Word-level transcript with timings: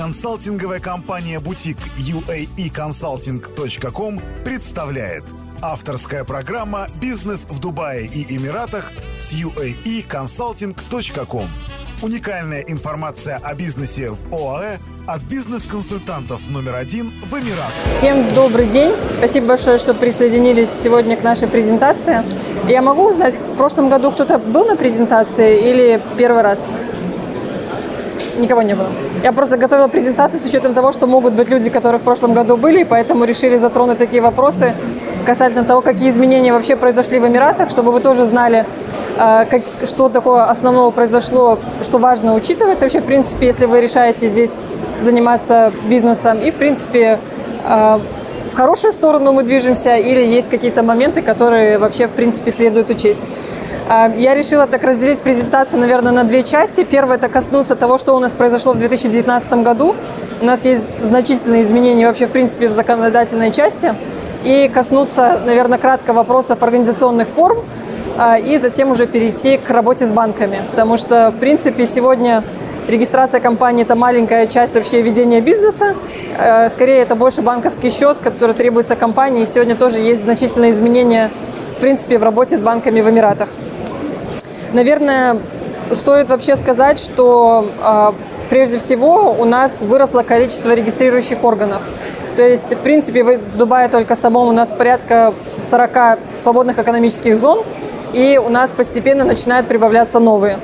Консалтинговая 0.00 0.80
компания 0.80 1.38
«Бутик» 1.40 1.76
uaeconsulting.com 1.98 4.18
представляет 4.46 5.24
Авторская 5.60 6.24
программа 6.24 6.86
«Бизнес 7.02 7.44
в 7.46 7.58
Дубае 7.58 8.06
и 8.06 8.34
Эмиратах» 8.34 8.92
с 9.18 9.34
uaeconsulting.com 9.34 11.48
Уникальная 12.00 12.62
информация 12.62 13.38
о 13.42 13.54
бизнесе 13.54 14.08
в 14.08 14.34
ОАЭ 14.34 14.78
от 15.06 15.20
бизнес-консультантов 15.20 16.48
номер 16.48 16.76
один 16.76 17.12
в 17.30 17.34
Эмиратах. 17.34 17.84
Всем 17.84 18.26
добрый 18.28 18.64
день. 18.64 18.94
Спасибо 19.18 19.48
большое, 19.48 19.76
что 19.76 19.92
присоединились 19.92 20.70
сегодня 20.70 21.18
к 21.18 21.22
нашей 21.22 21.46
презентации. 21.46 22.22
Я 22.66 22.80
могу 22.80 23.10
узнать, 23.10 23.36
в 23.36 23.54
прошлом 23.54 23.90
году 23.90 24.12
кто-то 24.12 24.38
был 24.38 24.64
на 24.64 24.76
презентации 24.76 25.70
или 25.70 26.00
первый 26.16 26.40
раз? 26.40 26.70
Никого 28.40 28.62
не 28.62 28.74
было. 28.74 28.88
Я 29.22 29.32
просто 29.32 29.58
готовила 29.58 29.88
презентацию 29.88 30.40
с 30.40 30.46
учетом 30.46 30.72
того, 30.72 30.92
что 30.92 31.06
могут 31.06 31.34
быть 31.34 31.50
люди, 31.50 31.68
которые 31.68 31.98
в 31.98 32.02
прошлом 32.02 32.32
году 32.32 32.56
были, 32.56 32.84
поэтому 32.84 33.24
решили 33.24 33.56
затронуть 33.56 33.98
такие 33.98 34.22
вопросы 34.22 34.74
касательно 35.26 35.64
того, 35.64 35.82
какие 35.82 36.08
изменения 36.08 36.52
вообще 36.52 36.74
произошли 36.74 37.18
в 37.18 37.26
Эмиратах, 37.26 37.68
чтобы 37.68 37.92
вы 37.92 38.00
тоже 38.00 38.24
знали, 38.24 38.64
как, 39.16 39.62
что 39.84 40.08
такое 40.08 40.44
основного 40.44 40.90
произошло, 40.90 41.58
что 41.82 41.98
важно 41.98 42.34
учитывать 42.34 42.80
вообще, 42.80 43.00
в 43.00 43.04
принципе, 43.04 43.46
если 43.46 43.66
вы 43.66 43.82
решаете 43.82 44.28
здесь 44.28 44.58
заниматься 45.02 45.72
бизнесом. 45.88 46.40
И, 46.40 46.50
в 46.50 46.54
принципе, 46.54 47.18
а, 47.64 48.00
в 48.50 48.56
хорошую 48.56 48.92
сторону 48.92 49.32
мы 49.32 49.42
движемся 49.42 49.96
или 49.96 50.20
есть 50.20 50.48
какие-то 50.48 50.82
моменты, 50.82 51.20
которые 51.22 51.78
вообще, 51.78 52.06
в 52.06 52.12
принципе, 52.12 52.50
следует 52.50 52.88
учесть. 52.90 53.20
А, 53.92 54.08
я 54.16 54.34
решила 54.34 54.68
так 54.68 54.84
разделить 54.84 55.20
презентацию, 55.20 55.80
наверное, 55.80 56.12
на 56.12 56.22
две 56.22 56.44
части. 56.44 56.84
Первое– 56.84 57.16
это 57.18 57.28
коснуться 57.28 57.74
того, 57.74 57.98
что 57.98 58.14
у 58.14 58.20
нас 58.20 58.34
произошло 58.34 58.72
в 58.72 58.76
2019 58.76 59.52
году. 59.64 59.96
У 60.40 60.44
нас 60.44 60.64
есть 60.64 61.02
значительные 61.02 61.62
изменения 61.62 62.06
вообще, 62.06 62.28
в 62.28 62.30
принципе, 62.30 62.68
в 62.68 62.72
законодательной 62.72 63.50
части. 63.50 63.96
И 64.44 64.70
коснуться, 64.72 65.42
наверное, 65.44 65.76
кратко 65.78 66.12
вопросов 66.12 66.62
организационных 66.62 67.26
форм– 67.26 67.64
а, 68.16 68.36
и 68.38 68.58
затем 68.58 68.90
уже 68.90 69.06
перейти 69.06 69.56
к 69.56 69.70
работе 69.70 70.06
с 70.06 70.12
банками. 70.12 70.62
Потому 70.68 70.98
что, 70.98 71.30
в 71.30 71.38
принципе, 71.38 71.86
сегодня 71.86 72.44
регистрация 72.86 73.40
компании– 73.40 73.82
это 73.84 73.96
маленькая 73.96 74.46
часть 74.46 74.74
вообще 74.74 75.00
ведения 75.00 75.40
бизнеса. 75.40 75.94
Э, 76.38 76.68
скорее, 76.68 76.98
это 76.98 77.14
больше 77.14 77.40
банковский 77.40 77.88
счет, 77.88 78.18
который 78.18 78.54
требуется 78.54 78.94
компании. 78.94 79.44
И 79.44 79.46
сегодня 79.46 79.74
тоже 79.74 79.98
есть 79.98 80.22
значительные 80.22 80.72
изменения, 80.72 81.30
в 81.76 81.80
принципе, 81.80 82.18
в 82.18 82.22
работе 82.22 82.58
с 82.58 82.62
банками 82.62 83.00
в 83.00 83.08
Эмиратах. 83.08 83.48
Наверное, 84.72 85.38
стоит 85.92 86.30
вообще 86.30 86.56
сказать, 86.56 86.98
что 86.98 87.66
а, 87.82 88.14
прежде 88.48 88.78
всего 88.78 89.34
у 89.38 89.44
нас 89.44 89.82
выросло 89.82 90.22
количество 90.22 90.72
регистрирующих 90.74 91.42
органов. 91.42 91.82
То 92.36 92.42
есть, 92.46 92.72
в 92.74 92.78
принципе, 92.78 93.22
в 93.24 93.56
Дубае 93.56 93.88
только 93.88 94.14
самом 94.14 94.48
у 94.48 94.52
нас 94.52 94.72
порядка 94.72 95.34
40 95.60 96.18
свободных 96.36 96.78
экономических 96.78 97.36
зон– 97.36 97.64
и 98.12 98.40
у 98.44 98.48
нас 98.48 98.72
постепенно 98.72 99.24
начинают 99.24 99.68
прибавляться 99.68 100.18
новые. 100.18 100.58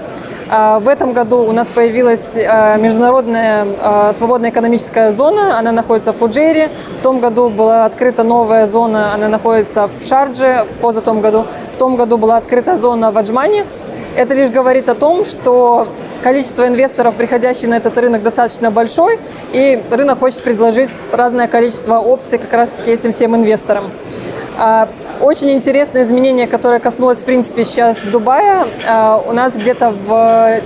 А, 0.48 0.78
в 0.78 0.88
этом 0.88 1.12
году 1.12 1.38
у 1.38 1.52
нас 1.52 1.70
появилась 1.70 2.36
а, 2.36 2.76
международная 2.76 4.12
свободная 4.12 4.50
экономическая 4.50 5.12
зона, 5.12 5.58
она 5.58 5.72
находится 5.72 6.12
в 6.12 6.16
Фуджейре. 6.16 6.68
В 6.98 7.02
том 7.02 7.20
году 7.20 7.48
была 7.48 7.84
открыта 7.84 8.22
новая 8.22 8.66
зона, 8.66 9.14
она 9.14 9.28
находится 9.28 9.88
в 9.88 10.04
Шардже, 10.04 10.66
в 10.70 10.80
позатом 10.80 11.20
году. 11.20 11.46
В 11.72 11.76
том 11.76 11.96
году 11.96 12.16
была 12.16 12.36
открыта 12.36 12.76
зона 12.76 13.10
в 13.10 13.18
Аджмане. 13.18 13.64
Это 14.16 14.32
лишь 14.32 14.48
говорит 14.48 14.88
о 14.88 14.94
том, 14.94 15.26
что 15.26 15.88
количество 16.22 16.66
инвесторов, 16.66 17.14
приходящих 17.16 17.68
на 17.68 17.74
этот 17.74 17.98
рынок, 17.98 18.22
достаточно 18.22 18.70
большой, 18.70 19.18
и 19.52 19.82
рынок 19.90 20.20
хочет 20.20 20.42
предложить 20.42 20.98
разное 21.12 21.48
количество 21.48 21.98
опций 21.98 22.38
как 22.38 22.52
раз-таки 22.52 22.92
этим 22.92 23.10
всем 23.12 23.36
инвесторам. 23.36 23.90
Очень 25.20 25.50
интересное 25.52 26.02
изменение, 26.02 26.46
которое 26.46 26.80
коснулось, 26.80 27.18
в 27.18 27.24
принципе, 27.24 27.62
сейчас 27.62 27.98
Дубая. 28.00 28.66
А, 28.86 29.22
у 29.26 29.32
нас 29.32 29.54
где-то 29.54 29.90
в 29.90 30.60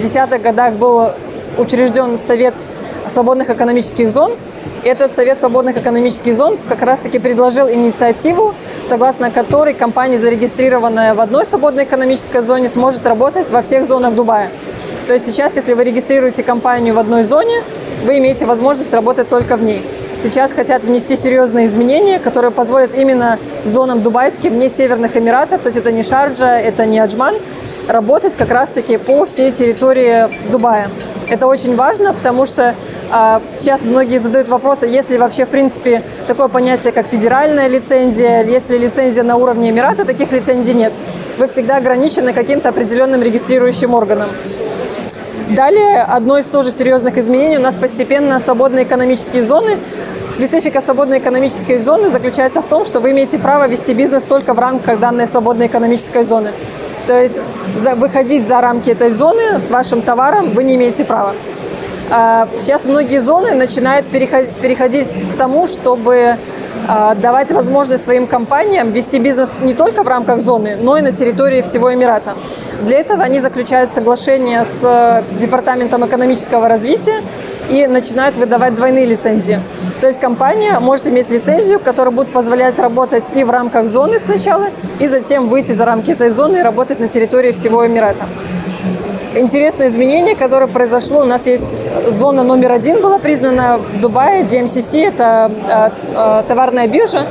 десятых 0.00 0.42
годах 0.42 0.74
был 0.74 1.10
учрежден 1.56 2.16
Совет 2.16 2.54
свободных 3.10 3.50
экономических 3.50 4.08
зон. 4.08 4.32
Этот 4.84 5.14
Совет 5.14 5.38
свободных 5.38 5.76
экономических 5.76 6.34
зон 6.34 6.58
как 6.68 6.82
раз-таки 6.82 7.18
предложил 7.18 7.68
инициативу, 7.68 8.54
согласно 8.86 9.30
которой 9.30 9.74
компания, 9.74 10.18
зарегистрированная 10.18 11.14
в 11.14 11.20
одной 11.20 11.44
свободной 11.44 11.84
экономической 11.84 12.40
зоне, 12.40 12.68
сможет 12.68 13.06
работать 13.06 13.50
во 13.50 13.62
всех 13.62 13.84
зонах 13.84 14.14
Дубая. 14.14 14.50
То 15.06 15.14
есть 15.14 15.26
сейчас, 15.26 15.56
если 15.56 15.72
вы 15.72 15.84
регистрируете 15.84 16.42
компанию 16.42 16.94
в 16.94 16.98
одной 16.98 17.22
зоне, 17.22 17.62
вы 18.04 18.18
имеете 18.18 18.46
возможность 18.46 18.92
работать 18.92 19.28
только 19.28 19.56
в 19.56 19.62
ней 19.62 19.82
сейчас 20.22 20.52
хотят 20.52 20.82
внести 20.82 21.16
серьезные 21.16 21.66
изменения, 21.66 22.18
которые 22.18 22.50
позволят 22.50 22.94
именно 22.96 23.38
зонам 23.64 24.02
дубайским, 24.02 24.58
не 24.58 24.68
Северных 24.68 25.16
Эмиратов, 25.16 25.60
то 25.60 25.68
есть 25.68 25.78
это 25.78 25.92
не 25.92 26.02
Шарджа, 26.02 26.58
это 26.58 26.86
не 26.86 26.98
Аджман, 26.98 27.36
работать 27.86 28.36
как 28.36 28.50
раз-таки 28.50 28.98
по 28.98 29.24
всей 29.24 29.52
территории 29.52 30.28
Дубая. 30.50 30.90
Это 31.28 31.46
очень 31.46 31.76
важно, 31.76 32.12
потому 32.12 32.46
что 32.46 32.74
сейчас 33.52 33.82
многие 33.82 34.18
задают 34.18 34.48
вопросы, 34.48 34.86
есть 34.86 35.10
ли 35.10 35.18
вообще, 35.18 35.46
в 35.46 35.48
принципе, 35.48 36.02
такое 36.26 36.48
понятие, 36.48 36.92
как 36.92 37.06
федеральная 37.06 37.68
лицензия, 37.68 38.44
есть 38.44 38.70
ли 38.70 38.78
лицензия 38.78 39.22
на 39.22 39.36
уровне 39.36 39.70
Эмирата, 39.70 40.04
таких 40.04 40.30
лицензий 40.32 40.74
нет. 40.74 40.92
Вы 41.38 41.46
всегда 41.46 41.76
ограничены 41.76 42.32
каким-то 42.32 42.68
определенным 42.70 43.22
регистрирующим 43.22 43.94
органом. 43.94 44.28
Далее, 45.50 46.02
одно 46.02 46.38
из 46.38 46.46
тоже 46.46 46.70
серьезных 46.70 47.16
изменений, 47.16 47.56
у 47.56 47.62
нас 47.62 47.76
постепенно 47.76 48.38
свободные 48.38 48.84
экономические 48.84 49.42
зоны 49.42 49.78
Специфика 50.30 50.80
свободной 50.80 51.18
экономической 51.18 51.78
зоны 51.78 52.10
заключается 52.10 52.60
в 52.60 52.66
том, 52.66 52.84
что 52.84 53.00
вы 53.00 53.12
имеете 53.12 53.38
право 53.38 53.66
вести 53.66 53.94
бизнес 53.94 54.24
только 54.24 54.52
в 54.52 54.58
рамках 54.58 55.00
данной 55.00 55.26
свободной 55.26 55.66
экономической 55.66 56.22
зоны. 56.22 56.52
То 57.06 57.18
есть 57.18 57.48
выходить 57.96 58.46
за 58.46 58.60
рамки 58.60 58.90
этой 58.90 59.10
зоны 59.10 59.58
с 59.58 59.70
вашим 59.70 60.02
товаром 60.02 60.50
вы 60.50 60.64
не 60.64 60.76
имеете 60.76 61.04
права. 61.04 61.34
А, 62.10 62.48
сейчас 62.58 62.84
многие 62.84 63.20
зоны 63.20 63.54
начинают 63.54 64.06
переходить 64.06 65.24
к 65.30 65.36
тому, 65.36 65.66
чтобы 65.66 66.36
а, 66.86 67.14
давать 67.14 67.50
возможность 67.50 68.04
своим 68.04 68.26
компаниям 68.26 68.92
вести 68.92 69.18
бизнес 69.18 69.52
не 69.60 69.74
только 69.74 70.02
в 70.02 70.08
рамках 70.08 70.40
зоны, 70.40 70.76
но 70.80 70.96
и 70.96 71.02
на 71.02 71.12
территории 71.12 71.60
всего 71.60 71.92
Эмирата. 71.92 72.32
Для 72.82 73.00
этого 73.00 73.24
они 73.24 73.40
заключают 73.40 73.92
соглашение 73.92 74.64
с 74.64 74.80
э, 74.82 75.22
Департаментом 75.38 76.06
экономического 76.06 76.68
развития 76.68 77.20
и 77.68 77.86
начинают 77.86 78.38
выдавать 78.38 78.74
двойные 78.74 79.04
лицензии. 79.04 79.60
То 80.00 80.06
есть 80.06 80.18
компания 80.18 80.78
может 80.80 81.06
иметь 81.08 81.28
лицензию, 81.28 81.80
которая 81.80 82.14
будет 82.14 82.32
позволять 82.32 82.78
работать 82.78 83.24
и 83.34 83.44
в 83.44 83.50
рамках 83.50 83.86
зоны 83.86 84.18
сначала, 84.18 84.68
и 84.98 85.08
затем 85.08 85.48
выйти 85.48 85.72
за 85.72 85.84
рамки 85.84 86.12
этой 86.12 86.30
зоны 86.30 86.58
и 86.58 86.62
работать 86.62 87.00
на 87.00 87.08
территории 87.08 87.52
всего 87.52 87.86
Эмирата. 87.86 88.24
Интересное 89.34 89.88
изменение, 89.88 90.34
которое 90.34 90.66
произошло, 90.66 91.20
у 91.20 91.24
нас 91.24 91.46
есть 91.46 91.76
зона 92.08 92.42
номер 92.42 92.72
один 92.72 93.02
была 93.02 93.18
признана 93.18 93.78
в 93.78 94.00
Дубае, 94.00 94.42
DMCC, 94.44 95.08
это 95.08 95.50
э, 95.68 95.90
э, 96.14 96.42
товарная 96.48 96.88
биржа. 96.88 97.26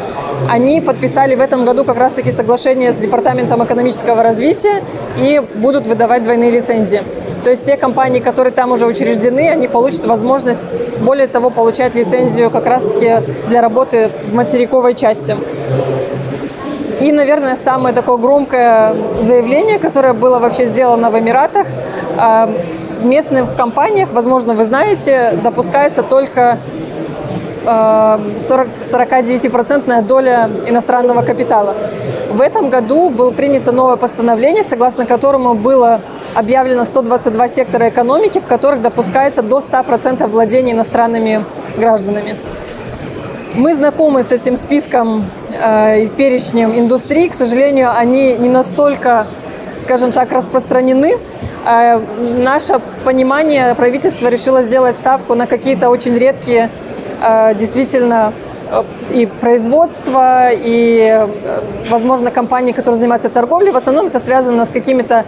Они 0.50 0.80
подписали 0.80 1.34
в 1.34 1.42
этом 1.42 1.66
году 1.66 1.84
как 1.84 1.98
раз-таки 1.98 2.32
соглашение 2.32 2.94
с 2.94 2.98
Департаментом 2.98 3.64
экономического 3.64 4.22
развития 4.22 4.84
и 5.18 5.42
будут 5.56 5.88
выдавать 5.88 6.24
двойные 6.24 6.52
лицензии. 6.52 7.02
То 7.44 7.50
есть 7.50 7.64
те 7.64 7.78
компании, 7.78 8.20
которые 8.20 8.54
там 8.54 8.72
уже 8.72 8.86
учреждены, 8.86 9.50
они 9.50 9.68
получат 9.68 10.06
возможность, 10.06 10.78
более 11.00 11.28
того, 11.28 11.50
получать 11.50 11.96
лицензию 11.96 12.52
как 12.52 12.68
раз-таки 12.68 13.26
для 13.48 13.62
работы 13.62 14.12
в 14.30 14.36
материковой 14.36 14.94
части. 14.94 15.36
И, 17.08 17.12
наверное, 17.14 17.56
самое 17.56 17.96
такое 17.96 18.18
громкое 18.18 18.94
заявление, 19.22 19.80
которое 19.80 20.12
было 20.12 20.40
вообще 20.40 20.66
сделано 20.66 21.10
в 21.10 21.18
Эмиратах, 21.18 21.66
а, 22.18 22.50
в 23.00 23.06
местных 23.06 23.56
компаниях, 23.56 24.10
возможно, 24.12 24.54
вы 24.54 24.66
знаете, 24.66 25.40
допускается 25.42 26.04
только 26.04 26.58
49% 27.64 30.06
доля 30.06 30.50
иностранного 30.68 31.22
капитала. 31.22 31.76
В 32.30 32.42
этом 32.42 32.70
году 32.70 33.10
было 33.10 33.32
принято 33.32 33.72
новое 33.72 33.96
постановление, 33.96 34.66
согласно 34.66 35.06
которому 35.06 35.54
было 35.54 36.02
объявлено 36.36 36.84
122 36.84 37.48
сектора 37.48 37.88
экономики, 37.88 38.40
в 38.40 38.48
которых 38.48 38.82
допускается 38.82 39.44
до 39.44 39.60
100% 39.60 40.28
владения 40.28 40.74
иностранными 40.74 41.46
гражданами. 41.78 42.36
Мы 43.54 43.76
знакомы 43.76 44.24
с 44.24 44.34
этим 44.34 44.58
списком 44.58 45.24
э, 45.52 46.06
перечнем 46.16 46.78
индустрий. 46.78 47.30
К 47.30 47.34
сожалению, 47.34 47.92
они 47.96 48.34
не 48.34 48.50
настолько, 48.50 49.26
скажем 49.78 50.12
так, 50.12 50.32
распространены. 50.32 51.18
Э, 51.66 52.00
наше 52.20 52.80
понимание, 53.04 53.76
правительство 53.76 54.28
решило 54.28 54.64
сделать 54.64 54.96
ставку 54.96 55.36
на 55.36 55.48
какие-то 55.48 55.90
очень 55.90 56.18
редкие, 56.18 56.70
э, 57.22 57.56
действительно, 57.56 58.34
э, 58.72 58.84
и 59.14 59.26
производство, 59.26 60.50
и, 60.52 61.00
э, 61.00 61.28
возможно, 61.90 62.32
компании, 62.32 62.74
которые 62.74 63.00
занимаются 63.00 63.30
торговлей. 63.30 63.72
В 63.72 63.78
основном 63.78 64.08
это 64.08 64.20
связано 64.20 64.66
с 64.66 64.70
какими-то 64.70 65.26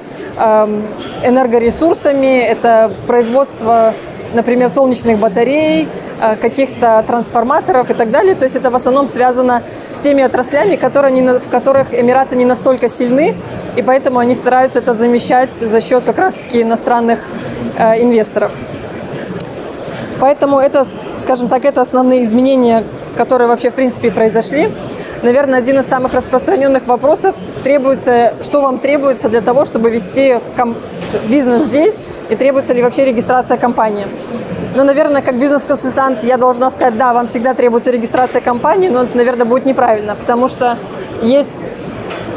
энергоресурсами, 1.25 2.39
это 2.39 2.93
производство 3.07 3.93
например, 4.33 4.69
солнечных 4.69 5.19
батарей, 5.19 5.87
каких-то 6.41 7.03
трансформаторов 7.07 7.89
и 7.89 7.93
так 7.93 8.11
далее. 8.11 8.35
То 8.35 8.45
есть 8.45 8.55
это 8.55 8.69
в 8.69 8.75
основном 8.75 9.05
связано 9.05 9.63
с 9.89 9.97
теми 9.97 10.23
отраслями, 10.23 10.75
которые, 10.75 11.39
в 11.39 11.49
которых 11.49 11.93
Эмираты 11.93 12.35
не 12.35 12.45
настолько 12.45 12.89
сильны, 12.89 13.35
и 13.75 13.81
поэтому 13.81 14.19
они 14.19 14.33
стараются 14.33 14.79
это 14.79 14.93
замещать 14.93 15.51
за 15.51 15.81
счет 15.81 16.03
как 16.03 16.17
раз-таки 16.17 16.61
иностранных 16.61 17.19
э, 17.77 18.01
инвесторов. 18.01 18.51
Поэтому 20.19 20.59
это, 20.59 20.85
скажем 21.17 21.47
так, 21.47 21.63
это 21.63 21.81
основные 21.81 22.23
изменения, 22.23 22.83
которые 23.15 23.47
вообще 23.47 23.69
в 23.69 23.73
принципе 23.73 24.11
произошли. 24.11 24.69
Наверное, 25.21 25.59
один 25.59 25.79
из 25.79 25.85
самых 25.85 26.13
распространенных 26.13 26.87
вопросов 26.87 27.35
требуется, 27.63 28.35
что 28.41 28.61
вам 28.61 28.79
требуется 28.79 29.27
для 29.27 29.41
того, 29.41 29.65
чтобы 29.65 29.89
вести 29.89 30.39
бизнес 31.27 31.63
здесь, 31.63 32.05
и 32.29 32.35
требуется 32.35 32.73
ли 32.73 32.81
вообще 32.81 33.05
регистрация 33.05 33.57
компании. 33.57 34.07
Ну, 34.75 34.83
наверное, 34.83 35.21
как 35.21 35.37
бизнес-консультант 35.37 36.23
я 36.23 36.37
должна 36.37 36.71
сказать, 36.71 36.97
да, 36.97 37.13
вам 37.13 37.27
всегда 37.27 37.53
требуется 37.53 37.91
регистрация 37.91 38.39
компании, 38.39 38.87
но 38.89 39.03
это, 39.03 39.17
наверное, 39.17 39.45
будет 39.45 39.65
неправильно, 39.65 40.15
потому 40.15 40.47
что 40.47 40.77
есть 41.21 41.67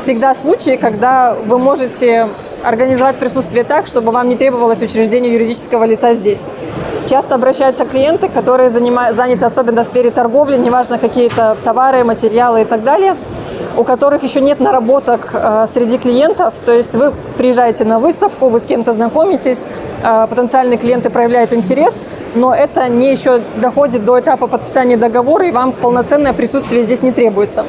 всегда 0.02 0.34
случаи, 0.34 0.76
когда 0.76 1.34
вы 1.46 1.58
можете 1.58 2.28
организовать 2.64 3.18
присутствие 3.18 3.62
так, 3.62 3.86
чтобы 3.86 4.10
вам 4.10 4.28
не 4.28 4.36
требовалось 4.36 4.82
учреждение 4.82 5.32
юридического 5.32 5.84
лица 5.84 6.14
здесь. 6.14 6.46
Часто 7.06 7.36
обращаются 7.36 7.84
клиенты, 7.84 8.28
которые 8.28 8.68
занимают, 8.68 9.16
заняты 9.16 9.44
особенно 9.44 9.84
в 9.84 9.86
сфере 9.86 10.10
торговли, 10.10 10.56
неважно 10.56 10.98
какие-то 10.98 11.56
товары, 11.62 12.02
материалы 12.02 12.62
и 12.62 12.64
так 12.64 12.82
далее, 12.82 13.16
у 13.76 13.84
которых 13.84 14.22
еще 14.22 14.40
нет 14.40 14.60
наработок 14.60 15.30
э, 15.34 15.66
среди 15.72 15.98
клиентов. 15.98 16.54
То 16.64 16.72
есть 16.72 16.94
вы 16.94 17.12
приезжаете 17.36 17.84
на 17.84 17.98
выставку, 17.98 18.48
вы 18.48 18.58
с 18.58 18.62
кем-то 18.62 18.92
знакомитесь, 18.92 19.66
э, 20.02 20.26
потенциальные 20.28 20.78
клиенты 20.78 21.10
проявляют 21.10 21.52
интерес, 21.52 22.02
но 22.34 22.54
это 22.54 22.88
не 22.88 23.10
еще 23.10 23.40
доходит 23.56 24.04
до 24.04 24.20
этапа 24.20 24.46
подписания 24.46 24.96
договора, 24.96 25.46
и 25.46 25.52
вам 25.52 25.72
полноценное 25.72 26.32
присутствие 26.32 26.82
здесь 26.82 27.02
не 27.02 27.12
требуется. 27.12 27.64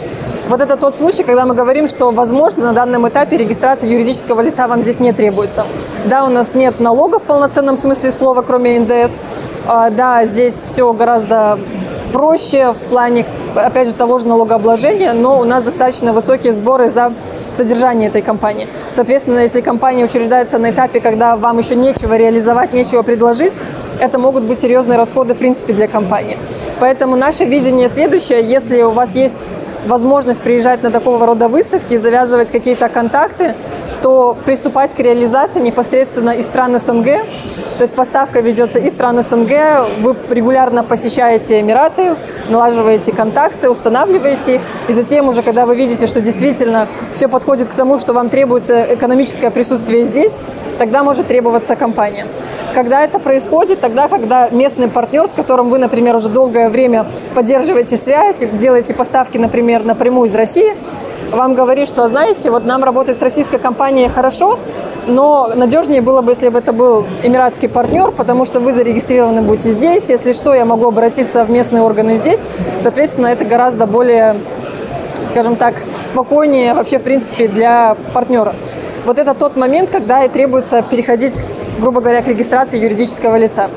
Вот 0.50 0.62
это 0.62 0.78
тот 0.78 0.96
случай, 0.96 1.24
когда 1.24 1.46
мы 1.46 1.56
говорим, 1.56 1.88
что, 1.88 2.12
возможно, 2.12 2.66
на 2.66 2.74
данном 2.74 3.08
этапе 3.08 3.38
регистрация 3.38 3.90
юридического 3.90 4.42
лица 4.42 4.68
вам 4.68 4.82
здесь 4.82 5.00
не 5.00 5.14
требуется. 5.14 5.66
Да, 6.06 6.26
у 6.26 6.30
нас 6.30 6.54
нет 6.54 6.80
налогов 6.80 7.24
в 7.24 7.26
полноценном 7.26 7.78
смысле 7.78 8.12
слова, 8.12 8.42
кроме 8.42 8.80
НДС. 8.80 9.14
А, 9.66 9.90
да, 9.90 10.26
здесь 10.26 10.64
все 10.66 10.92
гораздо 10.94 11.58
проще 12.14 12.74
в 12.74 12.90
плане, 12.90 13.26
опять 13.56 13.88
же, 13.88 13.94
того 13.94 14.20
же 14.20 14.28
налогообложения, 14.28 15.12
но 15.14 15.40
у 15.40 15.44
нас 15.44 15.64
достаточно 15.64 16.14
высокие 16.14 16.54
сборы 16.54 16.88
за 16.88 17.12
содержание 17.52 18.08
этой 18.08 18.22
компании. 18.22 18.68
Соответственно, 18.92 19.40
если 19.40 19.60
компания 19.62 20.06
учреждается 20.06 20.60
на 20.60 20.72
этапе, 20.72 21.02
когда 21.02 21.36
вам 21.36 21.58
еще 21.58 21.76
нечего 21.76 22.16
реализовать, 22.16 22.72
нечего 22.72 23.02
предложить, 23.02 23.60
это 24.00 24.20
могут 24.20 24.44
быть 24.44 24.60
серьезные 24.60 24.98
расходы, 24.98 25.34
в 25.34 25.38
принципе, 25.38 25.74
для 25.74 25.88
компании. 25.88 26.38
Поэтому 26.80 27.16
наше 27.16 27.46
видение 27.46 27.90
следующее. 27.90 28.44
Если 28.44 28.82
у 28.84 28.92
вас 28.92 29.16
есть 29.16 29.50
возможность 29.88 30.42
приезжать 30.42 30.84
на 30.84 30.92
такого 30.92 31.26
рода 31.26 31.48
выставки, 31.50 31.98
завязывать 31.98 32.52
какие-то 32.52 32.90
контакты, 32.90 33.56
то 34.04 34.38
приступать 34.46 34.94
к 34.94 35.00
реализации 35.00 35.62
непосредственно 35.62 36.32
из 36.32 36.46
стран 36.46 36.78
СНГ. 36.78 37.06
То 37.78 37.82
есть 37.82 37.96
поставка 37.96 38.42
ведется 38.42 38.78
из 38.78 38.92
стран 38.92 39.24
СНГ, 39.24 39.52
вы 40.02 40.16
регулярно 40.30 40.84
посещаете 40.84 41.62
Эмираты, 41.62 42.18
налаживаете 42.50 43.14
контакты, 43.14 43.70
устанавливаете 43.70 44.56
их, 44.56 44.62
и 44.90 44.94
затем 44.94 45.30
уже, 45.30 45.42
когда 45.42 45.66
вы 45.66 45.76
видите, 45.76 46.06
что 46.06 46.20
действительно 46.20 46.88
все 47.14 47.30
подходит 47.30 47.70
к 47.70 47.74
тому, 47.74 47.98
что 47.98 48.12
вам 48.12 48.30
требуется 48.30 48.94
экономическое 48.94 49.50
присутствие 49.50 50.04
здесь, 50.04 50.38
тогда 50.78 51.02
может 51.02 51.28
требоваться 51.28 51.78
компания. 51.78 52.28
Когда 52.74 53.04
это 53.04 53.20
происходит? 53.20 53.82
Тогда, 53.82 54.08
когда 54.08 54.50
местный 54.50 54.88
партнер, 54.88 55.28
с 55.28 55.32
которым 55.32 55.70
вы, 55.70 55.78
например, 55.78 56.16
уже 56.16 56.30
долгое 56.30 56.70
время 56.70 57.06
поддерживаете 57.36 57.98
связь, 57.98 58.44
делаете 58.54 58.94
поставки, 58.96 59.38
например, 59.38 59.86
напрямую 59.86 60.28
из 60.28 60.34
России, 60.34 60.74
вам 61.32 61.54
говорит, 61.54 61.88
что, 61.88 62.08
знаете, 62.08 62.50
вот 62.52 62.66
нам 62.66 62.84
работать 62.84 63.18
с 63.18 63.22
российской 63.22 63.58
компанией 63.58 64.10
хорошо, 64.10 64.60
но 65.08 65.52
надежнее 65.56 66.02
было 66.02 66.22
бы, 66.22 66.32
если 66.32 66.50
бы 66.50 66.60
это 66.60 66.74
был 66.74 67.06
эмиратский 67.24 67.70
партнер, 67.70 68.12
потому 68.12 68.46
что 68.46 68.60
вы 68.60 68.72
зарегистрированы 68.72 69.42
будете 69.42 69.72
здесь. 69.72 70.10
Если 70.10 70.32
что, 70.32 70.54
я 70.54 70.66
могу 70.66 70.88
обратиться 70.88 71.46
в 71.46 71.52
местные 71.52 71.84
органы 71.84 72.16
здесь. 72.16 72.42
Соответственно, 72.80 73.28
это 73.28 73.46
гораздо 73.46 73.86
более, 73.86 74.36
скажем 75.28 75.56
так, 75.56 75.76
спокойнее 76.02 76.74
вообще, 76.74 77.00
в 77.00 77.04
принципе, 77.04 77.48
для 77.48 77.96
партнера. 78.14 78.54
Вот 79.06 79.20
это 79.20 79.34
тот 79.34 79.56
момент, 79.56 79.90
когда 79.90 80.24
и 80.24 80.30
требуется 80.30 80.82
переходить, 80.82 81.44
грубо 81.80 82.02
говоря, 82.02 82.22
к 82.22 82.28
регистрации 82.28 82.80
юридического 82.80 83.38
лица. 83.38 83.70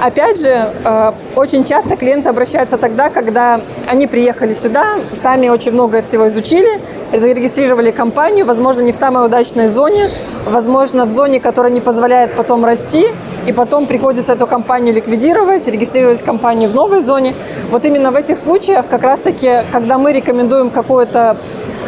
Опять 0.00 0.40
же, 0.40 0.48
э, 0.48 1.12
очень 1.36 1.62
часто 1.62 1.94
клиенты 1.94 2.30
обращаются 2.30 2.78
тогда, 2.78 3.10
когда 3.10 3.60
они 3.86 4.06
приехали 4.06 4.54
сюда, 4.54 4.94
сами 5.12 5.50
очень 5.50 5.72
много 5.72 6.00
всего 6.00 6.26
изучили, 6.28 6.80
зарегистрировали 7.12 7.90
компанию, 7.90 8.46
возможно, 8.46 8.80
не 8.80 8.92
в 8.92 8.94
самой 8.94 9.26
удачной 9.26 9.66
зоне, 9.66 10.10
возможно, 10.46 11.04
в 11.04 11.10
зоне, 11.10 11.38
которая 11.38 11.70
не 11.70 11.82
позволяет 11.82 12.34
потом 12.34 12.64
расти, 12.64 13.08
и 13.46 13.52
потом 13.52 13.84
приходится 13.84 14.32
эту 14.32 14.46
компанию 14.46 14.94
ликвидировать, 14.94 15.68
регистрировать 15.68 16.22
компанию 16.22 16.70
в 16.70 16.74
новой 16.74 17.00
зоне. 17.00 17.34
Вот 17.70 17.84
именно 17.84 18.10
в 18.10 18.16
этих 18.16 18.38
случаях, 18.38 18.88
как 18.88 19.02
раз-таки, 19.02 19.64
когда 19.70 19.98
мы 19.98 20.14
рекомендуем 20.14 20.70
какую-то 20.70 21.36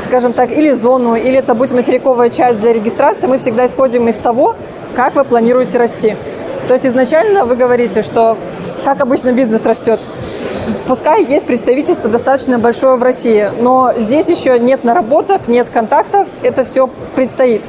скажем 0.04 0.32
так, 0.32 0.50
или 0.50 0.70
зону, 0.70 1.14
или 1.14 1.38
это 1.38 1.54
будет 1.54 1.72
материковая 1.72 2.28
часть 2.28 2.60
для 2.60 2.72
регистрации, 2.72 3.28
мы 3.28 3.38
всегда 3.38 3.66
исходим 3.66 4.08
из 4.08 4.16
того, 4.16 4.56
как 4.94 5.14
вы 5.14 5.24
планируете 5.24 5.78
расти. 5.78 6.16
То 6.68 6.74
есть 6.74 6.86
изначально 6.86 7.44
вы 7.44 7.56
говорите, 7.56 8.02
что 8.02 8.36
как 8.84 9.00
обычно 9.00 9.32
бизнес 9.32 9.66
растет. 9.66 10.00
Пускай 10.86 11.24
есть 11.24 11.46
представительство 11.46 12.08
достаточно 12.08 12.58
большое 12.58 12.96
в 12.96 13.02
России, 13.02 13.48
но 13.60 13.92
здесь 13.96 14.28
еще 14.28 14.58
нет 14.58 14.84
наработок, 14.84 15.48
нет 15.48 15.68
контактов, 15.68 16.28
это 16.42 16.64
все 16.64 16.88
предстоит. 17.14 17.62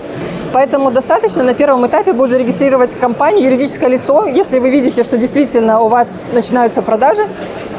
Поэтому 0.54 0.92
достаточно 0.92 1.44
на 1.44 1.56
первом 1.56 1.88
этапе 1.88 2.14
будет 2.14 2.30
зарегистрировать 2.30 2.96
компанию, 2.96 3.46
юридическое 3.46 3.90
лицо. 3.90 4.28
Если 4.28 4.60
вы 4.60 4.70
видите, 4.70 5.02
что 5.02 5.18
действительно 5.18 5.80
у 5.82 5.88
вас 5.88 6.16
начинаются 6.32 6.84
продажи, 6.84 7.24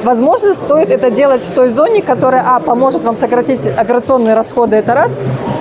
возможно, 0.04 0.54
стоит 0.54 0.90
это 0.90 1.10
делать 1.10 1.42
в 1.42 1.54
той 1.54 1.68
зоне, 1.68 2.02
которая, 2.02 2.44
а, 2.46 2.60
поможет 2.60 3.04
вам 3.04 3.16
сократить 3.16 3.66
операционные 3.66 4.34
расходы, 4.34 4.76
это 4.76 4.94
раз. 4.94 5.18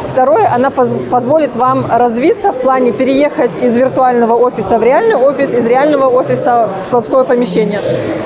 Второе, 0.07 0.47
она 0.53 0.69
поз 0.69 0.93
позволит 1.09 1.55
вам 1.55 1.87
развиться 1.89 2.51
в 2.51 2.57
плане 2.57 2.91
переехать 2.91 3.57
из 3.57 3.75
виртуального 3.75 4.35
офиса 4.35 4.77
в 4.77 4.83
реальный 4.83 5.15
офис, 5.15 5.53
из 5.55 5.65
реального 5.65 6.05
офиса 6.05 6.69
в 6.79 6.83
складское 6.83 7.23
помещение. 7.23 7.79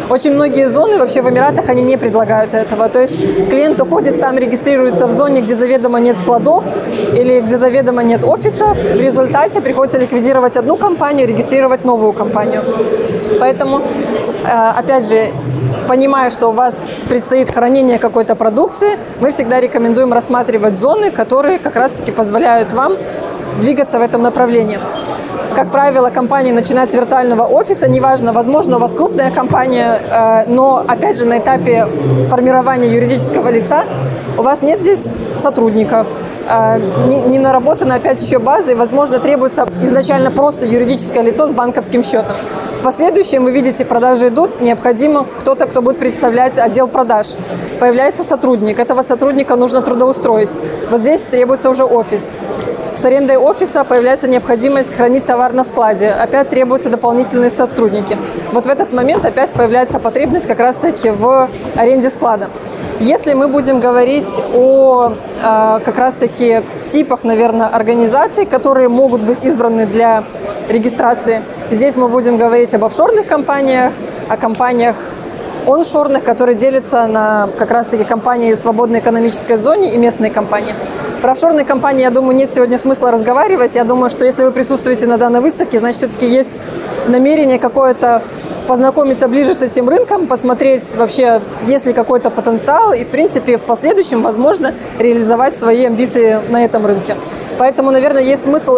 Очень 0.10 0.34
многие 0.34 0.68
зоны 0.68 0.98
вообще 0.98 1.22
в 1.22 1.30
Эмиратах, 1.30 1.70
они 1.70 1.82
не 1.82 1.98
предлагают 1.98 2.54
этого. 2.54 2.90
То 2.90 3.00
есть 3.00 3.16
клиент 3.50 3.80
уходит, 3.82 4.20
сам 4.20 4.38
регистрируется 4.38 5.08
в 5.08 5.12
зоне, 5.12 5.42
где 5.42 5.56
заведомо 5.56 6.00
нет 6.00 6.18
складов 6.18 6.66
или 7.14 7.40
где 7.40 7.58
заведомо 7.58 8.04
нет 8.04 8.24
офисов. 8.24 8.78
В 8.78 9.00
результате 9.00 9.62
приходится 9.62 9.98
ликвидировать 9.98 10.58
одну 10.58 10.76
компанию, 10.76 11.28
регистрировать 11.28 11.86
новую 11.86 12.12
компанию. 12.12 12.64
Поэтому, 13.40 13.80
э, 13.80 14.70
опять 14.78 15.08
же, 15.08 15.32
понимая, 15.88 16.30
что 16.30 16.50
у 16.50 16.52
вас 16.52 16.84
предстоит 17.10 17.50
хранение 17.50 17.98
какой-то 17.98 18.36
продукции, 18.36 19.00
мы 19.20 19.32
всегда 19.32 19.60
рекомендуем 19.60 20.14
рассматривать 20.14 20.78
зоны, 20.78 21.12
которые 21.12 21.60
как 21.60 21.76
раз-таки 21.76 22.12
позволяют 22.12 22.74
вам 22.74 22.94
двигаться 23.62 23.98
в 23.98 24.02
этом 24.02 24.22
направлении. 24.22 24.80
Как 25.56 25.72
правило, 25.72 26.12
компания 26.12 26.54
начинает 26.54 26.92
с 26.92 26.94
виртуального 26.94 27.44
офиса, 27.44 27.88
неважно, 27.88 28.32
возможно, 28.32 28.78
у 28.78 28.80
вас 28.80 28.94
крупная 28.94 29.32
компания, 29.32 30.00
э, 30.00 30.44
но, 30.48 30.84
опять 30.88 31.18
же, 31.18 31.26
на 31.26 31.40
этапе 31.40 31.88
формирования 32.30 32.94
юридического 32.94 33.50
лица 33.50 33.86
у 34.38 34.44
вас 34.44 34.62
нет 34.62 34.82
здесь 34.82 35.14
сотрудников, 35.36 36.08
э, 36.48 36.80
не 37.28 37.40
наработана 37.40 37.96
опять 37.96 38.22
еще 38.22 38.40
база, 38.40 38.72
и, 38.72 38.76
возможно, 38.76 39.20
требуется 39.20 39.68
изначально 39.82 40.32
просто 40.32 40.66
юридическое 40.66 41.24
лицо 41.24 41.48
с 41.48 41.54
банковским 41.54 42.04
счетом. 42.04 42.36
В 42.80 42.84
последующем 42.84 43.44
вы 43.44 43.52
видите, 43.52 43.84
продажи 43.86 44.28
идут, 44.28 44.62
необходимо 44.62 45.26
кто-то, 45.40 45.66
кто 45.66 45.82
будет 45.82 46.00
представлять 46.00 46.58
отдел 46.58 46.88
продаж. 46.88 47.36
Появляется 47.80 48.24
сотрудник, 48.24 48.80
этого 48.80 49.02
сотрудника 49.02 49.56
нужно 49.56 49.82
трудоустроить. 49.82 50.52
Вот 50.90 51.02
здесь 51.02 51.22
требуется 51.22 51.70
уже 51.70 51.84
офис. 51.84 52.34
С 52.96 53.06
арендой 53.06 53.38
офиса 53.38 53.84
появляется 53.84 54.28
необходимость 54.28 54.96
хранить 54.96 55.26
товар 55.26 55.54
на 55.54 55.64
складе. 55.64 56.10
Опять 56.10 56.50
требуются 56.50 56.90
дополнительные 56.90 57.50
сотрудники. 57.50 58.18
Вот 58.54 58.66
в 58.66 58.70
этот 58.70 58.94
момент 58.94 59.26
опять 59.26 59.54
появляется 59.54 60.00
потребность 60.00 60.48
как 60.48 60.60
раз-таки 60.60 61.10
в 61.10 61.50
аренде 61.76 62.10
склада. 62.10 62.50
Если 63.00 63.34
мы 63.34 63.48
будем 63.48 63.80
говорить 63.80 64.40
о 64.56 65.12
э, 65.44 65.80
как 65.86 65.98
раз-таки 65.98 66.37
типах, 66.86 67.24
наверное, 67.24 67.68
организаций, 67.68 68.46
которые 68.46 68.90
могут 68.90 69.22
быть 69.22 69.44
избраны 69.44 69.86
для 69.86 70.24
регистрации, 70.70 71.42
здесь 71.72 71.96
мы 71.96 72.08
будем 72.08 72.38
говорить 72.38 72.74
об 72.74 72.86
офшорных 72.86 73.28
компаниях, 73.28 73.94
о 74.30 74.38
компаниях 74.38 74.96
оншорных, 75.68 76.24
которые 76.24 76.56
делятся 76.56 77.08
на 77.08 77.50
как 77.58 77.72
раз-таки 77.72 78.04
компании 78.04 78.54
в 78.54 78.58
свободной 78.58 79.00
экономической 79.00 79.58
зоне 79.58 79.94
и 79.94 79.98
местные 79.98 80.32
компании. 80.32 80.74
Про 81.22 81.32
офшорные 81.32 81.66
компании, 81.66 82.04
я 82.04 82.10
думаю, 82.10 82.36
нет 82.36 82.50
сегодня 82.54 82.78
смысла 82.78 83.12
разговаривать. 83.12 83.76
Я 83.76 83.84
думаю, 83.84 84.10
что 84.10 84.24
если 84.24 84.44
вы 84.44 84.52
присутствуете 84.52 85.08
на 85.08 85.18
данной 85.18 85.42
выставке, 85.42 85.80
значит, 85.80 86.00
все-таки 86.00 86.28
есть 86.28 86.62
намерение 87.08 87.60
какое-то 87.60 88.24
познакомиться 88.68 89.28
ближе 89.28 89.54
с 89.54 89.62
этим 89.62 89.90
рынком, 89.90 90.28
посмотреть 90.28 90.96
вообще, 90.96 91.42
есть 91.66 91.86
ли 91.86 91.94
какой-то 91.94 92.30
потенциал 92.30 92.94
и, 92.94 93.04
в 93.04 93.08
принципе, 93.08 93.58
в 93.58 93.64
последующем, 93.64 94.22
возможно, 94.22 94.76
реализовать 95.00 95.56
свои 95.56 95.86
амбиции 95.86 96.40
на 96.50 96.64
этом 96.64 96.86
рынке. 96.86 97.16
Поэтому, 97.58 97.92
наверное, 97.92 98.22
есть 98.22 98.44
смысл 98.44 98.78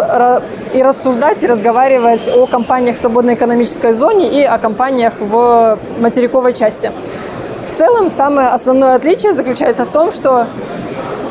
и 0.74 0.84
рассуждать, 0.84 1.43
и 1.43 1.48
разговаривать 1.48 2.29
о 2.29 2.46
компаниях 2.46 2.96
в 2.96 3.01
свободной 3.01 3.34
экономической 3.34 3.91
зоне 3.93 4.29
и 4.29 4.43
о 4.43 4.58
компаниях 4.58 5.13
в 5.19 5.77
материковой 6.00 6.53
части. 6.53 6.91
В 7.67 7.75
целом, 7.75 8.10
самое 8.10 8.50
основное 8.50 8.96
отличие 8.96 9.34
заключается 9.34 9.86
в 9.86 9.89
том, 9.89 10.12
что 10.12 10.48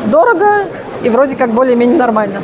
дорого 0.06 0.46
и 1.04 1.10
вроде 1.10 1.36
как 1.36 1.50
более-менее 1.52 1.96
нормально. 1.96 2.42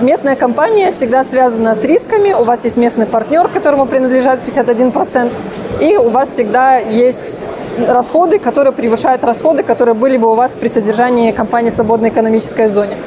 Местная 0.00 0.36
компания 0.36 0.92
всегда 0.92 1.24
связана 1.24 1.74
с 1.74 1.82
рисками, 1.82 2.32
у 2.32 2.44
вас 2.44 2.62
есть 2.64 2.76
местный 2.76 3.06
партнер, 3.06 3.48
которому 3.48 3.86
принадлежат 3.86 4.46
51%, 4.46 5.34
и 5.80 5.96
у 5.96 6.08
вас 6.10 6.28
всегда 6.30 6.76
есть 6.76 7.42
расходы, 7.78 8.38
которые 8.38 8.72
превышают 8.72 9.24
расходы, 9.24 9.62
которые 9.64 9.94
были 9.94 10.16
бы 10.16 10.30
у 10.30 10.34
вас 10.34 10.56
при 10.56 10.68
содержании 10.68 11.32
компании 11.32 11.70
в 11.70 11.72
свободной 11.72 12.10
экономической 12.10 12.68
зоне. 12.68 12.98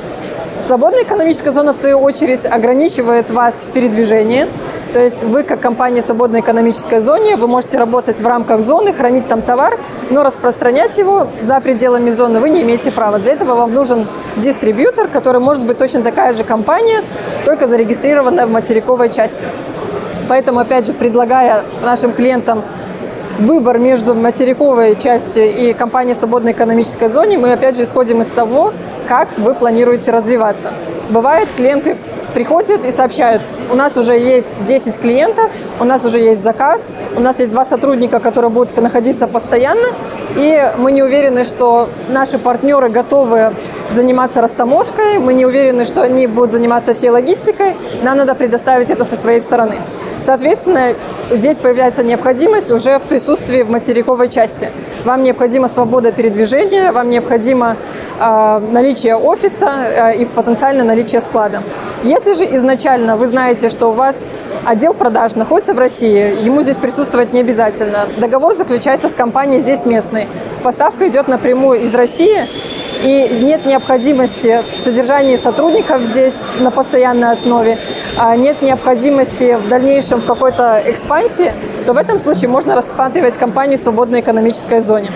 Свободная 0.60 1.04
экономическая 1.04 1.52
зона, 1.52 1.74
в 1.74 1.78
свою 1.78 2.00
очередь, 2.00 2.46
ограничивает 2.46 3.32
вас 3.32 3.54
в 3.68 3.72
передвижении. 3.72 4.48
То 4.94 5.00
есть 5.00 5.24
вы, 5.24 5.44
как 5.44 5.62
компания 5.62 6.02
в 6.02 6.04
свободной 6.04 6.42
экономической 6.42 7.00
зоне, 7.00 7.38
вы 7.38 7.48
можете 7.48 7.78
работать 7.78 8.20
в 8.20 8.28
рамках 8.28 8.62
зоны, 8.62 8.92
хранить 8.92 9.28
там 9.28 9.42
товар, 9.42 9.78
но 10.10 10.22
распространять 10.22 10.98
его 10.98 11.28
за 11.42 11.62
пределами 11.62 12.10
зоны 12.10 12.42
вы 12.42 12.50
не 12.50 12.62
имеете 12.62 12.92
права. 12.92 13.18
Для 13.18 13.34
этого 13.34 13.56
вам 13.56 13.74
нужен 13.74 14.08
дистрибьютор, 14.36 15.08
который 15.08 15.40
может 15.40 15.64
быть 15.64 15.78
точно 15.78 16.02
такая 16.02 16.34
же 16.34 16.44
компания, 16.44 17.04
только 17.46 17.68
зарегистрированная 17.68 18.48
в 18.48 18.52
материковой 18.52 19.10
части. 19.10 19.46
Поэтому, 20.28 20.60
опять 20.60 20.88
же, 20.88 20.94
предлагая 20.94 21.64
нашим 21.82 22.12
клиентам 22.12 22.62
выбор 23.40 23.80
между 23.80 24.14
материковой 24.14 24.96
частью 24.96 25.56
и 25.56 25.74
компанией 25.74 26.16
свободной 26.16 26.52
экономической 26.52 27.08
зоне, 27.08 27.38
мы 27.38 27.54
опять 27.54 27.78
же 27.78 27.84
исходим 27.84 28.20
из 28.20 28.28
того, 28.28 28.74
как 29.08 29.30
вы 29.38 29.54
планируете 29.54 30.12
развиваться. 30.12 30.72
Бывает, 31.10 31.48
клиенты 31.56 31.98
приходят 32.34 32.86
и 32.86 32.92
сообщают, 32.92 33.42
у 33.72 33.76
нас 33.76 33.98
уже 33.98 34.14
есть 34.18 34.64
10 34.66 35.00
клиентов, 35.00 35.52
у 35.80 35.84
нас 35.84 36.06
уже 36.06 36.20
есть 36.20 36.42
заказ, 36.42 36.92
у 37.16 37.20
нас 37.20 37.40
есть 37.40 37.52
два 37.52 37.66
сотрудника, 37.66 38.20
которые 38.20 38.52
будут 38.52 38.76
находиться 38.78 39.28
постоянно, 39.28 39.88
и 40.36 40.72
мы 40.78 40.92
не 40.92 41.04
уверены, 41.04 41.44
что 41.44 41.90
наши 42.10 42.38
партнеры 42.38 42.90
готовы 42.90 43.54
заниматься 43.92 44.42
растаможкой, 44.42 45.20
мы 45.20 45.34
не 45.34 45.46
уверены, 45.46 45.84
что 45.84 46.02
они 46.02 46.28
будут 46.28 46.52
заниматься 46.52 46.94
всей 46.94 47.10
логистикой, 47.10 47.76
нам 48.04 48.18
надо 48.18 48.36
предоставить 48.36 48.90
это 48.90 49.04
со 49.04 49.16
своей 49.16 49.40
стороны. 49.40 49.76
Соответственно, 50.22 50.94
здесь 51.32 51.58
появляется 51.58 52.04
необходимость 52.04 52.72
уже 52.72 53.00
в 53.00 53.04
присутствии 53.04 53.64
в 53.64 53.70
материковой 53.72 54.30
части. 54.30 54.70
Вам 55.04 55.24
необходима 55.24 55.68
свобода 55.68 56.12
передвижения, 56.12 56.92
вам 56.92 57.10
необходимо 57.10 57.76
э, 58.20 58.62
наличие 58.72 59.16
офиса 59.16 59.72
э, 59.84 60.18
и 60.18 60.26
потенциально 60.26 60.84
наличие 60.84 61.22
склада. 61.22 61.64
Если 62.04 62.21
же 62.26 62.46
изначально 62.56 63.18
вы 63.18 63.26
знаете, 63.28 63.70
что 63.70 63.88
у 63.88 63.92
вас 63.92 64.26
отдел 64.66 64.94
продаж 64.94 65.36
находится 65.36 65.74
в 65.74 65.80
России, 65.80 66.44
ему 66.44 66.62
здесь 66.62 66.78
присутствовать 66.78 67.34
не 67.34 67.40
обязательно. 67.42 68.08
Договор 68.18 68.56
заключается 68.56 69.10
с 69.10 69.14
компанией 69.14 69.60
здесь 69.60 69.86
местной. 69.86 70.28
Поставка 70.64 71.08
идет 71.08 71.28
напрямую 71.28 71.82
из 71.82 71.94
России, 71.94 72.48
и 73.04 73.40
нет 73.42 73.66
необходимости 73.66 74.62
в 74.78 74.80
содержании 74.80 75.36
сотрудников 75.36 76.04
здесь 76.04 76.44
на 76.60 76.70
постоянной 76.70 77.32
основе, 77.32 77.80
а 78.18 78.36
нет 78.36 78.62
необходимости 78.62 79.56
в 79.56 79.68
дальнейшем 79.68 80.22
в 80.22 80.26
какой-то 80.26 80.84
экспансии, 80.86 81.52
то 81.86 81.94
в 81.94 81.98
этом 81.98 82.20
случае 82.20 82.50
можно 82.50 82.76
рассматривать 82.76 83.38
компанию 83.38 83.78
в 83.80 83.82
свободной 83.82 84.22
экономической 84.22 84.80
зоне. 84.80 85.12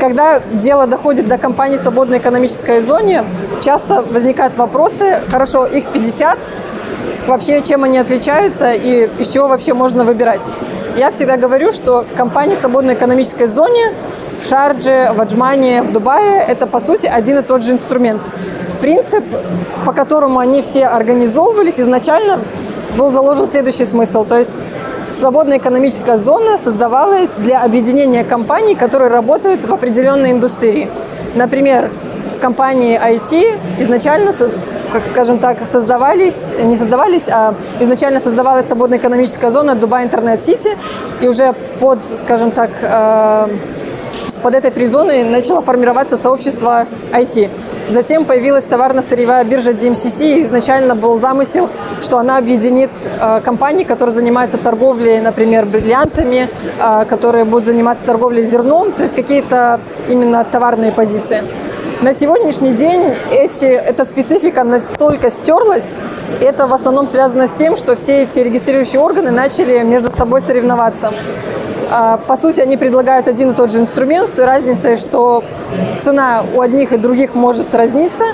Когда 0.00 0.40
дело 0.40 0.86
доходит 0.86 1.26
до 1.26 1.38
компании 1.38 1.76
в 1.76 1.80
свободной 1.80 2.18
экономической 2.18 2.80
зоне, 2.80 3.24
часто 3.60 4.02
возникают 4.02 4.56
вопросы, 4.56 5.20
хорошо, 5.28 5.66
их 5.66 5.86
50, 5.86 6.38
вообще 7.26 7.62
чем 7.62 7.82
они 7.84 7.98
отличаются 7.98 8.72
и 8.72 9.08
из 9.18 9.28
чего 9.28 9.48
вообще 9.48 9.74
можно 9.74 10.04
выбирать. 10.04 10.42
Я 10.96 11.10
всегда 11.10 11.36
говорю, 11.36 11.72
что 11.72 12.04
компании 12.16 12.54
свободной 12.54 12.94
экономической 12.94 13.46
зоне 13.46 13.92
в 14.40 14.48
Шардже, 14.48 15.10
в 15.14 15.20
Аджмане, 15.20 15.82
в 15.82 15.92
Дубае– 15.92 16.44
это, 16.48 16.66
по 16.66 16.78
сути, 16.78 17.06
один 17.06 17.38
и 17.38 17.42
тот 17.42 17.64
же 17.64 17.72
инструмент. 17.72 18.22
Принцип, 18.80 19.24
по 19.84 19.92
которому 19.92 20.38
они 20.38 20.62
все 20.62 20.86
организовывались, 20.86 21.80
изначально 21.80 22.38
был 22.96 23.10
заложен 23.10 23.48
следующий 23.48 23.84
смысл. 23.84 24.24
То 24.24 24.38
есть 24.38 24.52
свободная 25.16 25.58
экономическая 25.58 26.16
зона 26.18 26.58
создавалась 26.58 27.30
для 27.38 27.62
объединения 27.62 28.24
компаний, 28.24 28.74
которые 28.74 29.10
работают 29.10 29.64
в 29.64 29.72
определенной 29.72 30.32
индустрии. 30.32 30.88
Например, 31.34 31.90
компании 32.40 32.98
IT 32.98 33.80
изначально 33.80 34.32
как 34.92 35.04
скажем 35.04 35.38
так, 35.38 35.60
создавались, 35.64 36.54
не 36.62 36.74
создавались, 36.74 37.28
а 37.28 37.54
изначально 37.78 38.20
создавалась 38.20 38.66
свободная 38.66 38.98
экономическая 38.98 39.50
зона 39.50 39.74
Дубай 39.74 40.04
Интернет 40.04 40.40
Сити, 40.40 40.70
и 41.20 41.28
уже 41.28 41.54
под, 41.78 42.02
скажем 42.04 42.50
так, 42.50 42.70
э, 42.80 43.48
под 44.38 44.54
этой 44.54 44.70
фризоной 44.70 45.24
начало 45.24 45.60
формироваться 45.60 46.16
сообщество 46.16 46.86
IT. 47.12 47.50
Затем 47.90 48.24
появилась 48.24 48.64
товарно-сырьевая 48.64 49.44
биржа 49.44 49.70
DMCC. 49.70 50.40
Изначально 50.42 50.94
был 50.94 51.18
замысел, 51.18 51.70
что 52.00 52.18
она 52.18 52.36
объединит 52.36 52.90
э, 53.20 53.40
компании, 53.42 53.84
которые 53.84 54.14
занимаются 54.14 54.58
торговлей, 54.58 55.20
например, 55.20 55.64
бриллиантами, 55.64 56.48
э, 56.78 57.04
которые 57.06 57.44
будут 57.44 57.64
заниматься 57.66 58.04
торговлей 58.04 58.42
зерном, 58.42 58.92
то 58.92 59.02
есть 59.02 59.14
какие-то 59.14 59.80
именно 60.08 60.44
товарные 60.44 60.92
позиции. 60.92 61.42
На 62.00 62.14
сегодняшний 62.14 62.74
день 62.74 63.12
эти, 63.32 63.64
эта 63.64 64.04
специфика 64.04 64.62
настолько 64.62 65.32
стерлась, 65.32 65.96
и 66.40 66.44
это 66.44 66.68
в 66.68 66.74
основном 66.74 67.06
связано 67.06 67.48
с 67.48 67.52
тем, 67.52 67.74
что 67.74 67.96
все 67.96 68.22
эти 68.22 68.38
регистрирующие 68.38 69.00
органы 69.00 69.32
начали 69.32 69.82
между 69.82 70.12
собой 70.12 70.40
соревноваться. 70.40 71.12
А, 71.90 72.18
по 72.18 72.36
сути, 72.36 72.60
они 72.60 72.76
предлагают 72.76 73.28
один 73.28 73.50
и 73.50 73.54
тот 73.54 73.70
же 73.70 73.78
инструмент 73.78 74.28
с 74.28 74.32
той 74.32 74.44
разницей, 74.44 74.96
что 74.96 75.42
цена 76.02 76.44
у 76.54 76.60
одних 76.60 76.92
и 76.92 76.96
других 76.96 77.34
может 77.34 77.74
разниться, 77.74 78.24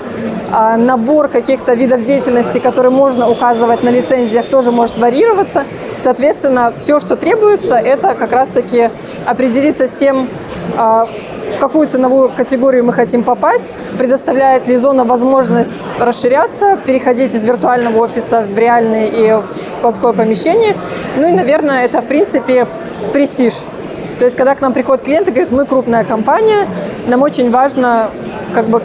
а 0.52 0.76
набор 0.76 1.28
каких-то 1.28 1.74
видов 1.74 2.02
деятельности, 2.02 2.58
которые 2.58 2.90
можно 2.90 3.28
указывать 3.28 3.82
на 3.82 3.90
лицензиях, 3.90 4.46
тоже 4.46 4.72
может 4.72 4.98
варьироваться. 4.98 5.64
Соответственно, 5.96 6.72
все, 6.76 6.98
что 6.98 7.16
требуется, 7.16 7.76
это 7.76 8.14
как 8.14 8.32
раз-таки 8.32 8.90
определиться 9.26 9.86
с 9.86 9.92
тем, 9.92 10.28
а, 10.76 11.08
в 11.56 11.58
какую 11.58 11.88
ценовую 11.88 12.30
категорию 12.36 12.84
мы 12.84 12.92
хотим 12.92 13.22
попасть, 13.22 13.68
предоставляет 13.98 14.68
ли 14.68 14.76
зона 14.76 15.04
возможность 15.04 15.90
расширяться, 15.98 16.78
переходить 16.84 17.34
из 17.34 17.44
виртуального 17.44 17.98
офиса 17.98 18.42
в 18.42 18.58
реальный 18.58 19.08
и 19.08 19.32
в 19.32 19.68
складское 19.68 20.12
помещение. 20.12 20.74
Ну 21.16 21.28
и, 21.28 21.32
наверное, 21.32 21.84
это, 21.84 22.02
в 22.02 22.06
принципе, 22.06 22.66
престиж. 23.12 23.54
То 24.18 24.24
есть, 24.24 24.36
когда 24.36 24.54
к 24.54 24.60
нам 24.60 24.72
приходят 24.72 25.02
клиенты, 25.02 25.32
говорят, 25.32 25.50
мы 25.50 25.66
крупная 25.66 26.04
компания, 26.04 26.68
нам 27.06 27.22
очень 27.22 27.50
важно, 27.50 28.10
как 28.54 28.66
бы, 28.66 28.82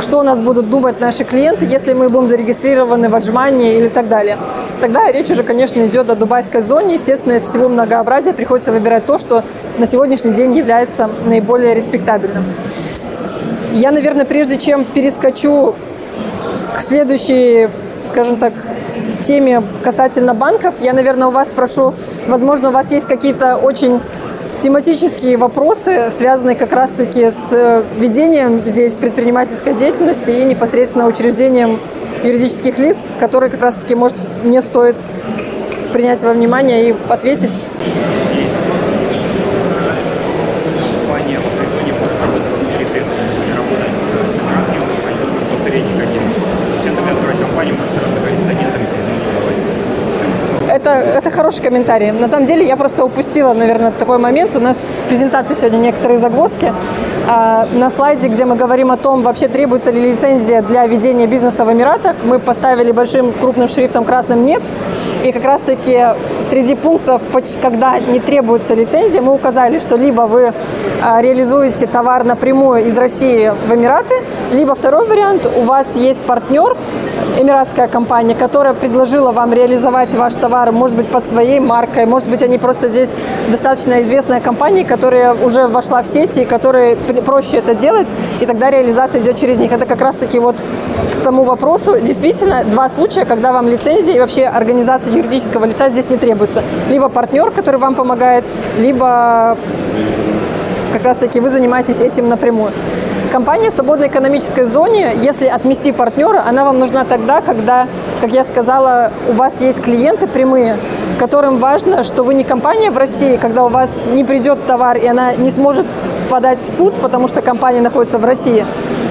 что 0.00 0.18
у 0.18 0.22
нас 0.22 0.40
будут 0.40 0.70
думать 0.70 1.00
наши 1.00 1.24
клиенты, 1.24 1.66
если 1.66 1.92
мы 1.92 2.08
будем 2.08 2.26
зарегистрированы 2.26 3.08
в 3.08 3.14
Аджмане 3.14 3.76
или 3.76 3.88
так 3.88 4.08
далее. 4.08 4.38
Тогда 4.80 5.12
речь 5.12 5.30
уже, 5.30 5.42
конечно, 5.42 5.84
идет 5.84 6.10
о 6.10 6.16
дубайской 6.16 6.62
зоне. 6.62 6.94
Естественно, 6.94 7.34
из 7.34 7.42
всего 7.42 7.68
многообразия 7.68 8.32
приходится 8.32 8.72
выбирать 8.72 9.06
то, 9.06 9.18
что 9.18 9.44
на 9.78 9.86
сегодняшний 9.86 10.32
день 10.32 10.56
является 10.56 11.10
наиболее 11.26 11.74
респектабельным. 11.74 12.44
Я, 13.72 13.92
наверное, 13.92 14.24
прежде 14.24 14.56
чем 14.56 14.84
перескочу 14.84 15.76
к 16.74 16.80
следующей, 16.80 17.68
скажем 18.02 18.36
так, 18.36 18.52
теме 19.22 19.62
касательно 19.82 20.34
банков, 20.34 20.74
я, 20.80 20.92
наверное, 20.92 21.28
у 21.28 21.30
вас 21.30 21.50
спрошу, 21.50 21.94
возможно, 22.26 22.70
у 22.70 22.72
вас 22.72 22.90
есть 22.90 23.06
какие-то 23.06 23.56
очень 23.56 24.00
тематические 24.60 25.38
вопросы, 25.38 26.10
связанные 26.10 26.54
как 26.54 26.72
раз-таки 26.72 27.30
с 27.30 27.48
э, 27.52 27.82
ведением 27.98 28.60
здесь 28.66 28.96
предпринимательской 28.96 29.72
деятельности 29.74 30.30
и 30.30 30.44
непосредственно 30.44 31.06
учреждением 31.06 31.80
юридических 32.22 32.78
лиц, 32.78 32.96
которые 33.18 33.50
как 33.50 33.62
раз-таки, 33.62 33.94
может, 33.94 34.18
мне 34.44 34.60
стоит 34.60 34.96
принять 35.94 36.22
во 36.22 36.32
внимание 36.32 36.90
и 36.90 36.94
ответить. 37.08 37.62
это, 50.80 50.90
это 50.90 51.30
хороший 51.50 51.64
комментарий. 51.64 52.12
На 52.12 52.28
самом 52.28 52.46
деле 52.46 52.64
я 52.64 52.76
просто 52.76 53.04
упустила, 53.04 53.52
наверное, 53.54 53.90
такой 53.90 54.18
момент. 54.18 54.54
У 54.54 54.60
нас 54.60 54.76
в 54.76 55.08
презентации 55.08 55.54
сегодня 55.54 55.78
некоторые 55.78 56.16
загвоздки. 56.16 56.72
А, 57.28 57.66
на 57.72 57.90
слайде, 57.90 58.28
где 58.28 58.44
мы 58.44 58.54
говорим 58.54 58.92
о 58.92 58.96
том, 58.96 59.22
вообще 59.22 59.48
требуется 59.48 59.90
ли 59.90 60.00
лицензия 60.00 60.62
для 60.62 60.86
ведения 60.86 61.26
бизнеса 61.26 61.64
в 61.64 61.72
Эмиратах, 61.72 62.14
мы 62.22 62.38
поставили 62.38 62.92
большим 62.92 63.32
крупным 63.32 63.66
шрифтом 63.66 64.04
красным 64.04 64.44
«нет». 64.44 64.62
И 65.24 65.32
как 65.32 65.44
раз-таки 65.44 66.06
среди 66.48 66.76
пунктов, 66.76 67.20
когда 67.60 67.98
не 67.98 68.20
требуется 68.20 68.74
лицензия, 68.74 69.20
мы 69.20 69.34
указали, 69.34 69.78
что 69.78 69.96
либо 69.96 70.22
вы 70.22 70.52
а, 71.02 71.20
реализуете 71.20 71.88
товар 71.88 72.22
напрямую 72.22 72.86
из 72.86 72.96
России 72.96 73.52
в 73.66 73.74
Эмираты, 73.74 74.14
либо 74.52 74.76
второй 74.76 75.08
вариант, 75.08 75.48
у 75.56 75.62
вас 75.62 75.96
есть 75.96 76.22
партнер, 76.22 76.76
эмиратская 77.40 77.88
компания, 77.88 78.34
которая 78.34 78.74
предложила 78.74 79.32
вам 79.32 79.52
реализовать 79.52 80.14
ваш 80.14 80.34
товар, 80.34 80.72
может 80.72 80.96
быть, 80.96 81.08
под 81.08 81.26
своей 81.26 81.60
маркой, 81.60 82.06
может 82.06 82.28
быть, 82.28 82.42
они 82.42 82.58
просто 82.58 82.88
здесь 82.88 83.10
достаточно 83.50 84.02
известная 84.02 84.40
компания, 84.40 84.84
которая 84.84 85.34
уже 85.34 85.66
вошла 85.66 86.02
в 86.02 86.06
сети, 86.06 86.40
и 86.40 86.44
которой 86.44 86.96
проще 86.96 87.58
это 87.58 87.74
делать, 87.74 88.08
и 88.40 88.46
тогда 88.46 88.70
реализация 88.70 89.20
идет 89.20 89.36
через 89.36 89.58
них. 89.58 89.72
Это 89.72 89.86
как 89.86 90.00
раз-таки 90.00 90.38
вот 90.38 90.56
к 91.12 91.22
тому 91.22 91.44
вопросу. 91.44 91.98
Действительно, 92.00 92.64
два 92.64 92.88
случая, 92.88 93.24
когда 93.24 93.52
вам 93.52 93.68
лицензия 93.68 94.16
и 94.16 94.20
вообще 94.20 94.44
организация 94.44 95.14
юридического 95.14 95.64
лица 95.64 95.88
здесь 95.88 96.10
не 96.10 96.16
требуется. 96.16 96.62
Либо 96.88 97.08
партнер, 97.08 97.50
который 97.50 97.78
вам 97.78 97.94
помогает, 97.94 98.44
либо 98.78 99.56
как 100.92 101.04
раз-таки 101.04 101.40
вы 101.40 101.48
занимаетесь 101.48 102.00
этим 102.00 102.28
напрямую. 102.28 102.72
Компания 103.30 103.70
в 103.70 103.74
свободной 103.74 104.08
экономической 104.08 104.64
зоне, 104.64 105.12
если 105.22 105.46
отмести 105.46 105.92
партнера, 105.92 106.42
она 106.48 106.64
вам 106.64 106.80
нужна 106.80 107.04
тогда, 107.04 107.40
когда, 107.40 107.86
как 108.20 108.32
я 108.32 108.42
сказала, 108.42 109.12
у 109.28 109.32
вас 109.34 109.60
есть 109.60 109.80
клиенты 109.80 110.26
прямые, 110.26 110.76
которым 111.20 111.58
важно, 111.58 112.02
что 112.02 112.24
вы 112.24 112.34
не 112.34 112.42
компания 112.42 112.90
в 112.90 112.98
России, 112.98 113.36
когда 113.36 113.64
у 113.64 113.68
вас 113.68 114.00
не 114.12 114.24
придет 114.24 114.66
товар 114.66 114.96
и 114.96 115.06
она 115.06 115.36
не 115.36 115.50
сможет 115.50 115.86
подать 116.28 116.60
в 116.60 116.68
суд, 116.68 116.92
потому 116.94 117.28
что 117.28 117.40
компания 117.40 117.80
находится 117.80 118.18
в 118.18 118.24
России. 118.24 118.66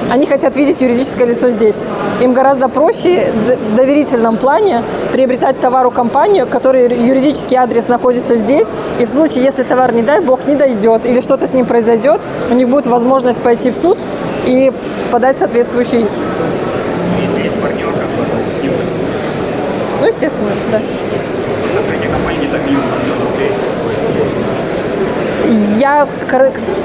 Они 0.09 0.25
хотят 0.25 0.55
видеть 0.55 0.81
юридическое 0.81 1.27
лицо 1.27 1.49
здесь. 1.49 1.85
Им 2.19 2.33
гораздо 2.33 2.67
проще 2.67 3.31
в 3.69 3.75
доверительном 3.75 4.37
плане 4.37 4.83
приобретать 5.11 5.59
товар 5.59 5.85
у 5.85 5.91
компании, 5.91 6.45
который 6.49 6.83
юридический 6.83 7.55
адрес 7.57 7.87
находится 7.87 8.35
здесь, 8.35 8.67
и 8.99 9.05
в 9.05 9.09
случае, 9.09 9.43
если 9.43 9.63
товар, 9.63 9.93
не 9.93 10.01
дай 10.01 10.19
бог, 10.19 10.47
не 10.47 10.55
дойдет 10.55 11.05
или 11.05 11.19
что-то 11.19 11.47
с 11.47 11.53
ним 11.53 11.67
произойдет, 11.67 12.21
у 12.49 12.55
них 12.55 12.67
будет 12.69 12.87
возможность 12.87 13.41
пойти 13.41 13.69
в 13.69 13.75
суд 13.75 13.99
и 14.45 14.71
подать 15.11 15.37
соответствующий 15.37 16.03
иск. 16.03 16.19
Ну, 20.01 20.07
естественно, 20.07 20.51
да. 20.71 20.79
Закрытие 21.75 22.09
компании 22.09 22.45
не 22.45 22.51
так 22.51 22.65
миллион 22.65 22.83
рублей. 23.31 23.51
Я 25.49 26.07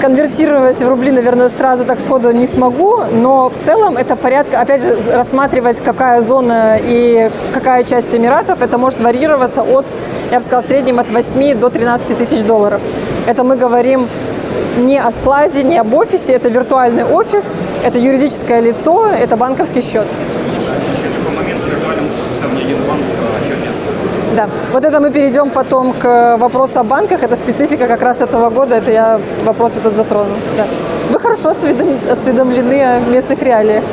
конвертировать 0.01 0.79
в 0.79 0.89
рубли, 0.89 1.11
наверное, 1.11 1.51
сразу 1.51 1.85
так 1.85 2.01
сходу 2.01 2.31
не 2.31 2.47
смогу, 2.47 3.01
но 3.13 3.51
в 3.51 3.59
целом 3.59 3.99
это 3.99 4.17
порядка, 4.17 4.59
опять 4.59 4.83
же, 4.83 4.99
рассматривать, 5.13 5.83
какая 5.83 6.23
зона 6.23 6.79
и 6.83 7.31
какая 7.53 7.85
часть 7.85 8.15
Эмиратов, 8.15 8.63
это 8.63 8.79
может 8.79 9.01
варьироваться 9.01 9.63
от, 9.63 9.93
я 10.31 10.39
бы 10.39 10.43
сказала, 10.43 10.63
в 10.63 10.65
среднем 10.65 10.99
от 10.99 11.11
8 11.11 11.61
до 11.61 11.69
13 11.69 12.17
тысяч 12.17 12.43
долларов. 12.43 12.81
Это 13.27 13.45
мы 13.45 13.57
говорим 13.57 14.09
не 14.79 14.99
о 14.99 15.11
складе, 15.11 15.63
не 15.63 15.77
об 15.77 15.93
офисе, 15.93 16.33
это 16.33 16.49
виртуальный 16.49 17.05
офис, 17.05 17.45
это 17.85 17.99
юридическое 17.99 18.61
лицо, 18.61 19.07
это 19.09 19.37
банковский 19.37 19.83
счет. 19.83 20.07
Еще 20.07 21.11
такой 21.19 21.37
момент 21.37 21.61
с 21.63 21.67
виртуальным 21.67 22.07
офисом, 22.07 22.57
ни 22.57 22.63
один 22.63 22.79
банк 22.89 23.03
а 23.21 23.47
счет 23.47 23.61
нет. 23.61 23.75
Да, 24.37 24.49
вот 24.73 24.85
это 24.85 25.01
мы 25.01 25.11
перейдем 25.11 25.51
потом 25.51 25.93
к 25.93 26.37
вопросу 26.39 26.81
о 26.81 26.85
банках. 26.85 27.23
Это 27.23 27.37
специфика 27.37 27.87
как 27.87 28.03
раз 28.03 28.21
этого 28.21 28.51
года. 28.51 28.77
Это 28.77 28.91
я 28.91 29.21
вопрос 29.45 29.77
этот 29.77 29.97
затрону. 29.97 30.35
Да. 30.57 30.65
Вы 31.11 31.19
хорошо 31.21 31.51
осведом- 31.51 31.99
осведомлены 32.11 32.83
о 32.83 33.01
местных 33.01 33.43
реалиях. 33.43 33.85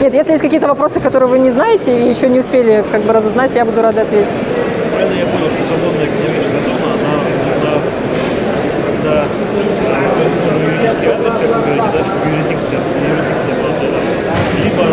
Нет, 0.00 0.12
если 0.14 0.32
есть 0.32 0.42
какие-то 0.42 0.68
вопросы, 0.68 1.00
которые 1.00 1.28
вы 1.28 1.38
не 1.38 1.50
знаете 1.50 1.98
и 1.98 2.08
еще 2.10 2.28
не 2.28 2.38
успели 2.38 2.84
как 2.92 3.02
бы 3.02 3.12
разузнать, 3.12 3.54
я 3.56 3.64
буду 3.64 3.80
рада 3.82 4.02
ответить. 4.02 4.28
Правильно 4.94 5.18
я 5.18 5.24
понял, 5.26 5.46
что 5.50 5.64
свободная 5.64 6.06
экономическая 6.06 6.60
зона, 6.60 6.92
она 6.92 7.14
когда 9.02 9.14
э, 9.14 9.24
юридический 10.66 11.08
адрес, 11.08 11.32
как 11.32 11.42
вы 11.42 11.48
говорите, 11.48 11.88
да, 11.92 12.04
чтобы 12.04 12.30
юрисдикция, 12.30 12.80
юрисдикция 13.00 13.54
была 13.58 13.70
для 13.80 13.88
этого, 13.88 14.04
либо 14.62 14.84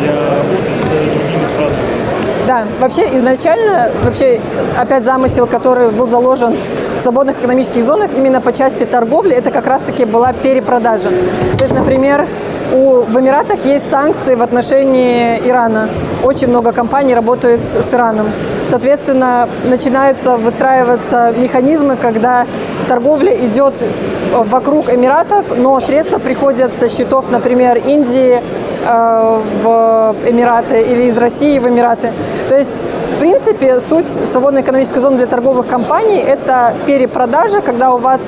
для 0.00 0.14
работы 0.36 0.70
с 0.76 0.84
другими 0.84 1.46
странами. 1.48 2.37
Да, 2.48 2.64
вообще 2.80 3.14
изначально, 3.14 3.90
вообще 4.02 4.40
опять 4.78 5.04
замысел, 5.04 5.46
который 5.46 5.90
был 5.90 6.08
заложен 6.08 6.56
в 6.96 7.00
свободных 7.02 7.40
экономических 7.40 7.84
зонах 7.84 8.12
именно 8.16 8.40
по 8.40 8.54
части 8.54 8.84
торговли, 8.84 9.34
это 9.34 9.50
как 9.50 9.66
раз-таки 9.66 10.06
была 10.06 10.32
перепродажа. 10.32 11.10
То 11.58 11.64
есть, 11.64 11.74
например, 11.74 12.26
у, 12.72 13.02
в 13.02 13.20
Эмиратах 13.20 13.66
есть 13.66 13.90
санкции 13.90 14.34
в 14.34 14.42
отношении 14.42 15.38
Ирана. 15.46 15.90
Очень 16.24 16.48
много 16.48 16.72
компаний 16.72 17.14
работают 17.14 17.60
с, 17.60 17.82
с 17.82 17.92
Ираном. 17.94 18.28
Соответственно, 18.66 19.46
начинаются 19.64 20.38
выстраиваться 20.38 21.34
механизмы, 21.36 21.96
когда 21.96 22.46
торговля 22.88 23.36
идет 23.44 23.84
вокруг 24.32 24.90
Эмиратов, 24.90 25.54
но 25.54 25.78
средства 25.80 26.18
приходят 26.18 26.74
со 26.74 26.88
счетов, 26.88 27.30
например, 27.30 27.76
Индии, 27.76 28.40
э, 28.86 29.40
в 29.62 30.16
Эмираты 30.26 30.82
или 30.82 31.04
из 31.04 31.18
России 31.18 31.58
в 31.58 31.68
Эмираты. 31.68 32.12
То 32.48 32.56
есть, 32.56 32.82
в 33.14 33.18
принципе, 33.18 33.78
суть 33.78 34.06
свободной 34.06 34.62
экономической 34.62 35.00
зоны 35.00 35.18
для 35.18 35.26
торговых 35.26 35.66
компаний– 35.66 36.18
это 36.26 36.74
перепродажа, 36.86 37.60
когда 37.60 37.92
у 37.92 37.98
вас 37.98 38.22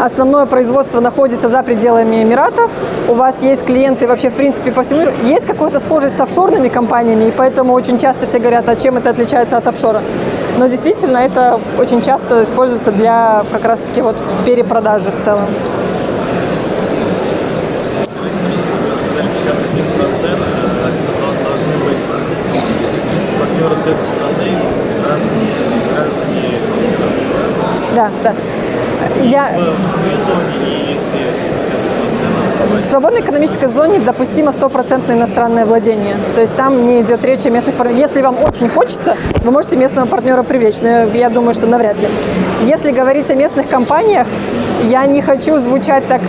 основное 0.00 0.46
производство 0.46 1.00
находится 1.00 1.48
за 1.48 1.62
пределами 1.64 2.22
Эмиратов, 2.22 2.70
у 3.08 3.14
вас 3.14 3.42
есть 3.42 3.64
клиенты 3.64 4.06
вообще, 4.06 4.30
в 4.30 4.34
принципе, 4.34 4.70
по 4.70 4.82
всему 4.82 5.00
миру. 5.00 5.12
Есть 5.24 5.46
какая-то 5.46 5.80
схожесть 5.80 6.16
с 6.16 6.20
офшорными 6.20 6.68
компаниями, 6.68 7.24
и 7.24 7.30
поэтому 7.32 7.72
очень 7.72 7.98
часто 7.98 8.26
все 8.26 8.38
говорят, 8.38 8.68
а 8.68 8.76
чем 8.76 8.98
это 8.98 9.10
отличается 9.10 9.56
от 9.56 9.66
офшора. 9.66 10.00
Но 10.58 10.68
действительно, 10.68 11.18
это 11.18 11.58
очень 11.78 12.02
часто 12.02 12.44
используется 12.44 12.92
для 12.92 13.42
как 13.50 13.64
раз-таки 13.64 14.00
вот 14.00 14.16
перепродажи 14.44 15.10
в 15.10 15.18
целом. 15.22 15.46
партнеры 23.38 23.76
с 23.76 23.86
этой 23.86 24.02
страны, 24.02 24.58
граждане, 25.00 25.80
граждане 25.88 26.58
Да, 27.96 28.10
да. 28.22 28.34
Я, 29.22 29.50
в 32.82 32.84
свободной 32.84 33.22
экономической 33.22 33.68
зоне 33.68 34.00
допустимо 34.00 34.52
стопроцентное 34.52 35.16
иностранное 35.16 35.64
владение. 35.64 36.16
То 36.34 36.42
есть 36.42 36.54
там 36.56 36.86
не 36.86 37.00
идет 37.00 37.24
речь 37.24 37.46
о 37.46 37.50
местных 37.50 37.74
партнерах. 37.74 38.08
Если 38.08 38.20
вам 38.20 38.36
очень 38.44 38.68
хочется, 38.68 39.16
вы 39.42 39.50
можете 39.50 39.78
местного 39.78 40.06
партнера 40.06 40.42
привлечь, 40.42 40.82
но 40.82 41.04
я 41.04 41.30
думаю, 41.30 41.54
что 41.54 41.66
навряд 41.66 41.98
ли. 41.98 42.08
Если 42.64 42.90
говорить 42.90 43.30
о 43.30 43.34
местных 43.34 43.66
компаниях, 43.66 44.26
я 44.82 45.06
не 45.06 45.22
хочу 45.22 45.58
звучать 45.58 46.06
так, 46.06 46.20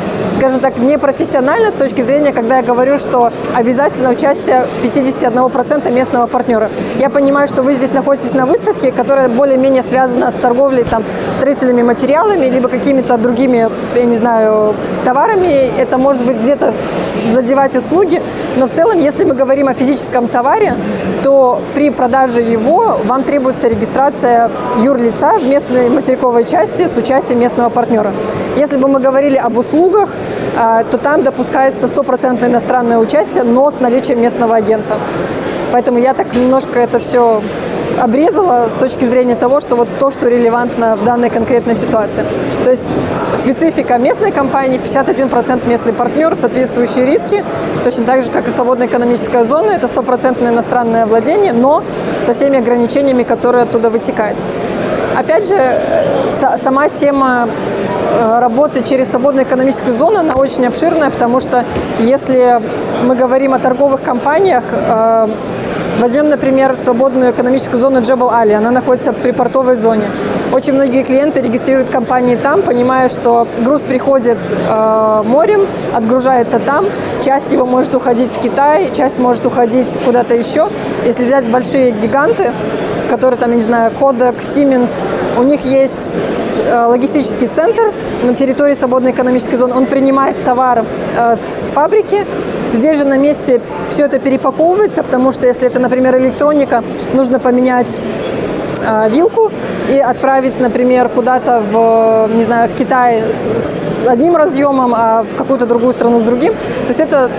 скажем 0.47 0.61
так, 0.61 0.77
непрофессионально 0.77 1.71
с 1.71 1.73
точки 1.73 1.99
зрения, 1.99 2.31
когда 2.31 2.57
я 2.57 2.63
говорю, 2.63 2.97
что 2.97 3.33
обязательно 3.53 4.11
участие 4.11 4.65
51% 4.81 5.91
местного 5.91 6.25
партнера. 6.25 6.69
Я 6.97 7.09
понимаю, 7.09 7.47
что 7.47 7.63
вы 7.63 7.73
здесь 7.73 7.91
находитесь 7.91 8.31
на 8.33 8.45
выставке, 8.45 8.93
которая 8.93 9.27
более-менее 9.27 9.83
связана 9.83 10.31
с 10.31 10.35
торговлей, 10.35 10.85
там, 10.85 11.03
строительными 11.35 11.81
материалами, 11.81 12.45
либо 12.45 12.69
какими-то 12.69 13.17
другими, 13.17 13.69
я 13.95 14.05
не 14.05 14.15
знаю, 14.15 14.73
товарами. 15.03 15.69
Это 15.77 15.97
может 15.97 16.25
быть 16.25 16.37
где-то 16.37 16.73
задевать 17.33 17.75
услуги, 17.75 18.21
но 18.55 18.67
в 18.67 18.69
целом, 18.69 18.99
если 19.01 19.25
мы 19.25 19.33
говорим 19.33 19.67
о 19.67 19.73
физическом 19.73 20.29
товаре, 20.29 20.75
то 21.27 21.61
при 21.75 21.89
продаже 21.89 22.41
его 22.41 23.01
вам 23.03 23.23
требуется 23.23 23.67
регистрация 23.67 24.49
юрлица 24.81 25.33
в 25.37 25.45
местной 25.45 25.89
материковой 25.89 26.45
части 26.45 26.87
с 26.87 26.95
участием 26.95 27.41
местного 27.41 27.67
партнера. 27.67 28.13
Если 28.55 28.77
бы 28.77 28.87
мы 28.87 29.01
говорили 29.01 29.35
об 29.35 29.57
услугах, 29.57 30.11
а, 30.57 30.85
то 30.85 30.97
там 30.97 31.23
допускается 31.23 31.85
стопроцентное 31.87 32.47
иностранное 32.47 32.97
участие, 32.97 33.43
но 33.43 33.69
с 33.69 33.81
наличием 33.81 34.21
местного 34.21 34.55
агента. 34.55 34.99
Поэтому 35.73 35.99
я 35.99 36.13
так 36.13 36.33
немножко 36.33 36.79
это 36.79 36.97
все 36.99 37.41
обрезала 37.97 38.69
с 38.69 38.73
точки 38.73 39.05
зрения 39.05 39.35
того, 39.35 39.59
что 39.59 39.75
вот 39.75 39.87
то, 39.99 40.11
что 40.11 40.27
релевантно 40.27 40.95
в 40.95 41.03
данной 41.03 41.29
конкретной 41.29 41.75
ситуации. 41.75 42.23
То 42.63 42.69
есть 42.69 42.87
специфика 43.35 43.97
местной 43.97 44.31
компании, 44.31 44.79
51% 44.79 45.67
местный 45.67 45.93
партнер, 45.93 46.35
соответствующие 46.35 47.05
риски, 47.05 47.43
точно 47.83 48.05
так 48.05 48.23
же, 48.23 48.31
как 48.31 48.47
и 48.47 48.51
свободная 48.51 48.87
экономическая 48.87 49.43
зона, 49.45 49.71
это 49.71 49.87
стопроцентное 49.87 50.51
иностранное 50.51 51.05
владение, 51.05 51.53
но 51.53 51.83
со 52.23 52.33
всеми 52.33 52.57
ограничениями, 52.57 53.23
которые 53.23 53.63
оттуда 53.63 53.89
вытекают. 53.89 54.37
Опять 55.17 55.47
же, 55.47 55.57
сама 56.61 56.89
тема 56.89 57.49
э, 57.49 58.39
работы 58.39 58.83
через 58.83 59.09
свободную 59.09 59.47
экономическую 59.47 59.95
зону, 59.95 60.19
она 60.19 60.35
очень 60.35 60.67
обширная, 60.67 61.09
потому 61.09 61.39
что 61.39 61.65
если 61.99 62.61
мы 63.03 63.15
говорим 63.15 63.55
о 63.55 63.59
торговых 63.59 64.03
компаниях, 64.03 64.63
э, 64.71 65.27
Возьмем, 65.99 66.29
например, 66.29 66.75
свободную 66.75 67.31
экономическую 67.31 67.79
зону 67.79 68.01
Джебал 68.01 68.31
Али. 68.31 68.53
Она 68.53 68.69
находится 68.69 69.13
при 69.13 69.31
портовой 69.31 69.75
зоне. 69.75 70.11
Очень 70.53 70.73
многие 70.73 71.03
клиенты 71.03 71.41
регистрируют 71.41 71.89
компании 71.89 72.35
там, 72.35 72.61
понимая, 72.61 73.09
что 73.09 73.47
груз 73.63 73.81
приходит 73.81 74.37
э, 74.69 75.23
морем, 75.25 75.61
отгружается 75.95 76.59
там, 76.59 76.85
часть 77.23 77.51
его 77.51 77.65
может 77.65 77.95
уходить 77.95 78.31
в 78.31 78.39
Китай, 78.39 78.91
часть 78.93 79.17
может 79.17 79.45
уходить 79.47 79.97
куда-то 80.05 80.35
еще. 80.35 80.67
Если 81.03 81.25
взять 81.25 81.45
большие 81.45 81.91
гиганты, 81.91 82.51
которые 83.09 83.39
там, 83.39 83.51
я 83.51 83.55
не 83.57 83.61
знаю, 83.61 83.91
Kodak, 83.99 84.39
Siemens, 84.39 84.89
у 85.37 85.43
них 85.43 85.65
есть 85.65 86.17
э, 86.65 86.85
логистический 86.85 87.47
центр 87.47 87.93
на 88.23 88.33
территории 88.33 88.73
свободной 88.73 89.11
экономической 89.11 89.55
зоны. 89.55 89.75
Он 89.75 89.85
принимает 89.85 90.43
товар 90.43 90.83
э, 91.15 91.35
с 91.35 91.71
фабрики. 91.71 92.25
Здесь 92.73 92.97
же 92.97 93.05
на 93.05 93.17
месте 93.17 93.61
все 93.89 94.05
это 94.05 94.19
перепаковывается, 94.19 95.03
потому 95.03 95.31
что 95.31 95.45
если 95.45 95.67
это, 95.67 95.79
например, 95.79 96.17
электроника, 96.17 96.83
нужно 97.13 97.39
поменять 97.39 97.99
э, 98.85 99.09
вилку 99.09 99.51
и 99.89 99.99
отправить, 99.99 100.59
например, 100.59 101.09
куда-то 101.09 101.61
в, 101.61 102.29
не 102.35 102.43
знаю, 102.43 102.67
в 102.67 102.73
Китай 102.73 103.21
с, 103.31 104.05
одним 104.07 104.35
разъемом, 104.35 104.93
а 104.95 105.23
в 105.23 105.35
какую-то 105.35 105.65
другую 105.65 105.93
страну 105.93 106.19
с 106.19 106.23
другим. 106.23 106.53
То 106.53 106.89
есть 106.89 106.99
это 106.99 107.29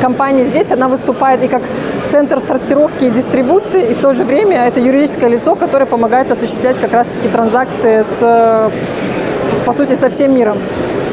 компания 0.00 0.44
здесь, 0.44 0.72
она 0.72 0.88
выступает 0.88 1.42
и 1.44 1.48
как 1.48 1.62
центр 2.10 2.40
сортировки 2.40 3.04
и 3.04 3.10
дистрибуции, 3.10 3.90
и 3.90 3.94
в 3.94 4.00
то 4.00 4.12
же 4.12 4.24
время 4.24 4.66
это 4.66 4.80
юридическое 4.80 5.28
лицо, 5.28 5.54
которое 5.54 5.86
помогает 5.86 6.30
осуществлять 6.30 6.80
как 6.80 6.92
раз-таки 6.92 7.28
транзакции 7.28 8.02
с, 8.02 8.72
по 9.64 9.72
сути, 9.72 9.94
со 9.94 10.08
всем 10.08 10.34
миром. 10.34 10.58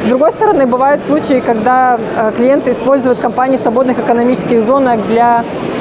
С 0.06 0.10
другой 0.10 0.32
стороны, 0.32 0.66
бывают 0.66 1.02
случаи, 1.02 1.42
когда 1.46 2.00
э, 2.00 2.32
клиенты 2.36 2.72
используют 2.72 3.20
компании 3.20 3.58
свободных 3.58 4.00
экономических 4.00 4.62
зонах 4.62 5.06
для 5.08 5.44
Э, 5.44 5.77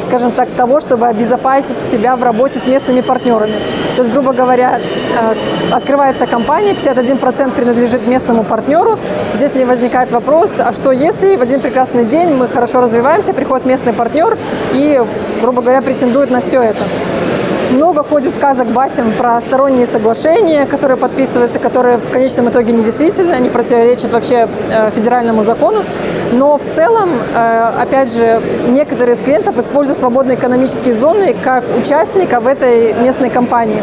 скажем 0.00 0.32
так, 0.32 0.48
того, 0.50 0.80
чтобы 0.80 1.06
обезопасить 1.06 1.76
себя 1.76 2.16
в 2.16 2.22
работе 2.22 2.58
с 2.58 2.66
местными 2.66 3.00
партнерами. 3.00 3.54
То 3.96 4.02
есть, 4.02 4.12
грубо 4.12 4.32
говоря, 4.32 4.80
э, 4.80 5.74
открывается 5.74 6.26
компания, 6.26 6.74
51% 6.74 7.54
принадлежит 7.54 8.06
местному 8.06 8.44
партнеру. 8.44 8.98
Здесь 9.34 9.54
не 9.54 9.64
возникает 9.64 10.12
вопрос, 10.12 10.50
а 10.58 10.72
что 10.72 10.92
если 10.92 11.36
в 11.36 11.42
один 11.42 11.60
прекрасный 11.60 12.04
день 12.04 12.34
мы 12.34 12.48
хорошо 12.48 12.80
развиваемся, 12.80 13.32
приходит 13.34 13.66
местный 13.66 13.92
партнер 13.92 14.36
и, 14.72 15.00
грубо 15.40 15.62
говоря, 15.62 15.82
претендует 15.82 16.30
на 16.30 16.40
все 16.40 16.62
это. 16.62 16.84
Много 17.74 18.04
ходит 18.04 18.36
сказок 18.36 18.68
басен 18.68 19.12
про 19.14 19.40
сторонние 19.40 19.84
соглашения, 19.84 20.64
которые 20.64 20.96
подписываются, 20.96 21.58
которые 21.58 21.96
в 21.96 22.08
конечном 22.12 22.48
итоге 22.48 22.72
недействительны, 22.72 23.32
они 23.32 23.50
противоречат 23.50 24.12
вообще 24.12 24.48
э, 24.70 24.92
федеральному 24.92 25.42
закону. 25.42 25.82
Но 26.30 26.56
в 26.56 26.64
целом, 26.64 27.10
э, 27.34 27.72
опять 27.80 28.16
же, 28.16 28.40
некоторые 28.68 29.16
из 29.16 29.22
клиентов 29.22 29.58
используют 29.58 29.98
свободные 29.98 30.36
экономические 30.36 30.94
зоны 30.94 31.34
как 31.42 31.64
участника 31.76 32.38
в 32.38 32.46
этой 32.46 32.94
местной 32.94 33.28
компании. 33.28 33.82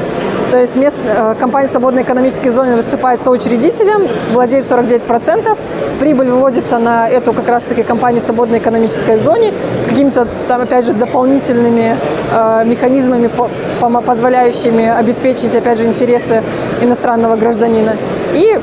То 0.50 0.58
есть 0.58 0.76
мест, 0.76 0.98
э, 1.06 1.36
компания 1.40 1.68
«Свободные 1.68 2.04
экономические 2.04 2.52
зоны» 2.52 2.76
выступает 2.76 3.22
соучредителем, 3.22 4.08
владеет 4.32 4.66
49%, 4.66 5.58
прибыль 6.00 6.30
выводится 6.30 6.80
на 6.80 7.10
эту 7.10 7.34
как 7.34 7.48
раз-таки 7.48 7.84
компанию 7.84 8.22
«Свободной 8.22 8.60
экономической 8.60 9.18
зоне» 9.18 9.54
с 9.84 9.88
какими-то 9.88 10.28
там, 10.48 10.62
опять 10.62 10.86
же, 10.86 10.94
дополнительными 10.94 11.98
э, 12.32 12.64
механизмами, 12.66 13.28
по, 13.28 13.50
по, 13.80 14.02
позволяющими 14.02 14.88
обеспечить, 14.88 15.56
опять 15.56 15.78
же, 15.78 15.86
интересы 15.86 16.44
иностранного 16.82 17.36
гражданина. 17.36 17.96
И 18.34 18.60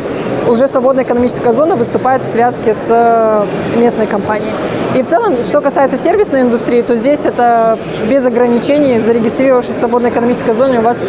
уже 0.48 0.66
свободная 0.66 1.04
экономическая 1.04 1.52
зона 1.52 1.76
выступает 1.76 2.22
в 2.22 2.26
связке 2.26 2.74
с 2.74 2.86
э, 2.88 3.44
местной 3.76 4.06
компанией. 4.06 4.52
И 4.96 5.02
в 5.02 5.06
целом, 5.06 5.34
что 5.34 5.60
касается 5.60 5.98
сервисной 5.98 6.40
индустрии, 6.40 6.82
то 6.82 6.96
здесь 6.96 7.26
это 7.26 7.78
без 8.08 8.24
ограничений, 8.24 8.98
зарегистрировавшись 8.98 9.74
в 9.74 9.78
свободной 9.78 10.10
экономической 10.10 10.54
зоне, 10.54 10.78
у 10.78 10.82
вас 10.82 11.06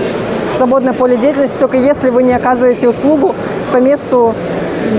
свободное 0.60 0.91
поле 0.91 1.15
деятельности, 1.15 1.58
только 1.58 1.78
если 1.78 2.10
вы 2.10 2.22
не 2.22 2.34
оказываете 2.34 2.89
услугу 2.89 3.34
по 3.72 3.78
месту 3.78 4.36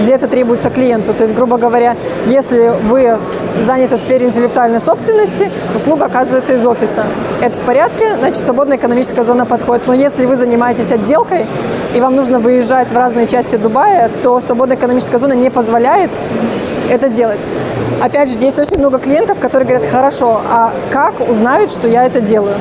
где 0.03 0.12
это 0.12 0.29
требуется 0.29 0.70
клиенту. 0.70 1.12
То 1.14 1.25
есть, 1.25 1.35
грубо 1.35 1.59
говоря, 1.59 1.96
если 2.27 2.73
вы 2.85 3.18
заняты 3.59 3.96
в 3.96 3.99
сфере 3.99 4.27
интеллектуальной 4.27 4.79
собственности, 4.79 5.51
услуга 5.75 6.05
оказывается 6.05 6.53
из 6.53 6.64
офиса. 6.64 7.07
Это 7.40 7.59
в 7.59 7.62
порядке, 7.62 8.16
значит, 8.18 8.37
свободная 8.37 8.77
экономическая 8.77 9.25
зона 9.25 9.46
подходит. 9.46 9.87
Но 9.87 9.94
если 9.94 10.27
вы 10.27 10.37
занимаетесь 10.37 10.92
отделкой, 10.92 11.46
и 11.94 12.01
вам 12.01 12.14
нужно 12.14 12.38
выезжать 12.38 12.90
в 12.90 12.96
разные 12.96 13.27
части 13.27 13.57
Дубая, 13.57 14.11
то 14.23 14.38
свободная 14.38 14.77
экономическая 14.77 15.18
зона 15.18 15.33
не 15.33 15.51
позволяет 15.51 16.11
это 16.88 17.09
делать. 17.09 17.40
Опять 18.01 18.31
же, 18.31 18.38
есть 18.38 18.59
очень 18.59 18.79
много 18.79 18.99
клиентов, 18.99 19.40
которые 19.40 19.68
говорят, 19.68 19.90
хорошо, 19.90 20.40
а 20.49 20.73
как 20.90 21.20
узнают, 21.29 21.73
что 21.73 21.88
я 21.88 22.07
это 22.07 22.20
делаю? 22.20 22.55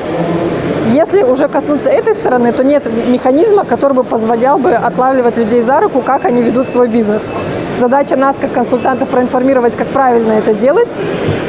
Если 0.92 1.22
уже 1.22 1.46
коснуться 1.46 1.88
этой 1.88 2.14
стороны, 2.14 2.52
то 2.52 2.64
нет 2.64 2.90
механизма, 3.06 3.64
который 3.64 3.92
бы 3.92 4.02
позволял 4.02 4.58
бы 4.58 4.72
отлавливать 4.72 5.36
людей 5.36 5.60
за 5.60 5.80
руку, 5.80 6.02
как 6.02 6.24
они 6.24 6.42
ведут 6.42 6.66
свой 6.66 6.88
бизнес. 6.88 7.30
Задача 7.76 8.16
нас, 8.16 8.36
как 8.40 8.52
консультантов, 8.52 9.08
проинформировать, 9.08 9.76
как 9.76 9.86
правильно 9.88 10.32
это 10.32 10.52
делать. 10.52 10.96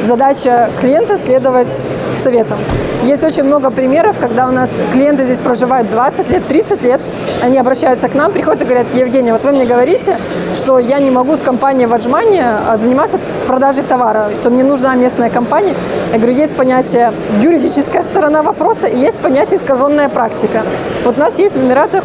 Задача 0.04 0.70
клиента– 0.80 1.18
следовать 1.18 1.90
советам. 2.14 2.58
Есть 3.02 3.24
очень 3.24 3.42
много 3.42 3.70
примеров, 3.70 4.16
когда 4.16 4.48
у 4.48 4.52
нас 4.52 4.70
клиенты 4.92 5.24
здесь 5.24 5.40
проживают 5.40 5.90
20 5.90 6.30
лет, 6.30 6.46
30 6.46 6.82
лет, 6.84 7.00
они 7.42 7.58
обращаются 7.58 8.08
к 8.08 8.14
нам, 8.14 8.30
приходят 8.30 8.62
и 8.62 8.64
говорят, 8.64 8.86
Евгения, 8.94 9.32
вот 9.32 9.42
вы 9.42 9.50
мне 9.50 9.64
говорите, 9.64 10.16
что 10.54 10.78
я 10.78 11.00
не 11.00 11.10
могу 11.10 11.34
с 11.34 11.40
компанией 11.40 11.86
в 11.86 11.94
Аджмане 11.94 12.44
а, 12.44 12.76
заниматься 12.76 13.18
продажей 13.48 13.82
товара, 13.82 14.30
что 14.40 14.50
мне 14.50 14.62
нужна 14.62 14.94
местная 14.94 15.30
компания. 15.30 15.74
Я 16.12 16.18
говорю, 16.18 16.34
есть 16.34 16.54
понятие 16.54 17.12
юридическая 17.40 18.04
сторона 18.04 18.44
вопроса 18.44 18.86
и 18.86 18.96
есть 18.96 19.18
понятие 19.18 19.58
искаженная 19.58 20.08
практика. 20.08 20.62
Вот 21.04 21.16
у 21.16 21.20
нас 21.20 21.40
есть 21.40 21.56
в 21.56 21.60
Эмиратах 21.60 22.04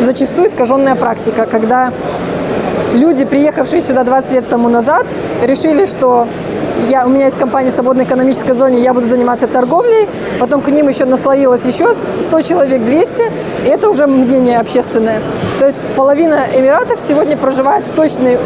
зачастую 0.00 0.48
искаженная 0.48 0.96
практика, 0.96 1.46
когда 1.46 1.92
люди, 2.92 3.24
приехавшие 3.24 3.80
сюда 3.80 4.02
20 4.02 4.32
лет 4.32 4.48
тому 4.48 4.68
назад, 4.68 5.06
решили, 5.42 5.86
что 5.86 6.26
я, 6.88 7.06
у 7.06 7.08
меня 7.08 7.26
есть 7.26 7.38
компания 7.38 7.70
в 7.70 7.72
свободной 7.72 8.04
экономической 8.04 8.52
зоне, 8.52 8.82
я 8.82 8.92
буду 8.94 9.06
заниматься 9.06 9.46
торговлей, 9.46 10.08
потом 10.38 10.60
к 10.60 10.68
ним 10.68 10.88
еще 10.88 11.04
наслоилось 11.04 11.64
еще 11.64 11.94
100 12.18 12.40
человек, 12.42 12.84
200, 12.84 13.22
и 13.64 13.68
это 13.68 13.88
уже 13.88 14.06
мнение 14.06 14.58
общественное. 14.58 15.20
То 15.58 15.66
есть 15.66 15.88
половина 15.96 16.46
Эмиратов 16.54 17.00
сегодня 17.00 17.36
проживает 17.36 17.86
с 17.86 17.90
точным 17.90 18.38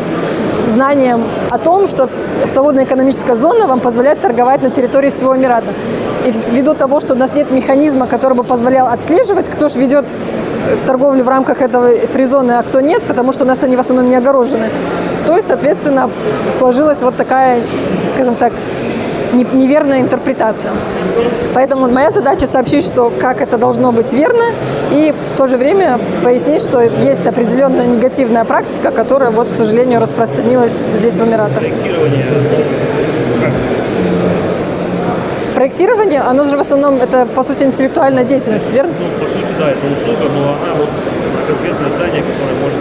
знанием 0.69 1.23
о 1.51 1.59
том, 1.59 1.87
что 1.87 2.09
свободная 2.45 2.85
экономическая 2.85 3.35
зона 3.35 3.67
вам 3.67 3.81
позволяет 3.81 4.21
торговать 4.21 4.63
на 4.63 4.71
территории 4.71 5.11
всего 5.11 5.37
Эмирата. 5.37 5.73
И 6.27 6.33
ввиду 6.51 6.75
того, 6.75 7.01
что 7.01 7.15
у 7.15 7.17
нас 7.17 7.33
нет 7.35 7.51
механизма, 7.51 8.07
который 8.07 8.35
бы 8.35 8.45
позволял 8.45 8.89
отслеживать, 8.89 9.49
кто 9.49 9.69
же 9.69 9.81
ведет 9.81 10.05
торговлю 10.87 11.25
в 11.25 11.29
рамках 11.29 11.63
этого 11.63 11.89
фризона, 12.13 12.59
а 12.59 12.63
кто 12.63 12.81
нет, 12.81 13.03
потому 13.05 13.33
что 13.33 13.45
у 13.45 13.47
нас 13.47 13.63
они 13.63 13.77
в 13.77 13.81
основном 13.81 14.09
не 14.11 14.17
огорожены, 14.17 14.69
то 15.27 15.37
есть, 15.37 15.49
соответственно, 15.49 16.11
сложилась 16.57 17.03
вот 17.03 17.17
такая, 17.17 17.61
скажем 18.19 18.35
так, 18.35 18.53
неверная 19.33 20.01
интерпретация. 20.01 20.73
Поэтому 21.55 21.89
моя 21.89 22.11
задача 22.11 22.47
сообщить, 22.47 22.85
что 22.85 23.11
как 23.11 23.41
это 23.41 23.59
должно 23.59 23.93
быть 23.93 24.13
верно, 24.13 24.43
и 24.91 25.15
в 25.35 25.39
то 25.39 25.47
же 25.47 25.57
время 25.57 26.01
пояснить, 26.25 26.63
что 26.63 26.81
есть 26.81 27.25
определенная 27.27 27.87
негативная 27.87 28.45
практика, 28.45 28.91
которая, 28.91 29.31
вот, 29.31 29.51
к 29.51 29.55
сожалению, 29.55 30.01
распространилась 30.01 30.73
здесь 30.73 31.15
в 31.15 31.25
Эмиратах. 31.25 31.59
Проектирование 31.59 32.25
Проектирование, 35.55 36.21
оно 36.21 36.43
же 36.45 36.57
в 36.57 36.61
основном, 36.61 36.97
это, 36.97 37.25
по 37.27 37.45
сути, 37.45 37.63
интеллектуальная 37.63 38.25
деятельность, 38.25 38.73
верно? 38.73 38.93
Ну, 38.99 39.25
по 39.25 39.31
сути, 39.31 39.47
да, 39.61 39.71
это 39.71 39.87
услуга, 39.87 40.33
но 40.35 40.57
она 40.59 40.75
вот 40.77 40.89
конкретное 41.47 41.91
здание, 41.91 42.23
которое 42.23 42.59
может 42.63 42.78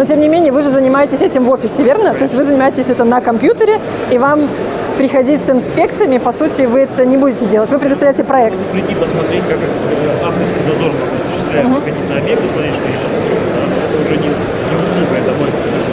но 0.00 0.06
тем 0.06 0.18
не 0.18 0.28
менее 0.28 0.50
вы 0.50 0.62
же 0.62 0.70
занимаетесь 0.72 1.20
этим 1.20 1.44
в 1.44 1.50
офисе, 1.50 1.82
верно? 1.82 2.14
То 2.14 2.24
есть 2.24 2.34
вы 2.34 2.42
занимаетесь 2.42 2.88
это 2.88 3.04
на 3.04 3.20
компьютере, 3.20 3.76
и 4.10 4.16
вам 4.16 4.48
приходить 4.96 5.44
с 5.44 5.50
инспекциями, 5.50 6.16
по 6.16 6.32
сути, 6.32 6.62
вы 6.62 6.88
это 6.88 7.04
не 7.04 7.18
будете 7.18 7.44
делать. 7.44 7.70
Вы 7.70 7.78
предоставляете 7.78 8.24
проект. 8.24 8.56
Прийти 8.72 8.94
посмотреть, 8.94 9.44
как 9.44 9.58
э, 9.60 10.24
авторский 10.24 10.64
надзор 10.64 10.92
осуществляет, 11.20 11.66
uh-huh. 11.66 11.84
приходить 11.84 12.08
на 12.08 12.16
объект, 12.16 12.40
посмотреть, 12.40 12.74
что 12.80 12.88
есть 12.88 13.04
да? 13.04 13.60
Это 13.60 13.94
уже 14.00 14.16
не, 14.24 14.28
не 14.32 14.74
услуга, 14.80 15.12
это 15.20 15.32
мой 15.36 15.50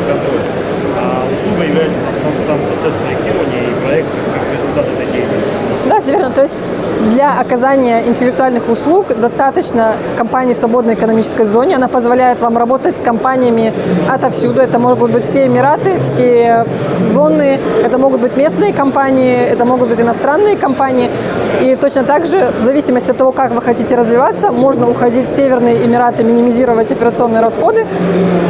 контроль. 0.07 0.43
А 1.03 1.27
услуга 1.27 1.67
является 1.67 1.99
сам, 2.23 2.31
сам 2.47 2.57
процесс 2.63 2.95
проектирования 3.03 3.59
и 3.67 3.73
проект 3.83 4.07
как 4.07 4.43
результат 4.55 4.85
этой 4.87 5.07
деятельности. 5.11 5.51
Да, 5.83 5.96
все 6.07 6.13
верно. 6.13 6.29
То 6.29 6.41
есть 6.41 6.53
для 7.11 7.39
оказания 7.39 8.07
интеллектуальных 8.07 8.69
услуг 8.69 9.07
достаточно 9.19 9.95
компании 10.17 10.53
свободной 10.53 10.93
экономической 10.93 11.45
зоне. 11.45 11.75
Она 11.75 11.87
позволяет 11.87 12.41
вам 12.41 12.57
работать 12.57 12.97
с 12.97 13.01
компаниями 13.01 13.73
отовсюду. 14.09 14.61
Это 14.61 14.79
могут 14.79 15.11
быть 15.11 15.25
все 15.25 15.45
Эмираты, 15.45 15.99
все 15.99 16.65
зоны, 16.99 17.59
это 17.83 17.97
могут 17.97 18.21
быть 18.21 18.37
местные 18.37 18.73
компании, 18.73 19.37
это 19.37 19.65
могут 19.65 19.89
быть 19.89 19.99
иностранные 19.99 20.55
компании. 20.55 21.09
И 21.61 21.75
точно 21.75 22.03
так 22.03 22.25
же, 22.25 22.53
в 22.59 22.63
зависимости 22.63 23.11
от 23.11 23.17
того, 23.17 23.31
как 23.31 23.51
вы 23.51 23.61
хотите 23.61 23.95
развиваться, 23.95 24.51
можно 24.51 24.89
уходить 24.89 25.25
в 25.25 25.35
Северные 25.35 25.85
Эмираты, 25.85 26.23
минимизировать 26.23 26.91
операционные 26.91 27.41
расходы, 27.41 27.85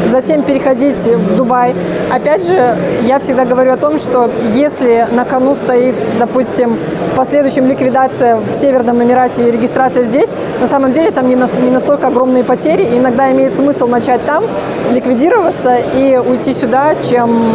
затем 0.08 0.44
переходить 0.44 0.98
в 0.98 1.36
Дубай. 1.36 1.76
Опять 2.12 2.48
же, 2.48 2.78
я 3.02 3.20
всегда 3.20 3.46
говорю 3.46 3.74
о 3.74 3.78
том, 3.78 3.98
что 3.98 4.30
если 4.54 5.08
на 5.12 5.26
кону 5.26 5.56
стоит, 5.56 5.96
допустим, 6.20 6.78
в 7.12 7.16
последующем 7.16 7.47
ликвидация 7.56 8.38
в 8.38 8.54
Северном 8.54 9.02
Эмирате 9.02 9.48
и 9.48 9.52
регистрация 9.52 10.04
здесь, 10.04 10.30
на 10.60 10.68
самом 10.68 10.92
деле 10.92 11.12
там 11.12 11.28
не, 11.28 11.36
на, 11.36 11.48
не 11.62 11.72
настолько 11.72 12.08
огромные 12.08 12.44
потери, 12.44 12.84
и 12.84 12.98
иногда 12.98 13.32
имеет 13.32 13.56
смысл 13.56 13.88
начать 13.88 14.24
там, 14.26 14.44
ликвидироваться 14.92 15.78
и 15.96 16.18
уйти 16.18 16.54
сюда, 16.54 16.96
чем 17.10 17.54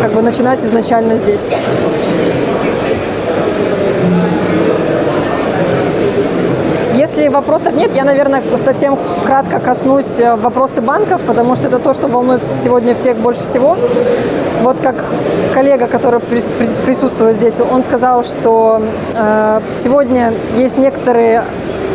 как 0.00 0.12
бы 0.12 0.22
начинать 0.22 0.60
изначально 0.60 1.16
здесь. 1.16 1.50
Если 6.94 7.23
вопросов 7.34 7.74
нет, 7.74 7.94
я, 7.94 8.04
наверное, 8.04 8.42
совсем 8.56 8.98
кратко 9.26 9.58
коснусь 9.58 10.20
э, 10.20 10.36
вопросы 10.36 10.80
банков, 10.80 11.22
потому 11.26 11.54
что 11.54 11.66
это 11.66 11.78
то, 11.78 11.92
что 11.92 12.08
волнует 12.08 12.42
сегодня 12.42 12.94
всех 12.94 13.16
больше 13.16 13.42
всего. 13.42 13.76
Вот 14.62 14.80
как 14.80 15.04
коллега, 15.52 15.86
который 15.86 16.20
присутствует 16.20 17.36
здесь, 17.36 17.60
он 17.60 17.82
сказал, 17.82 18.24
что 18.24 18.82
э, 19.14 19.60
сегодня 19.74 20.32
есть 20.56 20.78
некоторые 20.78 21.42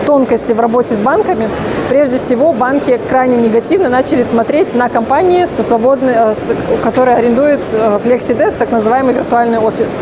тонкости 0.05 0.53
в 0.53 0.59
работе 0.59 0.95
с 0.95 1.01
банками. 1.01 1.49
Прежде 1.89 2.17
всего, 2.17 2.51
банки 2.53 2.99
крайне 3.09 3.37
негативно 3.37 3.89
начали 3.89 4.23
смотреть 4.23 4.75
на 4.75 4.89
компании, 4.89 5.45
со 5.45 5.63
свободной, 5.63 6.13
э, 6.15 6.33
которые 6.83 7.17
арендуют 7.17 7.61
FlexiDesk, 7.61 8.57
так 8.57 8.71
называемый 8.71 9.13
виртуальный 9.13 9.59
офис 9.59 9.97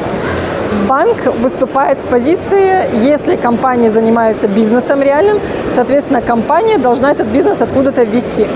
банк 0.88 1.26
выступает 1.42 2.02
с 2.02 2.06
позиции, 2.06 2.86
если 3.04 3.36
компания 3.36 3.90
занимается 3.90 4.48
бизнесом 4.48 5.02
реальным, 5.02 5.40
соответственно, 5.74 6.22
компания 6.22 6.78
должна 6.78 7.12
этот 7.12 7.28
бизнес 7.28 7.62
откуда-то 7.62 8.04
ввести. 8.04 8.48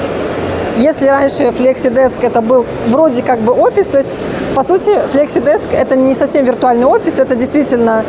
Если 0.77 1.05
раньше 1.07 1.43
FlexiDesk 1.45 2.19
это 2.21 2.41
был 2.41 2.65
вроде 2.87 3.23
как 3.23 3.39
бы 3.39 3.53
офис, 3.53 3.87
то 3.87 3.97
есть 3.97 4.13
по 4.55 4.63
сути 4.63 4.89
FlexiDesk 5.13 5.73
это 5.73 5.95
не 5.95 6.13
совсем 6.13 6.45
виртуальный 6.45 6.85
офис, 6.85 7.19
это 7.19 7.35
действительно 7.35 8.03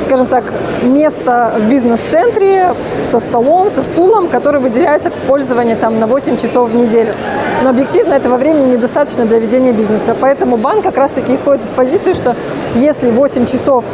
скажем 0.00 0.26
так, 0.26 0.44
место 0.82 1.54
в 1.58 1.68
бизнес-центре 1.68 2.74
со 3.00 3.20
столом, 3.20 3.68
со 3.68 3.82
стулом, 3.82 4.28
который 4.28 4.60
выделяется 4.60 5.10
в 5.10 5.14
пользование 5.14 5.76
там, 5.76 5.98
на 5.98 6.06
8 6.06 6.36
часов 6.36 6.70
в 6.70 6.74
неделю. 6.74 7.14
Но 7.62 7.70
объективно 7.70 8.14
этого 8.14 8.36
времени 8.36 8.74
недостаточно 8.74 9.24
для 9.24 9.38
ведения 9.38 9.72
бизнеса. 9.72 10.14
Поэтому 10.20 10.56
банк 10.56 10.84
как 10.84 10.96
раз-таки 10.96 11.34
исходит 11.34 11.64
из 11.64 11.70
позиции, 11.70 12.12
что 12.12 12.36
если 12.74 13.10
8 13.10 13.46
часов 13.46 13.84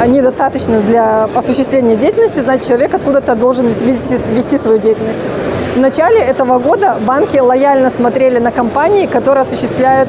а, 0.00 0.06
недостаточно 0.06 0.80
для 0.80 1.24
осуществления 1.34 1.96
деятельности, 1.96 2.40
значит 2.40 2.66
человек 2.66 2.94
откуда-то 2.94 3.34
должен 3.34 3.66
вести, 3.66 3.84
вести 3.84 4.56
свою 4.56 4.78
деятельность. 4.78 5.28
В 5.74 5.80
начале 5.80 6.20
этого 6.20 6.58
года 6.58 6.98
банки 7.04 7.38
лояльно 7.38 7.90
смотрели 7.90 8.38
на 8.38 8.52
компании, 8.52 9.06
которые 9.06 9.42
осуществляют 9.42 10.08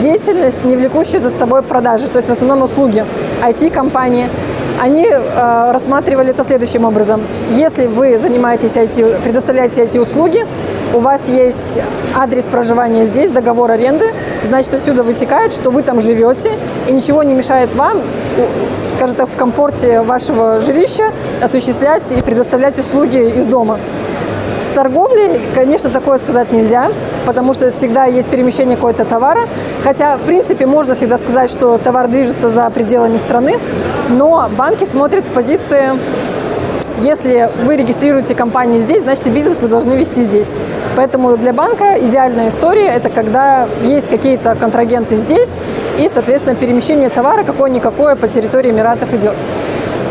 деятельность, 0.00 0.64
не 0.64 0.76
влекущую 0.76 1.20
за 1.20 1.30
собой 1.30 1.62
продажи, 1.62 2.08
то 2.08 2.18
есть 2.18 2.28
в 2.28 2.32
основном 2.32 2.62
услуги, 2.62 3.04
IT-компании, 3.42 4.28
они 4.80 5.06
э, 5.06 5.70
рассматривали 5.72 6.30
это 6.30 6.44
следующим 6.44 6.84
образом. 6.84 7.22
Если 7.50 7.86
вы 7.86 8.18
занимаетесь 8.18 8.76
IT, 8.76 9.22
предоставляете 9.22 9.84
IT-услуги, 9.84 10.46
у 10.92 10.98
вас 10.98 11.28
есть 11.28 11.78
адрес 12.14 12.44
проживания 12.44 13.04
здесь, 13.06 13.30
договор 13.30 13.70
аренды, 13.70 14.06
значит, 14.44 14.74
отсюда 14.74 15.02
вытекает, 15.02 15.52
что 15.52 15.70
вы 15.70 15.82
там 15.82 16.00
живете, 16.00 16.52
и 16.88 16.92
ничего 16.92 17.22
не 17.22 17.34
мешает 17.34 17.74
вам, 17.74 18.02
скажем 18.90 19.16
так, 19.16 19.28
в 19.28 19.36
комфорте 19.36 20.02
вашего 20.02 20.58
жилища 20.58 21.04
осуществлять 21.40 22.12
и 22.12 22.20
предоставлять 22.22 22.78
услуги 22.78 23.36
из 23.36 23.46
дома 23.46 23.78
торговли, 24.76 25.40
конечно, 25.54 25.88
такое 25.88 26.18
сказать 26.18 26.52
нельзя, 26.52 26.90
потому 27.24 27.54
что 27.54 27.72
всегда 27.72 28.04
есть 28.04 28.28
перемещение 28.28 28.76
какого-то 28.76 29.06
товара. 29.06 29.48
Хотя, 29.82 30.18
в 30.18 30.20
принципе, 30.20 30.66
можно 30.66 30.94
всегда 30.94 31.16
сказать, 31.16 31.48
что 31.48 31.78
товар 31.78 32.08
движется 32.08 32.50
за 32.50 32.68
пределами 32.68 33.16
страны, 33.16 33.54
но 34.10 34.50
банки 34.50 34.84
смотрят 34.84 35.26
с 35.26 35.30
позиции 35.30 35.98
если 37.00 37.50
вы 37.64 37.76
регистрируете 37.76 38.34
компанию 38.34 38.78
здесь, 38.78 39.02
значит 39.02 39.26
и 39.26 39.30
бизнес 39.30 39.60
вы 39.60 39.68
должны 39.68 39.92
вести 39.92 40.22
здесь. 40.22 40.56
Поэтому 40.96 41.36
для 41.36 41.52
банка 41.52 41.98
идеальная 41.98 42.48
история– 42.48 42.86
это 42.96 43.10
когда 43.10 43.68
есть 43.82 44.08
какие-то 44.08 44.54
контрагенты 44.54 45.16
здесь, 45.16 45.58
и, 45.98 46.08
соответственно, 46.12 46.54
перемещение 46.54 47.10
товара 47.10 47.44
какое-никакое 47.44 48.16
по 48.16 48.26
территории 48.28 48.70
Эмиратов 48.70 49.12
идет. 49.12 49.36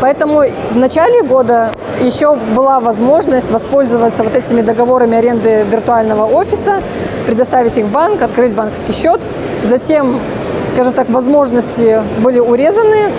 Поэтому 0.00 0.42
в 0.72 0.76
начале 0.76 1.22
года 1.22 1.70
еще 2.00 2.36
была 2.54 2.80
возможность 2.80 3.50
воспользоваться 3.50 4.22
вот 4.22 4.36
этими 4.36 4.60
договорами 4.60 5.16
аренды 5.16 5.64
виртуального 5.70 6.26
офиса, 6.26 6.82
предоставить 7.26 7.76
их 7.78 7.86
в 7.86 7.90
банк, 7.90 8.22
открыть 8.22 8.54
банковский 8.54 8.92
счет. 8.92 9.20
Затем, 9.64 10.20
скажем 10.66 10.92
так, 10.92 11.08
возможности 11.08 12.02
были 12.18 12.38
урезаны, 12.38 13.10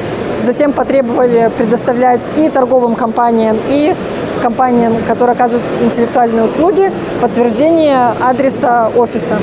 затем 0.42 0.72
потребовали 0.72 1.52
предоставлять 1.58 2.22
и 2.38 2.50
торговым 2.50 2.96
компаниям, 2.96 3.58
и 3.68 3.96
компаниям, 4.42 4.96
которые 5.08 5.34
оказывают 5.34 5.66
интеллектуальные 5.82 6.44
услуги, 6.44 6.92
подтверждение 7.22 8.14
адреса 8.22 8.92
офиса. 8.96 9.38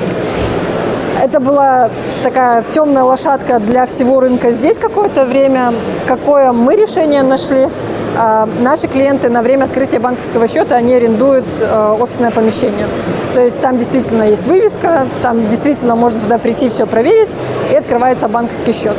Это 1.22 1.40
была 1.40 1.90
такая 2.22 2.64
темная 2.72 3.05
лошадка 3.05 3.59
для 3.59 3.87
всего 3.87 4.20
рынка 4.20 4.50
здесь 4.50 4.79
какое-то 4.79 5.24
время. 5.24 5.72
Какое 6.07 6.53
мы 6.53 6.77
решение 6.77 7.22
нашли? 7.22 7.68
А, 8.16 8.48
наши 8.61 8.87
клиенты 8.87 9.29
на 9.29 9.42
время 9.42 9.64
открытия 9.64 9.98
банковского 9.98 10.46
счета, 10.46 10.77
они 10.77 10.94
арендуют 10.94 11.46
э, 11.61 11.96
офисное 11.98 12.31
помещение. 12.31 12.87
То 13.35 13.40
есть 13.40 13.61
там 13.61 13.77
действительно 13.77 14.22
есть 14.22 14.46
вывеска, 14.46 15.09
там 15.20 15.48
действительно 15.48 15.96
можно 15.96 16.20
туда 16.20 16.38
прийти, 16.38 16.68
все 16.68 16.87
проверить, 16.87 17.37
и 17.72 17.74
открывается 17.74 18.29
банковский 18.29 18.72
счет. 18.72 18.96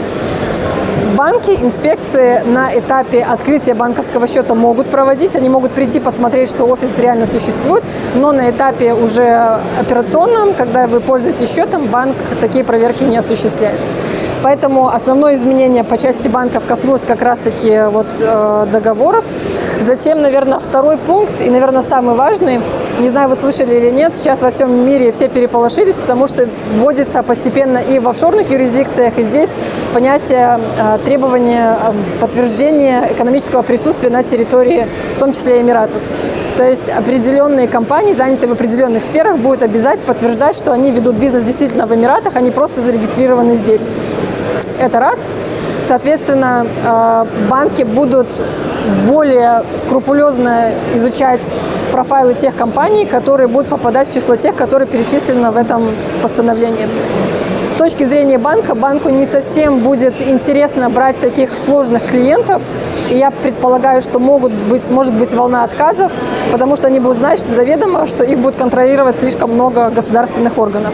Банки 1.16 1.52
инспекции 1.52 2.42
на 2.46 2.78
этапе 2.78 3.24
открытия 3.24 3.74
банковского 3.74 4.28
счета 4.28 4.54
могут 4.54 4.88
проводить. 4.88 5.34
Они 5.38 5.48
могут 5.48 5.72
прийти 5.72 6.02
посмотреть, 6.02 6.50
что 6.50 6.66
офис 6.66 7.00
реально 7.00 7.26
существует, 7.26 7.86
но 8.16 8.34
на 8.34 8.50
этапе 8.50 8.94
уже 8.94 9.62
операционном, 9.80 10.54
когда 10.54 10.88
вы 10.88 11.00
пользуетесь 11.00 11.54
счетом, 11.56 11.88
банк 11.88 12.18
такие 12.42 12.66
проверки 12.66 13.06
не 13.06 13.16
осуществляет. 13.16 13.80
Поэтому 14.44 14.90
основное 14.90 15.36
изменение 15.36 15.84
по 15.84 15.98
части 15.98 16.28
банков 16.28 16.66
коснулось 16.66 17.02
как 17.02 17.22
раз-таки 17.22 17.84
вот, 17.90 18.08
э, 18.20 18.68
договоров. 18.72 19.26
Затем, 19.82 20.22
наверное, 20.22 20.60
второй 20.60 20.98
пункт, 20.98 21.42
и, 21.42 21.50
наверное, 21.50 21.82
самый 21.82 22.16
важный, 22.16 22.62
не 23.00 23.10
знаю, 23.10 23.30
вы 23.30 23.36
слышали 23.36 23.76
или 23.76 23.92
нет, 23.92 24.16
сейчас 24.16 24.42
во 24.42 24.50
всем 24.50 24.86
мире 24.88 25.12
все 25.12 25.28
переполошились, 25.28 25.96
потому 25.96 26.28
что 26.28 26.48
вводится 26.76 27.24
постепенно 27.24 27.80
и 27.80 28.00
в 28.00 28.08
офшорных 28.08 28.50
юрисдикциях, 28.50 29.18
и 29.18 29.24
здесь 29.24 29.52
понятие 29.94 30.60
э, 30.80 30.98
требования 31.04 31.78
э, 31.78 31.92
подтверждения 32.22 33.10
экономического 33.12 33.64
присутствия 33.64 34.10
на 34.10 34.24
территории, 34.24 34.88
в 35.16 35.20
том 35.20 35.34
числе 35.34 35.62
Эмиратов. 35.62 36.02
То 36.58 36.64
есть 36.64 36.88
определенные 36.90 37.68
компании, 37.68 38.14
занятые 38.14 38.48
в 38.50 38.54
определенных 38.54 39.04
сферах, 39.04 39.38
будут 39.38 39.62
обязать 39.62 40.02
подтверждать, 40.04 40.56
что 40.56 40.72
они 40.72 40.90
ведут 40.90 41.16
бизнес 41.16 41.44
действительно 41.44 41.86
в 41.86 41.94
Эмиратах, 41.94 42.38
они 42.38 42.50
просто 42.50 42.82
зарегистрированы 42.82 43.56
здесь. 43.56 43.90
Это 44.80 45.00
раз. 45.00 45.18
Соответственно, 45.84 46.66
э, 46.84 47.26
банки 47.50 47.84
будут 47.84 48.28
более 49.08 49.64
скрупулезно 49.76 50.72
изучать 50.96 51.54
профайлы 51.92 52.34
тех 52.34 52.56
компаний, 52.56 53.06
которые 53.06 53.48
будут 53.48 53.68
попадать 53.68 54.10
в 54.10 54.14
число 54.14 54.36
тех, 54.36 54.56
которые 54.56 54.88
перечислены 54.88 55.52
в 55.52 55.58
этом 55.58 55.92
постановлении. 56.22 56.88
С 57.66 57.78
точки 57.78 58.04
зрения 58.04 58.38
банка, 58.38 58.76
банку 58.76 59.10
не 59.10 59.26
совсем 59.26 59.80
будет 59.80 60.14
интересно 60.22 60.90
брать 60.90 61.20
таких 61.20 61.54
сложных 61.54 62.06
клиентов, 62.08 62.62
и 63.10 63.18
я 63.18 63.32
предполагаю, 63.32 64.02
что 64.02 64.20
могут 64.20 64.52
быть, 64.52 64.90
может 64.90 65.14
быть 65.14 65.34
волна 65.34 65.64
отказов, 65.64 66.12
потому 66.52 66.76
что 66.76 66.88
они 66.88 67.00
будут 67.00 67.18
знать 67.18 67.40
заведомо, 67.40 68.06
что 68.08 68.24
их 68.24 68.40
будет 68.40 68.56
контролировать 68.56 69.16
слишком 69.20 69.54
много 69.54 69.90
государственных 69.90 70.58
органов. 70.58 70.94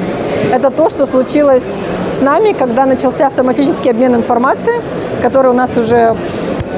Это 0.52 0.70
то, 0.70 0.90
что 0.90 1.06
случилось 1.06 1.82
с 2.10 2.20
нами, 2.20 2.54
когда 2.54 2.86
начался 2.86 3.28
автоматический 3.28 3.90
обмен 3.90 4.16
информацией, 4.16 4.82
который 5.22 5.52
у 5.52 5.56
нас 5.56 5.78
уже 5.78 6.16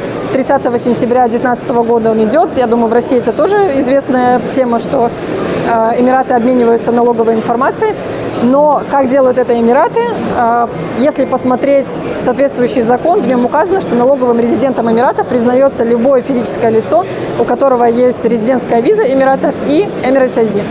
с 0.07 0.27
30 0.31 0.63
сентября 0.81 1.27
2019 1.27 1.69
года 1.69 2.11
он 2.11 2.23
идет. 2.23 2.49
Я 2.57 2.67
думаю, 2.67 2.87
в 2.87 2.93
России 2.93 3.17
это 3.17 3.31
тоже 3.31 3.57
известная 3.79 4.41
тема, 4.53 4.79
что 4.79 5.09
э, 5.67 5.99
Эмираты 5.99 6.33
обмениваются 6.33 6.91
налоговой 6.91 7.35
информацией. 7.35 7.93
Но 8.43 8.81
как 8.91 9.09
делают 9.09 9.37
это 9.37 9.57
Эмираты? 9.57 10.01
Э, 10.37 10.67
если 10.99 11.25
посмотреть 11.25 11.87
соответствующий 12.19 12.81
закон, 12.81 13.21
в 13.21 13.27
нем 13.27 13.45
указано, 13.45 13.79
что 13.81 13.95
налоговым 13.95 14.39
резидентом 14.39 14.91
Эмиратов 14.91 15.27
признается 15.27 15.83
любое 15.83 16.21
физическое 16.21 16.69
лицо, 16.69 17.05
у 17.39 17.43
которого 17.45 17.85
есть 17.85 18.23
резидентская 18.25 18.81
виза 18.81 19.03
Эмиратов 19.03 19.55
и 19.67 19.87
Emirates 20.03 20.35
ID 20.35 20.63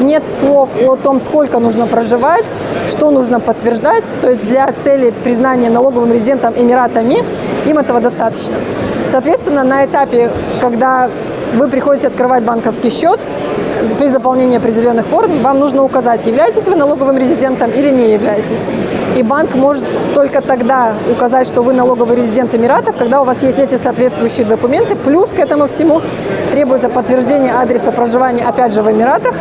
нет 0.00 0.22
слов 0.28 0.70
о 0.82 0.96
том, 0.96 1.18
сколько 1.18 1.58
нужно 1.58 1.86
проживать, 1.86 2.58
что 2.88 3.10
нужно 3.10 3.38
подтверждать. 3.38 4.04
То 4.20 4.30
есть 4.30 4.44
для 4.46 4.66
цели 4.72 5.12
признания 5.24 5.70
налоговым 5.70 6.12
резидентом 6.12 6.54
Эмиратами 6.56 7.18
им 7.66 7.78
этого 7.78 8.00
достаточно. 8.00 8.54
Соответственно, 9.06 9.62
на 9.62 9.84
этапе, 9.84 10.30
когда 10.60 11.10
вы 11.54 11.68
приходите 11.68 12.06
открывать 12.06 12.44
банковский 12.44 12.90
счет, 12.90 13.20
при 13.98 14.08
заполнении 14.08 14.56
определенных 14.56 15.06
форм 15.06 15.42
вам 15.42 15.58
нужно 15.58 15.82
указать, 15.84 16.26
являетесь 16.26 16.66
вы 16.66 16.76
налоговым 16.76 17.16
резидентом 17.18 17.70
или 17.70 17.90
не 17.90 18.12
являетесь. 18.12 18.70
И 19.16 19.22
банк 19.22 19.54
может 19.54 19.84
только 20.14 20.40
тогда 20.40 20.94
указать, 21.10 21.46
что 21.46 21.62
вы 21.62 21.72
налоговый 21.72 22.16
резидент 22.16 22.54
Эмиратов, 22.54 22.96
когда 22.96 23.20
у 23.20 23.24
вас 23.24 23.42
есть 23.42 23.58
эти 23.58 23.76
соответствующие 23.76 24.46
документы. 24.46 24.96
Плюс 24.96 25.30
к 25.30 25.38
этому 25.38 25.66
всему 25.66 26.00
требуется 26.52 26.88
подтверждение 26.88 27.52
адреса 27.52 27.92
проживания, 27.92 28.44
опять 28.44 28.74
же, 28.74 28.82
в 28.82 28.90
Эмиратах 28.90 29.34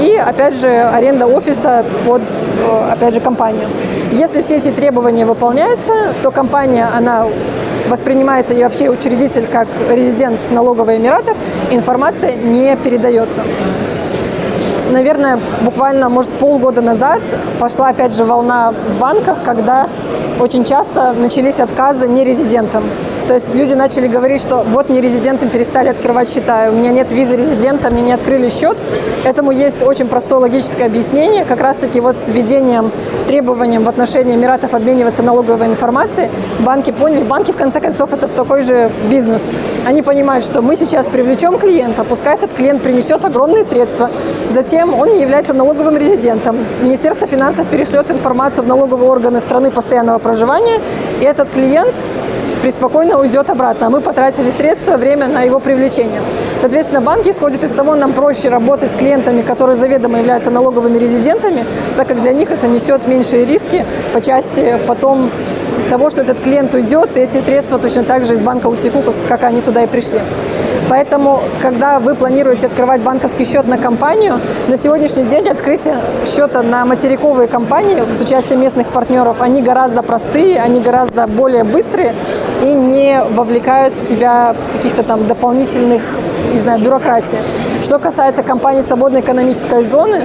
и, 0.00 0.14
опять 0.14 0.54
же, 0.54 0.68
аренда 0.68 1.26
офиса 1.26 1.84
под, 2.06 2.22
э, 2.22 2.92
опять 2.92 3.14
же, 3.14 3.20
компанию. 3.20 3.68
Если 4.12 4.42
все 4.42 4.56
эти 4.56 4.70
требования 4.70 5.24
выполняются, 5.26 5.92
то 6.22 6.30
компания, 6.30 6.88
она 6.92 7.26
воспринимается 7.88 8.54
и 8.54 8.62
вообще 8.62 8.88
учредитель 8.88 9.46
как 9.46 9.68
резидент 9.90 10.50
налоговых 10.50 10.96
Эмиратов, 10.96 11.36
информация 11.70 12.36
не 12.36 12.76
передается. 12.76 13.42
Наверное, 14.90 15.38
буквально, 15.62 16.08
может, 16.08 16.30
полгода 16.32 16.80
назад 16.80 17.20
пошла 17.60 17.88
опять 17.88 18.12
же 18.12 18.24
волна 18.24 18.72
в 18.72 18.98
банках, 18.98 19.38
когда 19.44 19.88
очень 20.40 20.64
часто 20.64 21.12
начались 21.12 21.60
отказы 21.60 22.08
нерезидентам. 22.08 22.82
То 23.30 23.34
есть 23.34 23.46
люди 23.54 23.74
начали 23.74 24.08
говорить, 24.08 24.42
что 24.42 24.64
вот 24.64 24.88
не 24.88 25.00
резидентам 25.00 25.50
перестали 25.50 25.88
открывать 25.88 26.28
счета, 26.28 26.66
у 26.68 26.72
меня 26.72 26.90
нет 26.90 27.12
визы 27.12 27.36
резидента, 27.36 27.88
мне 27.88 28.02
не 28.02 28.12
открыли 28.12 28.48
счет. 28.48 28.76
Этому 29.22 29.52
есть 29.52 29.84
очень 29.84 30.08
простое 30.08 30.40
логическое 30.40 30.86
объяснение, 30.86 31.44
как 31.44 31.60
раз-таки 31.60 32.00
вот 32.00 32.16
с 32.18 32.28
введением 32.28 32.90
требованием 33.28 33.84
в 33.84 33.88
отношении 33.88 34.34
Эмиратов 34.34 34.74
обмениваться 34.74 35.22
налоговой 35.22 35.66
информацией, 35.66 36.28
банки 36.58 36.90
поняли, 36.90 37.22
банки 37.22 37.52
в 37.52 37.56
конце 37.56 37.78
концов 37.78 38.12
это 38.12 38.26
такой 38.26 38.62
же 38.62 38.90
бизнес. 39.08 39.48
Они 39.86 40.02
понимают, 40.02 40.44
что 40.44 40.60
мы 40.60 40.74
сейчас 40.74 41.08
привлечем 41.08 41.56
клиента, 41.56 42.02
пускай 42.02 42.34
этот 42.34 42.52
клиент 42.52 42.82
принесет 42.82 43.24
огромные 43.24 43.62
средства, 43.62 44.10
затем 44.50 44.92
он 44.92 45.12
не 45.12 45.20
является 45.20 45.54
налоговым 45.54 45.96
резидентом. 45.96 46.58
Министерство 46.82 47.28
финансов 47.28 47.68
перешлет 47.68 48.10
информацию 48.10 48.64
в 48.64 48.66
налоговые 48.66 49.08
органы 49.08 49.38
страны 49.38 49.70
постоянного 49.70 50.18
проживания, 50.18 50.80
и 51.20 51.24
этот 51.24 51.48
клиент 51.50 51.94
преспокойно 52.62 53.18
уйдет 53.18 53.50
обратно. 53.50 53.86
А 53.86 53.90
мы 53.90 54.00
потратили 54.00 54.50
средства, 54.50 54.96
время 54.96 55.26
на 55.26 55.42
его 55.42 55.60
привлечение. 55.60 56.20
Соответственно, 56.58 57.00
банки 57.00 57.30
исходят 57.30 57.64
из 57.64 57.72
того, 57.72 57.94
нам 57.94 58.12
проще 58.12 58.48
работать 58.48 58.92
с 58.92 58.94
клиентами, 58.94 59.42
которые 59.42 59.76
заведомо 59.76 60.18
являются 60.18 60.50
налоговыми 60.50 60.98
резидентами, 60.98 61.64
так 61.96 62.08
как 62.08 62.20
для 62.20 62.32
них 62.32 62.50
это 62.50 62.68
несет 62.68 63.06
меньшие 63.06 63.44
риски 63.44 63.84
по 64.12 64.20
части 64.20 64.78
потом 64.86 65.30
того, 65.88 66.10
что 66.10 66.22
этот 66.22 66.40
клиент 66.40 66.74
уйдет, 66.74 67.16
и 67.16 67.20
эти 67.20 67.38
средства 67.38 67.78
точно 67.78 68.04
так 68.04 68.24
же 68.24 68.34
из 68.34 68.40
банка 68.40 68.68
утекут, 68.68 69.14
как 69.28 69.42
они 69.42 69.60
туда 69.60 69.82
и 69.82 69.86
пришли. 69.86 70.20
Поэтому, 70.88 71.40
когда 71.62 72.00
вы 72.00 72.14
планируете 72.14 72.66
открывать 72.66 73.00
банковский 73.00 73.44
счет 73.44 73.66
на 73.66 73.78
компанию, 73.78 74.40
на 74.66 74.76
сегодняшний 74.76 75.24
день 75.24 75.48
открытие 75.48 75.96
счета 76.24 76.62
на 76.62 76.84
материковые 76.84 77.48
компании 77.48 78.02
с 78.12 78.20
участием 78.20 78.60
местных 78.60 78.88
партнеров, 78.88 79.40
они 79.40 79.62
гораздо 79.62 80.02
простые, 80.02 80.60
они 80.60 80.80
гораздо 80.80 81.28
более 81.28 81.62
быстрые 81.62 82.14
и 82.62 82.74
не 82.74 83.22
вовлекают 83.30 83.94
в 83.94 84.00
себя 84.00 84.54
каких-то 84.72 85.02
там 85.02 85.26
дополнительных, 85.26 86.02
не 86.52 86.58
знаю, 86.58 86.80
бюрократии. 86.80 87.38
Что 87.82 87.98
касается 87.98 88.42
компании 88.42 88.82
свободной 88.82 89.20
экономической 89.20 89.82
зоны, 89.82 90.24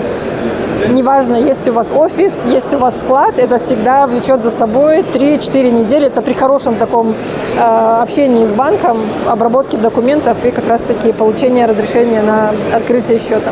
неважно, 0.89 1.36
есть 1.36 1.67
у 1.67 1.71
вас 1.71 1.91
офис, 1.91 2.45
есть 2.45 2.74
у 2.74 2.78
вас 2.78 3.00
склад, 3.00 3.39
это 3.39 3.58
всегда 3.58 4.08
влечет 4.08 4.43
за 4.43 4.52
собой 4.52 5.00
3-4 5.13 5.71
недели. 5.71 6.08
Это 6.08 6.21
при 6.21 6.34
хорошем 6.34 6.76
таком 6.76 7.15
э, 7.58 8.00
общении 8.02 8.45
с 8.45 8.54
банком, 8.54 9.00
обработке 9.28 9.78
документов 9.78 10.43
и 10.45 10.52
как 10.52 10.67
раз-таки 10.67 11.12
получение 11.13 11.65
разрешения 11.65 12.21
на 12.21 12.52
открытие 12.74 13.19
счета. 13.19 13.52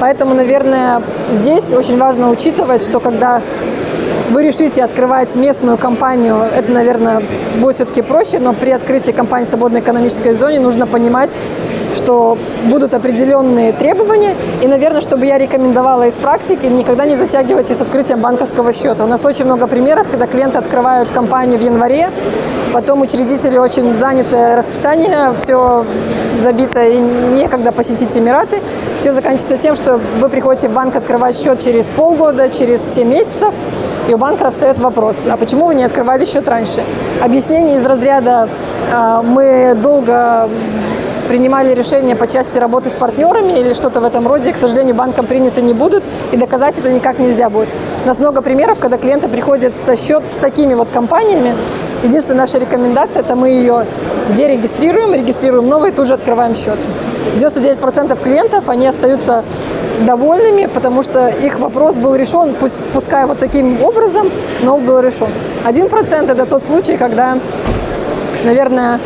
Поэтому, 0.00 0.34
наверное, 0.34 1.02
здесь 1.32 1.72
очень 1.72 1.98
важно 1.98 2.30
учитывать, 2.30 2.82
что 2.82 3.00
когда 3.00 3.42
вы 4.30 4.44
решите 4.44 4.84
открывать 4.84 5.34
местную 5.34 5.76
компанию, 5.76 6.36
это, 6.36 6.70
наверное, 6.70 7.22
будет 7.56 7.74
все-таки 7.74 8.00
проще, 8.00 8.38
но 8.38 8.52
при 8.52 8.70
открытии 8.70 9.10
компании 9.10 9.44
в 9.44 9.48
свободной 9.48 9.80
экономической 9.80 10.34
зоне 10.34 10.60
нужно 10.60 10.86
понимать, 10.86 11.38
что 11.94 12.38
будут 12.64 12.94
определенные 12.94 13.72
требования. 13.72 14.34
И, 14.62 14.66
наверное, 14.66 15.00
чтобы 15.00 15.26
я 15.26 15.38
рекомендовала 15.38 16.06
из 16.06 16.14
практики, 16.14 16.66
никогда 16.66 17.04
не 17.04 17.16
затягивайте 17.16 17.74
с 17.74 17.80
открытием 17.80 18.20
банковского 18.20 18.72
счета. 18.72 19.04
У 19.04 19.06
нас 19.06 19.24
очень 19.24 19.44
много 19.44 19.66
примеров, 19.66 20.08
когда 20.08 20.26
клиенты 20.26 20.58
открывают 20.58 21.10
компанию 21.10 21.58
в 21.58 21.62
январе, 21.62 22.10
потом 22.72 23.02
учредители 23.02 23.58
очень 23.58 23.92
заняты 23.94 24.56
расписание, 24.56 25.32
все 25.42 25.84
забито 26.40 26.84
и 26.84 26.98
некогда 26.98 27.72
посетить 27.72 28.16
Эмираты. 28.16 28.60
Все 28.96 29.12
заканчивается 29.12 29.56
тем, 29.56 29.74
что 29.76 30.00
вы 30.20 30.28
приходите 30.28 30.68
в 30.68 30.72
банк 30.72 30.96
открывать 30.96 31.36
счет 31.36 31.60
через 31.60 31.90
полгода, 31.90 32.48
через 32.48 32.80
7 32.94 33.08
месяцев, 33.08 33.54
и 34.08 34.14
у 34.14 34.18
банка 34.18 34.50
встает 34.50 34.78
вопрос, 34.78 35.18
а 35.30 35.36
почему 35.36 35.66
вы 35.66 35.74
не 35.74 35.84
открывали 35.84 36.24
счет 36.24 36.48
раньше? 36.48 36.82
Объяснение 37.22 37.76
из 37.76 37.86
разряда 37.86 38.48
«А, 38.92 39.22
мы 39.22 39.76
долго 39.80 40.48
принимали 41.30 41.72
решения 41.72 42.16
по 42.16 42.26
части 42.26 42.58
работы 42.58 42.90
с 42.90 42.96
партнерами 42.96 43.52
или 43.52 43.72
что-то 43.72 44.00
в 44.00 44.04
этом 44.04 44.26
роде, 44.26 44.52
к 44.52 44.56
сожалению, 44.56 44.96
банкам 44.96 45.26
приняты 45.26 45.62
не 45.62 45.74
будут, 45.74 46.02
и 46.32 46.36
доказать 46.36 46.76
это 46.76 46.90
никак 46.90 47.20
нельзя 47.20 47.48
будет. 47.48 47.68
У 48.02 48.08
нас 48.08 48.18
много 48.18 48.42
примеров, 48.42 48.80
когда 48.80 48.98
клиенты 48.98 49.28
приходят 49.28 49.76
со 49.76 49.94
счет 49.94 50.24
с 50.28 50.34
такими 50.34 50.74
вот 50.74 50.88
компаниями. 50.92 51.54
Единственная 52.02 52.40
наша 52.40 52.58
рекомендация– 52.58 53.20
это 53.22 53.36
мы 53.36 53.50
ее 53.50 53.86
дерегистрируем, 54.36 55.14
регистрируем 55.14 55.68
новый, 55.68 55.92
тут 55.92 56.08
же 56.08 56.14
открываем 56.14 56.56
счет. 56.56 56.78
99% 57.36 58.20
клиентов, 58.20 58.68
они 58.68 58.88
остаются 58.88 59.44
довольными, 60.04 60.66
потому 60.66 61.04
что 61.04 61.28
их 61.28 61.60
вопрос 61.60 61.94
был 61.94 62.16
решен, 62.16 62.56
пусть, 62.58 62.84
пускай 62.86 63.26
вот 63.26 63.38
таким 63.38 63.80
образом, 63.84 64.28
но 64.62 64.74
он 64.78 64.84
был 64.84 64.98
решен. 64.98 65.28
Один 65.64 65.88
процент– 65.88 66.28
это 66.32 66.44
тот 66.44 66.64
случай, 66.64 66.96
когда, 66.96 67.38
наверное, 68.44 68.98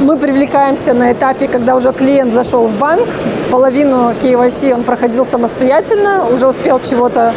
мы 0.00 0.16
привлекаемся 0.16 0.94
на 0.94 1.12
этапе, 1.12 1.48
когда 1.48 1.74
уже 1.76 1.92
клиент 1.92 2.32
зашел 2.32 2.66
в 2.66 2.76
банк, 2.78 3.08
половину 3.50 4.12
KYC 4.20 4.74
он 4.74 4.84
проходил 4.84 5.26
самостоятельно, 5.26 6.26
уже 6.28 6.46
успел 6.46 6.80
чего-то 6.80 7.34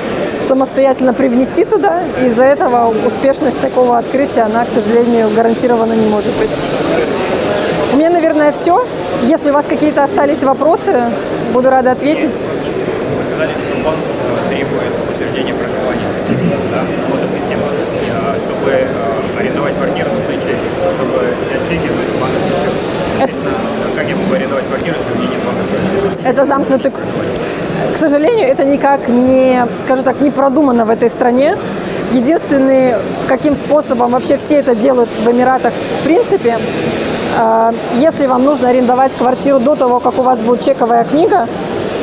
самостоятельно 0.47 1.13
привнести 1.13 1.65
туда, 1.65 2.01
и 2.21 2.25
из-за 2.25 2.43
этого 2.43 2.93
успешность 3.05 3.59
такого 3.59 3.97
открытия, 3.97 4.41
она, 4.41 4.65
к 4.65 4.69
сожалению, 4.69 5.29
гарантирована 5.35 5.93
не 5.93 6.07
может 6.07 6.33
быть. 6.37 6.49
У 7.93 7.97
меня, 7.97 8.09
наверное, 8.09 8.51
все. 8.51 8.85
Если 9.23 9.49
у 9.49 9.53
вас 9.53 9.65
какие-то 9.65 10.03
остались 10.03 10.43
вопросы, 10.43 11.03
буду 11.53 11.69
рада 11.69 11.91
ответить. 11.91 12.33
Вы 12.33 13.25
сказали, 13.29 13.51
что 13.51 13.83
банк 13.83 13.99
требует 14.49 14.93
подтверждения 15.07 15.53
проживания. 15.53 16.07
Да? 16.71 16.81
Вот, 17.09 17.19
допустим, 17.21 17.59
э, 17.59 18.39
чтобы 18.45 18.71
э, 18.71 19.39
арендовать 19.39 19.75
квартиру, 19.75 20.09
нужно 20.09 20.33
чеки. 20.33 20.55
Чтобы 20.95 21.19
взять 21.47 21.63
чеки, 21.69 21.89
нужно 21.89 22.13
банковский 22.21 22.55
счет. 22.63 22.73
Соответственно, 23.17 23.53
Как 23.95 24.07
я 24.07 24.15
могу 24.15 24.33
арендовать 24.33 24.65
квартиру, 24.67 24.95
если 24.97 25.11
у 25.13 25.17
меня 25.21 25.29
нет 25.35 25.43
банковского 25.45 26.27
Это 26.71 26.89
замкнутый 26.89 26.91
к- 26.91 27.97
сожалению, 27.97 28.47
это 28.47 28.63
никак 28.63 29.09
не, 29.09 29.67
скажем 29.83 30.03
так, 30.05 30.21
не 30.21 30.31
продумано 30.31 30.85
в 30.85 30.89
этой 30.89 31.09
стране. 31.09 31.57
Единственный, 32.11 32.93
каким 33.27 33.55
способом 33.55 34.11
вообще 34.11 34.37
все 34.37 34.55
это 34.55 34.73
делают 34.75 35.09
в 35.23 35.29
Эмиратах, 35.29 35.73
в 36.01 36.03
принципе, 36.03 36.57
э, 37.39 37.71
если 37.99 38.27
вам 38.27 38.43
нужно 38.43 38.69
арендовать 38.69 39.11
квартиру 39.13 39.59
до 39.59 39.75
того, 39.75 39.99
как 39.99 40.17
у 40.17 40.21
вас 40.21 40.39
будет 40.39 40.63
чековая 40.63 41.03
книга, 41.03 41.47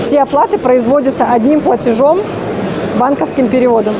все 0.02 0.22
оплаты 0.22 0.58
производятся 0.58 1.24
одним 1.24 1.60
платежом, 1.60 2.20
банковским 2.98 3.48
переводом. 3.48 3.94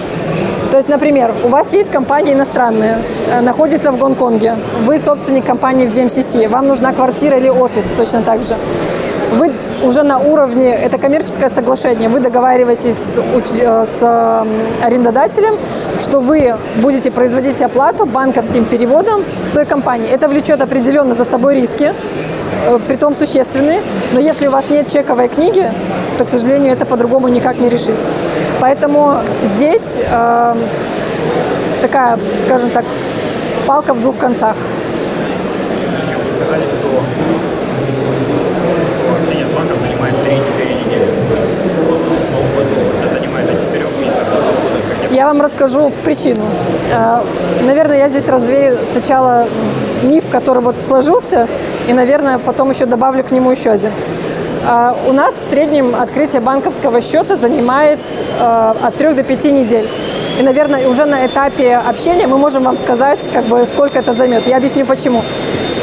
То 0.70 0.76
есть, 0.76 0.88
например, 0.88 1.34
у 1.44 1.48
вас 1.48 1.72
есть 1.72 1.90
компания 1.90 2.34
иностранная, 2.34 2.98
э, 3.32 3.40
находится 3.40 3.90
в 3.90 3.98
Гонконге, 3.98 4.54
вы 4.84 4.98
собственник 5.00 5.46
компании 5.46 5.86
в 5.86 5.92
DMCC, 5.92 6.48
вам 6.48 6.68
нужна 6.68 6.92
квартира 6.92 7.38
или 7.38 7.48
офис 7.48 7.90
точно 7.96 8.22
так 8.22 8.42
же. 8.42 8.56
Вы 9.32 9.52
уже 9.82 10.02
на 10.02 10.18
уровне, 10.18 10.74
это 10.74 10.98
коммерческое 10.98 11.48
соглашение, 11.48 12.08
вы 12.08 12.20
договариваетесь 12.20 12.96
с, 12.96 13.18
э, 13.58 13.86
с 13.86 14.46
арендодателем, 14.82 15.54
что 16.00 16.20
вы 16.20 16.54
будете 16.76 17.10
производить 17.10 17.60
оплату 17.62 18.06
банковским 18.06 18.64
переводом 18.64 19.24
с 19.46 19.50
той 19.50 19.66
компании. 19.66 20.08
Это 20.08 20.28
влечет 20.28 20.60
определенно 20.60 21.14
за 21.14 21.24
собой 21.24 21.56
риски, 21.56 21.92
э, 22.66 22.78
притом 22.86 23.14
существенные, 23.14 23.80
но 24.12 24.20
если 24.20 24.48
у 24.48 24.50
вас 24.50 24.64
нет 24.70 24.90
чековой 24.90 25.28
книги, 25.28 25.70
то, 26.16 26.24
к 26.24 26.28
сожалению, 26.28 26.72
это 26.72 26.84
по-другому 26.84 27.28
никак 27.28 27.58
не 27.58 27.68
решить. 27.68 28.08
Поэтому 28.60 29.14
здесь 29.44 29.98
э, 29.98 30.54
такая, 31.82 32.18
скажем 32.44 32.70
так, 32.70 32.84
палка 33.66 33.94
в 33.94 34.00
двух 34.00 34.16
концах. 34.16 34.56
Сказали, 36.34 36.64
что 36.64 36.88
что 39.08 39.16
общение 39.16 39.46
с 39.46 39.50
банком 39.50 39.78
занимает 39.80 40.14
3-4 40.16 40.86
недели. 40.86 41.06
Новый 41.76 42.54
год 42.54 42.66
это 43.02 43.14
занимает 43.14 43.48
от 43.48 43.60
4 43.60 43.84
месяцев 44.00 44.24
до 44.28 44.36
года. 44.36 44.78
Как 45.02 45.10
я 45.10 45.16
Я 45.16 45.27
вам 45.38 45.44
расскажу 45.44 45.92
причину. 46.04 46.44
Э, 46.92 47.20
Наверное, 47.64 47.98
я 47.98 48.08
здесь 48.08 48.28
развею 48.28 48.78
сначала 48.90 49.46
миф, 50.02 50.24
который 50.30 50.62
вот 50.62 50.80
сложился, 50.80 51.46
и, 51.88 51.92
наверное, 51.92 52.38
потом 52.38 52.70
еще 52.70 52.86
добавлю 52.86 53.22
к 53.22 53.30
нему 53.30 53.50
еще 53.50 53.70
один. 53.70 53.92
А, 54.66 54.96
у 55.06 55.12
нас 55.12 55.34
в 55.34 55.50
среднем 55.50 55.94
открытие 55.94 56.40
банковского 56.40 57.00
счета 57.00 57.36
занимает 57.36 58.00
а, 58.40 58.76
от 58.82 58.96
3 58.96 59.14
до 59.14 59.22
5 59.22 59.44
недель. 59.46 59.88
И, 60.40 60.42
наверное, 60.42 60.88
уже 60.88 61.04
на 61.04 61.26
этапе 61.26 61.76
общения 61.76 62.26
мы 62.26 62.38
можем 62.38 62.64
вам 62.64 62.76
сказать, 62.76 63.30
как 63.32 63.44
бы, 63.44 63.66
сколько 63.66 63.98
это 63.98 64.12
займет. 64.12 64.46
Я 64.46 64.56
объясню 64.56 64.86
почему. 64.86 65.22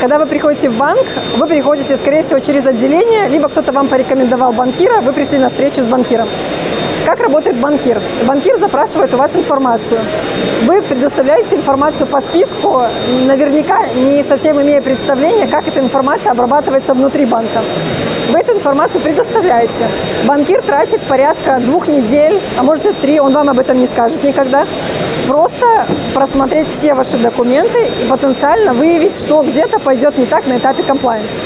Когда 0.01 0.17
вы 0.17 0.25
приходите 0.25 0.69
в 0.69 0.77
банк, 0.77 1.05
вы 1.37 1.47
приходите, 1.47 1.95
скорее 1.97 2.21
всего, 2.21 2.39
через 2.39 2.65
отделение, 2.65 3.29
либо 3.29 3.47
кто-то 3.47 3.71
вам 3.71 3.87
порекомендовал 3.87 4.53
банкира, 4.53 5.01
вы 5.01 5.13
пришли 5.13 5.37
на 5.37 5.49
встречу 5.49 5.81
с 5.81 5.87
банкиром. 5.87 6.27
Как 7.05 7.19
работает 7.19 7.57
банкир? 7.57 8.01
Банкир 8.25 8.57
запрашивает 8.57 9.13
у 9.13 9.17
вас 9.17 9.35
информацию. 9.35 10.01
Вы 10.63 10.81
предоставляете 10.81 11.55
информацию 11.55 12.07
по 12.07 12.19
списку, 12.19 12.81
наверняка 13.27 13.85
не 13.89 14.23
совсем 14.23 14.59
имея 14.59 14.81
представление, 14.81 15.45
как 15.45 15.67
эта 15.67 15.81
информация 15.81 16.31
обрабатывается 16.31 16.95
внутри 16.95 17.25
банка. 17.25 17.61
Вы 18.31 18.39
информацию 18.55 19.01
предоставляете. 19.01 19.87
Банкир 20.25 20.61
тратит 20.61 21.01
порядка 21.01 21.59
двух 21.59 21.87
недель, 21.87 22.39
а 22.57 22.63
может 22.63 22.85
и 22.85 22.93
три, 22.93 23.19
он 23.19 23.33
вам 23.33 23.49
об 23.49 23.59
этом 23.59 23.79
не 23.79 23.85
скажет 23.85 24.23
никогда, 24.23 24.65
просто 25.27 25.65
просмотреть 26.13 26.69
все 26.71 26.93
ваши 26.93 27.17
документы 27.17 27.87
и 28.01 28.07
потенциально 28.07 28.73
выявить, 28.73 29.17
что 29.17 29.43
где-то 29.43 29.79
пойдет 29.79 30.17
не 30.17 30.25
так 30.25 30.47
на 30.47 30.57
этапе 30.57 30.83
compliance. 30.83 31.41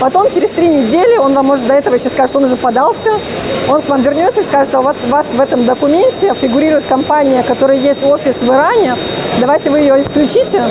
Потом 0.00 0.30
через 0.30 0.50
три 0.50 0.68
недели 0.68 1.16
он 1.16 1.34
вам 1.34 1.46
может 1.46 1.66
до 1.66 1.74
этого 1.74 1.94
еще 1.94 2.08
скажет, 2.08 2.30
что 2.30 2.38
он 2.38 2.44
уже 2.44 2.56
подал 2.56 2.92
все, 2.92 3.18
он 3.68 3.80
к 3.80 3.88
вам 3.88 4.02
вернется 4.02 4.40
и 4.40 4.44
скажет, 4.44 4.74
а 4.74 4.82
вот 4.82 4.96
у 5.04 5.08
вас 5.08 5.26
в 5.32 5.40
этом 5.40 5.64
документе 5.64 6.34
фигурирует 6.40 6.84
компания, 6.86 7.42
которая 7.42 7.78
есть 7.78 8.02
офис 8.02 8.42
в 8.42 8.48
Иране, 8.48 8.96
давайте 9.40 9.70
вы 9.70 9.80
ее 9.80 10.00
исключите 10.00 10.62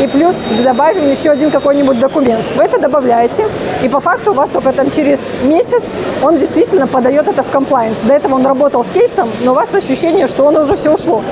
и 0.00 0.06
плюс 0.06 0.36
добавим 0.62 1.10
еще 1.10 1.30
один 1.30 1.50
какой-нибудь 1.50 1.98
документ. 1.98 2.44
Вы 2.56 2.64
это 2.64 2.78
добавляете, 2.78 3.46
и 3.82 3.88
по 3.88 4.00
факту 4.00 4.30
у 4.30 4.34
вас 4.34 4.50
только 4.50 4.72
там 4.72 4.90
через 4.90 5.20
месяц 5.44 5.82
он 6.22 6.38
действительно 6.38 6.86
подает 6.86 7.28
это 7.28 7.42
в 7.42 7.50
compliance. 7.50 8.06
До 8.06 8.14
этого 8.14 8.34
он 8.34 8.46
работал 8.46 8.84
с 8.84 8.88
кейсом, 8.88 9.28
но 9.42 9.52
у 9.52 9.54
вас 9.54 9.74
ощущение, 9.74 10.26
что 10.26 10.44
он 10.44 10.56
уже 10.56 10.76
все 10.76 10.92
ушло. 10.92 11.22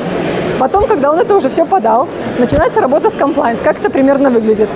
Потом, 0.59 0.87
когда 0.87 1.11
он 1.11 1.19
это 1.19 1.35
уже 1.35 1.49
все 1.49 1.67
подал, 1.67 2.09
начинается 2.39 2.81
работа 2.81 3.11
с 3.11 3.15
compliance. 3.15 3.63
Как 3.63 3.79
это 3.79 3.91
примерно 3.91 4.31
выглядит? 4.31 4.71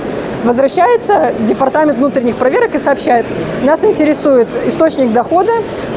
Возвращается 0.44 1.32
департамент 1.40 1.98
внутренних 1.98 2.36
проверок 2.36 2.74
и 2.74 2.78
сообщает, 2.78 3.26
нас 3.62 3.84
интересует 3.84 4.48
источник 4.66 5.12
дохода, 5.12 5.52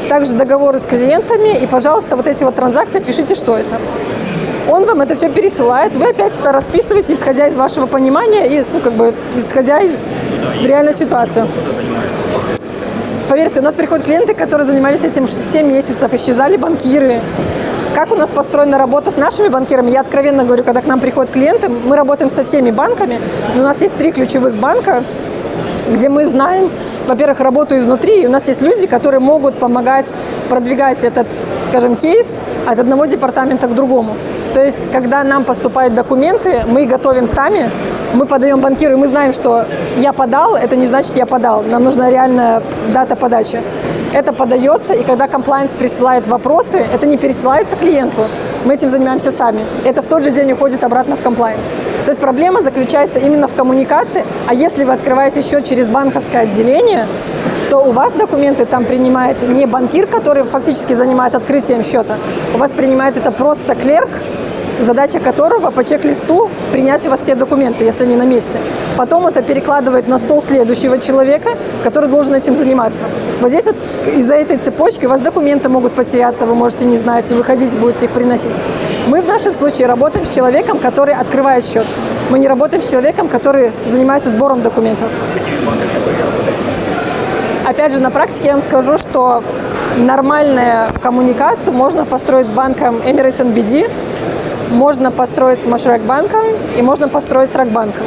также 0.09 0.33
договоры 0.33 0.79
с 0.79 0.83
клиентами, 0.83 1.57
и, 1.57 1.67
пожалуйста, 1.67 2.15
вот 2.15 2.27
эти 2.27 2.43
вот 2.43 2.55
транзакции, 2.55 2.99
пишите, 2.99 3.35
что 3.35 3.57
это. 3.57 3.77
Он 4.69 4.85
вам 4.85 5.01
это 5.01 5.15
все 5.15 5.29
пересылает, 5.29 5.95
вы 5.95 6.09
опять 6.09 6.37
это 6.37 6.51
расписываете, 6.51 7.13
исходя 7.13 7.47
из 7.47 7.57
вашего 7.57 7.85
понимания 7.85 8.47
и, 8.47 8.65
ну, 8.71 8.79
как 8.79 8.93
бы, 8.93 9.13
исходя 9.35 9.79
из 9.79 10.17
реальной 10.61 10.93
ситуации. 10.93 11.45
Поверьте, 13.33 13.61
у 13.61 13.63
нас 13.63 13.73
приходят 13.73 14.05
клиенты, 14.05 14.35
которые 14.35 14.67
занимались 14.67 15.03
этим 15.03 15.25
7 15.25 15.65
месяцев, 15.65 16.13
исчезали 16.13 16.55
банкиры, 16.55 17.19
как 17.95 18.11
у 18.11 18.15
нас 18.15 18.29
построена 18.29 18.77
работа 18.77 19.09
с 19.09 19.17
нашими 19.17 19.47
банкирами? 19.47 19.89
Я 19.89 20.01
откровенно 20.01 20.43
говорю, 20.43 20.63
когда 20.63 20.81
к 20.81 20.85
нам 20.85 20.99
приходят 20.99 21.31
клиенты, 21.31 21.67
мы 21.67 21.95
работаем 21.95 22.29
со 22.29 22.43
всеми 22.43 22.69
банками, 22.69 23.17
но 23.55 23.61
у 23.61 23.63
нас 23.63 23.81
есть 23.81 23.97
три 23.97 24.11
ключевых 24.11 24.53
банка, 24.53 25.01
где 25.89 26.09
мы 26.09 26.25
знаем, 26.25 26.69
во-первых, 27.07 27.39
работу 27.39 27.77
изнутри, 27.77 28.23
и 28.23 28.27
у 28.27 28.29
нас 28.29 28.47
есть 28.47 28.61
люди, 28.61 28.87
которые 28.87 29.19
могут 29.19 29.55
помогать 29.55 30.13
продвигать 30.49 31.03
этот, 31.03 31.27
скажем, 31.61 31.95
кейс 31.95 32.39
от 32.67 32.79
одного 32.79 33.05
департамента 33.05 33.67
к 33.67 33.75
другому. 33.75 34.15
То 34.53 34.63
есть, 34.63 34.91
когда 34.91 35.23
нам 35.23 35.43
поступают 35.43 35.95
документы, 35.95 36.63
мы 36.67 36.85
готовим 36.85 37.25
сами, 37.25 37.71
мы 38.13 38.25
подаем 38.25 38.61
банкиру, 38.61 38.93
и 38.93 38.95
мы 38.95 39.07
знаем, 39.07 39.33
что 39.33 39.65
я 39.97 40.13
подал, 40.13 40.55
это 40.55 40.75
не 40.75 40.87
значит 40.87 41.17
я 41.17 41.25
подал. 41.25 41.63
Нам 41.63 41.83
нужна 41.83 42.09
реальная 42.09 42.61
дата 42.93 43.15
подачи. 43.15 43.61
Это 44.13 44.31
подается, 44.31 44.93
и 44.93 45.03
когда 45.03 45.27
комплайнс 45.27 45.71
присылает 45.71 46.27
вопросы, 46.27 46.77
это 46.77 47.07
не 47.07 47.17
пересылается 47.17 47.75
клиенту, 47.75 48.21
мы 48.65 48.75
этим 48.75 48.89
занимаемся 48.89 49.31
сами. 49.31 49.65
Это 49.83 50.01
в 50.01 50.07
тот 50.07 50.23
же 50.23 50.31
день 50.31 50.51
уходит 50.51 50.83
обратно 50.83 51.15
в 51.15 51.21
комплайнс. 51.21 51.65
То 52.05 52.11
есть 52.11 52.21
проблема 52.21 52.61
заключается 52.61 53.19
именно 53.19 53.47
в 53.47 53.53
коммуникации, 53.53 54.23
а 54.47 54.53
если 54.53 54.83
вы 54.83 54.93
открываете 54.93 55.41
счет 55.41 55.65
через 55.65 55.89
банковское 55.89 56.41
отделение, 56.43 57.07
то 57.69 57.79
у 57.79 57.91
вас 57.91 58.13
документы 58.13 58.65
там 58.65 58.85
принимает 58.85 59.41
не 59.41 59.65
банкир, 59.65 60.07
который 60.07 60.43
фактически 60.43 60.93
занимает 60.93 61.35
открытием 61.35 61.83
счета, 61.83 62.17
у 62.53 62.57
вас 62.57 62.71
принимает 62.71 63.17
это 63.17 63.31
просто 63.31 63.75
клерк, 63.75 64.09
задача 64.81 65.19
которого 65.19 65.71
по 65.71 65.83
чек-листу 65.83 66.49
принять 66.71 67.05
у 67.05 67.09
вас 67.09 67.21
все 67.21 67.35
документы, 67.35 67.83
если 67.83 68.03
они 68.03 68.15
на 68.15 68.23
месте. 68.25 68.59
Потом 68.97 69.27
это 69.27 69.41
перекладывает 69.41 70.07
на 70.07 70.19
стол 70.19 70.41
следующего 70.41 70.97
человека, 70.97 71.51
который 71.83 72.09
должен 72.09 72.35
этим 72.35 72.55
заниматься. 72.55 73.05
Вот 73.41 73.49
здесь 73.49 73.65
вот 73.65 73.75
из-за 74.15 74.35
этой 74.35 74.57
цепочки 74.57 75.05
у 75.05 75.09
вас 75.09 75.19
документы 75.19 75.69
могут 75.69 75.93
потеряться, 75.93 76.45
вы 76.45 76.55
можете 76.55 76.85
не 76.85 76.97
знать, 76.97 77.31
и 77.31 77.33
выходить 77.33 77.75
будете 77.77 78.05
их 78.05 78.11
приносить. 78.11 78.53
Мы 79.07 79.21
в 79.21 79.27
нашем 79.27 79.53
случае 79.53 79.87
работаем 79.87 80.25
с 80.25 80.29
человеком, 80.29 80.79
который 80.79 81.13
открывает 81.13 81.65
счет. 81.65 81.85
Мы 82.29 82.39
не 82.39 82.47
работаем 82.47 82.81
с 82.81 82.89
человеком, 82.89 83.27
который 83.27 83.71
занимается 83.87 84.31
сбором 84.31 84.61
документов. 84.61 85.11
Опять 87.65 87.93
же, 87.93 87.99
на 87.99 88.11
практике 88.11 88.47
я 88.47 88.53
вам 88.53 88.61
скажу, 88.61 88.97
что 88.97 89.41
нормальную 89.97 90.87
коммуникацию 91.01 91.73
можно 91.73 92.05
построить 92.05 92.49
с 92.49 92.51
банком 92.51 92.97
Emirates 92.97 93.37
NBD, 93.39 93.89
можно 94.73 95.11
построить 95.11 95.59
с 95.59 95.65
Машрек 95.65 96.01
банком 96.01 96.43
и 96.77 96.81
можно 96.81 97.07
построить 97.07 97.51
с 97.51 97.55
Ракбанком. 97.55 98.05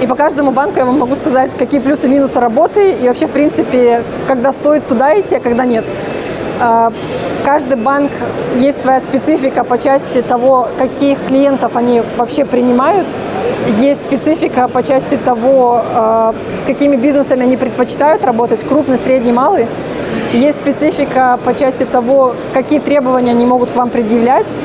И 0.00 0.06
по 0.06 0.14
каждому 0.14 0.50
банку 0.50 0.78
я 0.78 0.84
вам 0.84 0.98
могу 0.98 1.14
сказать, 1.14 1.56
какие 1.56 1.80
плюсы 1.80 2.06
и 2.06 2.10
минусы 2.10 2.38
работы 2.40 2.92
и 2.92 3.08
вообще, 3.08 3.26
в 3.26 3.30
принципе, 3.30 4.02
когда 4.26 4.52
стоит 4.52 4.86
туда 4.86 5.18
идти, 5.18 5.36
а 5.36 5.40
когда 5.40 5.64
нет. 5.64 5.84
А, 6.60 6.92
каждый 7.44 7.76
банк 7.76 8.10
есть 8.56 8.82
своя 8.82 9.00
специфика 9.00 9.64
по 9.64 9.78
части 9.78 10.22
того, 10.22 10.68
каких 10.78 11.18
клиентов 11.26 11.76
они 11.76 12.02
вообще 12.16 12.44
принимают. 12.44 13.14
Есть 13.78 14.02
специфика 14.02 14.68
по 14.68 14.82
части 14.82 15.16
того, 15.16 15.82
а, 15.94 16.34
с 16.60 16.66
какими 16.66 16.96
бизнесами 16.96 17.42
они 17.44 17.56
предпочитают 17.56 18.24
работать, 18.24 18.64
крупный, 18.64 18.98
средний, 18.98 19.32
малый. 19.32 19.66
Есть 20.32 20.58
специфика 20.58 21.38
по 21.44 21.54
части 21.54 21.84
того, 21.84 22.34
какие 22.52 22.80
требования 22.80 23.30
они 23.30 23.46
могут 23.46 23.70
к 23.70 23.76
вам 23.76 23.88
предъявлять. 23.90 24.56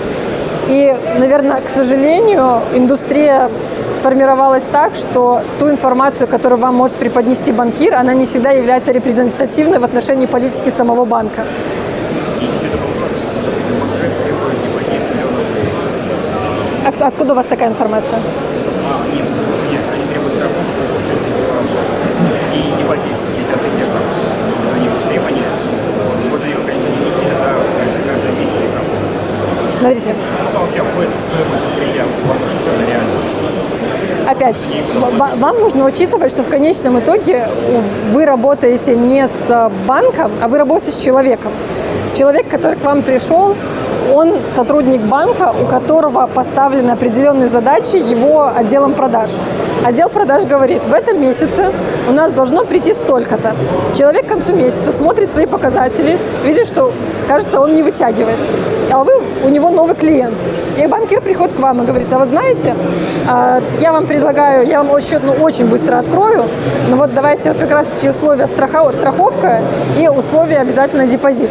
И, 0.69 0.93
наверное, 1.17 1.61
к 1.61 1.69
сожалению, 1.69 2.59
индустрия 2.75 3.49
сформировалась 3.93 4.63
так, 4.69 4.95
что 4.95 5.41
ту 5.59 5.69
информацию, 5.69 6.27
которую 6.27 6.59
вам 6.59 6.75
может 6.75 6.97
преподнести 6.97 7.51
банкир, 7.51 7.95
она 7.95 8.13
не 8.13 8.25
всегда 8.25 8.51
является 8.51 8.91
репрезентативной 8.91 9.79
в 9.79 9.85
отношении 9.85 10.25
политики 10.25 10.69
самого 10.69 11.05
банка. 11.05 11.45
Откуда 16.99 17.33
у 17.33 17.35
вас 17.35 17.45
такая 17.45 17.69
информация? 17.69 18.19
Смотрите. 29.79 30.15
Опять, 34.27 34.65
вам 35.37 35.59
нужно 35.59 35.85
учитывать, 35.85 36.31
что 36.31 36.43
в 36.43 36.49
конечном 36.49 36.99
итоге 36.99 37.47
вы 38.11 38.25
работаете 38.25 38.95
не 38.95 39.25
с 39.27 39.71
банком, 39.87 40.31
а 40.41 40.47
вы 40.47 40.57
работаете 40.57 40.91
с 40.91 40.99
человеком. 41.01 41.51
Человек, 42.13 42.49
который 42.49 42.77
к 42.77 42.83
вам 42.83 43.03
пришел, 43.03 43.55
он 44.13 44.33
сотрудник 44.53 45.01
банка, 45.01 45.53
у 45.61 45.65
которого 45.65 46.27
поставлены 46.27 46.91
определенные 46.91 47.47
задачи 47.47 47.97
его 47.97 48.51
отделом 48.53 48.93
продаж. 48.93 49.31
Отдел 49.85 50.09
продаж 50.09 50.43
говорит, 50.45 50.87
в 50.87 50.93
этом 50.93 51.21
месяце 51.21 51.71
у 52.09 52.11
нас 52.11 52.31
должно 52.31 52.65
прийти 52.65 52.93
столько-то. 52.93 53.55
Человек 53.95 54.25
к 54.25 54.29
концу 54.29 54.53
месяца 54.53 54.91
смотрит 54.91 55.31
свои 55.31 55.45
показатели, 55.45 56.17
видит, 56.43 56.67
что, 56.67 56.91
кажется, 57.27 57.59
он 57.61 57.75
не 57.75 57.83
вытягивает. 57.83 58.37
А 58.91 59.03
вы 59.03 59.11
у 59.43 59.49
него 59.49 59.69
новый 59.69 59.95
клиент. 59.95 60.37
И 60.77 60.87
банкир 60.87 61.21
приходит 61.21 61.55
к 61.55 61.59
вам 61.59 61.83
и 61.83 61.85
говорит, 61.85 62.11
а 62.11 62.19
вы 62.19 62.25
знаете, 62.25 62.75
а, 63.27 63.61
я 63.81 63.91
вам 63.91 64.05
предлагаю, 64.05 64.65
я 64.65 64.81
вам 64.81 65.01
счет 65.01 65.21
ну, 65.25 65.33
очень 65.33 65.65
быстро 65.65 65.97
открою, 65.97 66.45
но 66.89 66.95
вот 66.95 67.13
давайте 67.13 67.51
вот 67.51 67.59
как 67.59 67.71
раз-таки 67.71 68.09
условия 68.09 68.47
страховка 68.47 69.61
и 69.99 70.07
условия 70.07 70.59
обязательно 70.59 71.05
депозит. 71.05 71.49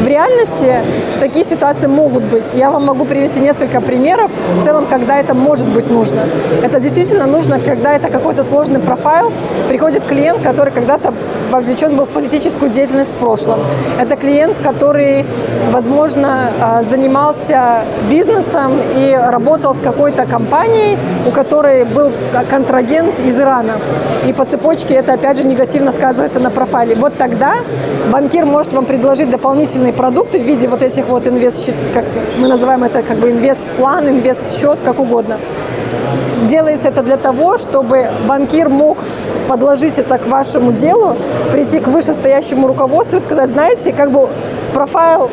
В 0.00 0.06
реальности 0.06 0.80
такие 1.20 1.44
ситуации 1.44 1.86
могут 1.86 2.24
быть. 2.24 2.52
Я 2.54 2.70
вам 2.70 2.86
могу 2.86 3.04
привести 3.04 3.40
несколько 3.40 3.80
примеров, 3.80 4.30
в 4.56 4.64
целом, 4.64 4.86
когда 4.86 5.18
это 5.18 5.34
может 5.34 5.68
быть 5.68 5.88
нужно. 5.90 6.24
Это 6.62 6.80
действительно 6.80 7.26
нужно, 7.26 7.60
когда 7.60 7.94
это 7.94 8.08
какой-то 8.08 8.42
сложный 8.42 8.80
профайл, 8.80 9.32
приходит 9.68 10.04
клиент, 10.04 10.42
который 10.42 10.72
когда-то 10.72 11.14
вовлечен 11.50 11.96
был 11.96 12.06
в 12.06 12.10
политическую 12.10 12.70
деятельность 12.70 13.12
в 13.12 13.16
прошлом. 13.18 13.60
Это 14.00 14.16
клиент, 14.16 14.58
который, 14.58 15.24
возможно, 15.70 16.50
а, 16.60 16.71
занимался 16.88 17.84
бизнесом 18.08 18.72
и 18.96 19.14
работал 19.14 19.74
с 19.74 19.80
какой-то 19.80 20.26
компанией, 20.26 20.96
у 21.26 21.30
которой 21.30 21.84
был 21.84 22.12
контрагент 22.48 23.18
из 23.20 23.38
Ирана. 23.38 23.74
И 24.26 24.32
по 24.32 24.44
цепочке 24.44 24.94
это 24.94 25.14
опять 25.14 25.36
же 25.38 25.46
негативно 25.46 25.92
сказывается 25.92 26.40
на 26.40 26.50
профайле. 26.50 26.94
Вот 26.94 27.16
тогда 27.18 27.54
банкир 28.10 28.44
может 28.44 28.72
вам 28.72 28.86
предложить 28.86 29.30
дополнительные 29.30 29.92
продукты 29.92 30.38
в 30.40 30.42
виде 30.42 30.68
вот 30.68 30.82
этих 30.82 31.06
вот 31.06 31.26
инвест, 31.26 31.72
как 31.92 32.04
мы 32.38 32.48
называем 32.48 32.84
это 32.84 33.02
как 33.02 33.18
бы 33.18 33.30
инвест-план, 33.30 34.08
инвест-счет, 34.08 34.78
как 34.84 34.98
угодно. 35.00 35.38
Делается 36.48 36.88
это 36.88 37.02
для 37.02 37.16
того, 37.16 37.56
чтобы 37.58 38.10
банкир 38.26 38.68
мог 38.68 38.98
подложить 39.48 39.98
это 39.98 40.18
к 40.18 40.26
вашему 40.26 40.72
делу, 40.72 41.16
прийти 41.52 41.78
к 41.78 41.88
вышестоящему 41.88 42.66
руководству 42.66 43.18
и 43.18 43.20
сказать, 43.20 43.50
знаете, 43.50 43.92
как 43.92 44.10
бы 44.10 44.28
профайл 44.72 45.30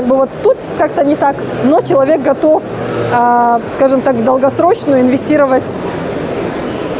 как 0.00 0.08
бы 0.08 0.16
вот 0.16 0.30
тут 0.42 0.56
как-то 0.78 1.04
не 1.04 1.14
так, 1.14 1.36
но 1.64 1.82
человек 1.82 2.22
готов, 2.22 2.62
э, 3.12 3.60
скажем 3.68 4.00
так, 4.00 4.16
в 4.16 4.24
долгосрочную 4.24 5.02
инвестировать 5.02 5.82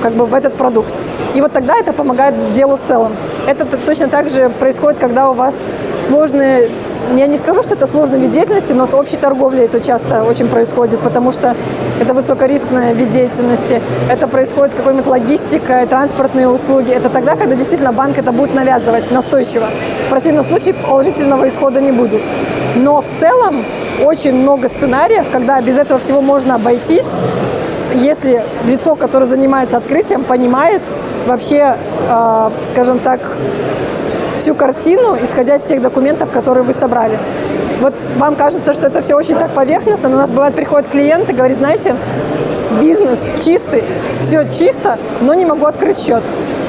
как 0.02 0.12
бы 0.12 0.26
в 0.26 0.34
этот 0.34 0.52
продукт. 0.52 0.94
И 1.34 1.40
вот 1.40 1.50
тогда 1.52 1.78
это 1.78 1.94
помогает 1.94 2.52
делу 2.52 2.76
в 2.76 2.80
целом. 2.80 3.12
Это 3.46 3.64
точно 3.64 4.08
так 4.08 4.28
же 4.28 4.50
происходит, 4.50 5.00
когда 5.00 5.30
у 5.30 5.34
вас 5.34 5.54
сложные 6.00 6.68
я 7.16 7.26
не 7.26 7.38
скажу, 7.38 7.62
что 7.62 7.74
это 7.74 7.86
сложный 7.86 8.20
вид 8.20 8.30
деятельности, 8.30 8.72
но 8.72 8.86
с 8.86 8.94
общей 8.94 9.16
торговлей 9.16 9.64
это 9.64 9.80
часто 9.80 10.22
очень 10.22 10.48
происходит, 10.48 11.00
потому 11.00 11.32
что 11.32 11.56
это 12.00 12.14
высокорискный 12.14 12.92
вид 12.94 13.08
деятельности. 13.08 13.82
Это 14.08 14.28
происходит 14.28 14.74
с 14.74 14.76
какой-нибудь 14.76 15.06
логистикой, 15.06 15.86
транспортные 15.86 16.48
услуги. 16.48 16.92
Это 16.92 17.08
тогда, 17.08 17.34
когда 17.34 17.56
действительно 17.56 17.92
банк 17.92 18.18
это 18.18 18.30
будет 18.32 18.54
навязывать 18.54 19.10
настойчиво. 19.10 19.66
В 20.06 20.10
противном 20.10 20.44
случае 20.44 20.74
положительного 20.74 21.48
исхода 21.48 21.80
не 21.80 21.90
будет. 21.90 22.20
Но 22.76 23.00
в 23.00 23.08
целом 23.18 23.64
очень 24.04 24.34
много 24.34 24.68
сценариев, 24.68 25.30
когда 25.30 25.60
без 25.60 25.76
этого 25.78 25.98
всего 25.98 26.20
можно 26.20 26.54
обойтись, 26.54 27.06
если 27.94 28.42
лицо, 28.66 28.94
которое 28.94 29.26
занимается 29.26 29.76
открытием, 29.76 30.24
понимает 30.24 30.82
вообще, 31.26 31.76
э, 32.08 32.50
скажем 32.64 32.98
так, 32.98 33.20
всю 34.38 34.54
картину, 34.54 35.16
исходя 35.22 35.56
из 35.56 35.62
тех 35.62 35.82
документов, 35.82 36.30
которые 36.30 36.64
вы 36.64 36.72
собрали. 36.72 37.18
Вот 37.80 37.94
вам 38.18 38.36
кажется, 38.36 38.72
что 38.72 38.86
это 38.86 39.00
все 39.02 39.14
очень 39.14 39.36
так 39.36 39.52
поверхностно, 39.52 40.08
но 40.08 40.16
у 40.16 40.18
нас 40.18 40.30
бывает 40.30 40.54
приходит 40.54 40.88
клиент 40.88 41.28
и 41.30 41.32
говорит, 41.32 41.58
знаете, 41.58 41.94
бизнес 42.80 43.26
чистый, 43.44 43.84
все 44.20 44.44
чисто, 44.44 44.98
но 45.20 45.34
не 45.34 45.44
могу 45.44 45.66
открыть 45.66 45.98
счет. 45.98 46.22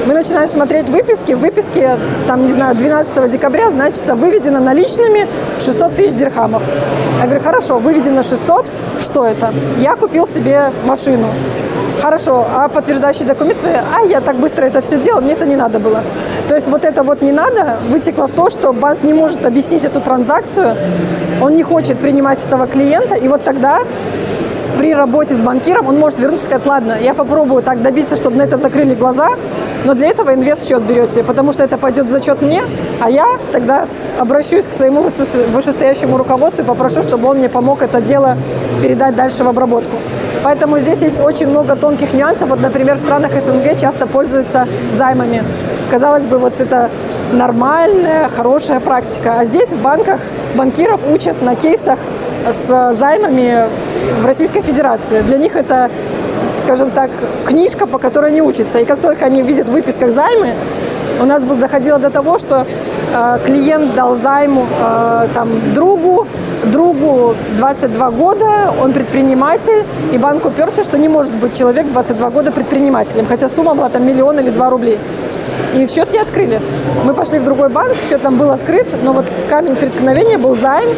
Мы 0.06 0.14
начинаем 0.14 0.48
смотреть 0.48 0.88
выписки. 0.88 1.32
В 1.32 1.38
выписке, 1.38 1.96
там, 2.26 2.42
не 2.42 2.48
знаю, 2.48 2.74
12 2.74 3.30
декабря, 3.30 3.70
значится, 3.70 4.14
выведено 4.14 4.60
наличными 4.60 5.28
600 5.58 5.94
тысяч 5.94 6.14
дирхамов. 6.14 6.62
Я 7.20 7.26
говорю, 7.26 7.40
хорошо, 7.40 7.78
выведено 7.78 8.22
600, 8.22 8.66
что 8.98 9.26
это? 9.26 9.54
Я 9.78 9.94
купил 9.94 10.26
себе 10.26 10.72
машину. 10.84 11.28
Хорошо, 12.00 12.44
а 12.52 12.68
подтверждающие 12.68 13.28
документы, 13.28 13.68
а 13.68 14.04
я 14.04 14.20
так 14.20 14.36
быстро 14.36 14.64
это 14.64 14.80
все 14.80 14.98
делал, 14.98 15.20
мне 15.20 15.34
это 15.34 15.46
не 15.46 15.54
надо 15.54 15.78
было. 15.78 16.02
То 16.48 16.56
есть 16.56 16.66
вот 16.66 16.84
это 16.84 17.04
вот 17.04 17.22
не 17.22 17.30
надо 17.30 17.78
вытекло 17.88 18.26
в 18.26 18.32
то, 18.32 18.50
что 18.50 18.72
банк 18.72 19.04
не 19.04 19.12
может 19.12 19.46
объяснить 19.46 19.84
эту 19.84 20.00
транзакцию, 20.00 20.76
он 21.40 21.54
не 21.54 21.62
хочет 21.62 21.98
принимать 21.98 22.44
этого 22.44 22.66
клиента, 22.66 23.14
и 23.14 23.28
вот 23.28 23.44
тогда 23.44 23.82
при 24.82 24.92
работе 24.94 25.36
с 25.36 25.40
банкиром 25.40 25.86
он 25.86 26.00
может 26.00 26.18
вернуться 26.18 26.46
и 26.46 26.48
сказать, 26.48 26.66
ладно, 26.66 26.96
я 27.00 27.14
попробую 27.14 27.62
так 27.62 27.82
добиться, 27.82 28.16
чтобы 28.16 28.36
на 28.38 28.42
это 28.42 28.56
закрыли 28.56 28.96
глаза, 28.96 29.28
но 29.84 29.94
для 29.94 30.08
этого 30.08 30.34
инвест-счет 30.34 30.82
берете, 30.82 31.22
потому 31.22 31.52
что 31.52 31.62
это 31.62 31.78
пойдет 31.78 32.06
в 32.06 32.10
зачет 32.10 32.42
мне, 32.42 32.64
а 33.00 33.08
я 33.08 33.26
тогда 33.52 33.86
обращусь 34.18 34.66
к 34.66 34.72
своему 34.72 35.06
вышестоящему 35.52 36.16
руководству 36.16 36.64
и 36.64 36.66
попрошу, 36.66 37.00
чтобы 37.00 37.28
он 37.28 37.38
мне 37.38 37.48
помог 37.48 37.80
это 37.80 38.00
дело 38.00 38.36
передать 38.82 39.14
дальше 39.14 39.44
в 39.44 39.48
обработку. 39.48 39.98
Поэтому 40.42 40.80
здесь 40.80 41.00
есть 41.02 41.20
очень 41.20 41.46
много 41.46 41.76
тонких 41.76 42.12
нюансов. 42.12 42.48
Вот, 42.48 42.60
например, 42.60 42.96
в 42.96 42.98
странах 42.98 43.40
СНГ 43.40 43.78
часто 43.78 44.08
пользуются 44.08 44.66
займами. 44.92 45.44
Казалось 45.92 46.24
бы, 46.24 46.38
вот 46.38 46.60
это 46.60 46.90
нормальная, 47.32 48.28
хорошая 48.28 48.80
практика. 48.80 49.36
А 49.38 49.44
здесь 49.44 49.72
в 49.72 49.80
банках 49.80 50.20
банкиров 50.56 51.00
учат 51.08 51.40
на 51.40 51.54
кейсах 51.54 52.00
с 52.50 52.94
займами 52.94 53.66
в 54.20 54.26
Российской 54.26 54.62
Федерации. 54.62 55.22
Для 55.22 55.38
них 55.38 55.56
это 55.56 55.90
скажем 56.58 56.90
так, 56.90 57.10
книжка, 57.44 57.86
по 57.86 57.98
которой 57.98 58.30
они 58.30 58.40
учатся. 58.40 58.78
И 58.78 58.84
как 58.84 59.00
только 59.00 59.26
они 59.26 59.42
видят 59.42 59.68
в 59.68 59.72
выписках 59.72 60.10
займы, 60.10 60.54
у 61.20 61.24
нас 61.24 61.42
доходило 61.44 61.98
до 61.98 62.10
того, 62.10 62.38
что 62.38 62.66
э, 63.14 63.38
клиент 63.44 63.94
дал 63.94 64.14
займу 64.14 64.66
э, 64.66 65.28
там, 65.34 65.48
другу, 65.74 66.26
другу 66.64 67.34
22 67.56 68.10
года, 68.10 68.74
он 68.80 68.92
предприниматель, 68.92 69.84
и 70.12 70.18
банк 70.18 70.44
уперся, 70.46 70.82
что 70.82 70.98
не 70.98 71.08
может 71.08 71.34
быть 71.34 71.56
человек 71.56 71.86
22 71.86 72.30
года 72.30 72.52
предпринимателем, 72.52 73.26
хотя 73.26 73.48
сумма 73.48 73.74
была 73.74 73.88
там 73.88 74.06
миллион 74.06 74.40
или 74.40 74.50
два 74.50 74.70
рублей. 74.70 74.98
И 75.74 75.86
счет 75.88 76.12
не 76.12 76.18
открыли. 76.18 76.60
Мы 77.04 77.14
пошли 77.14 77.38
в 77.38 77.44
другой 77.44 77.68
банк, 77.68 77.96
счет 78.08 78.22
там 78.22 78.36
был 78.36 78.50
открыт, 78.50 78.94
но 79.02 79.12
вот 79.12 79.26
камень 79.48 79.76
преткновения 79.76 80.38
был 80.38 80.56
займ 80.56 80.88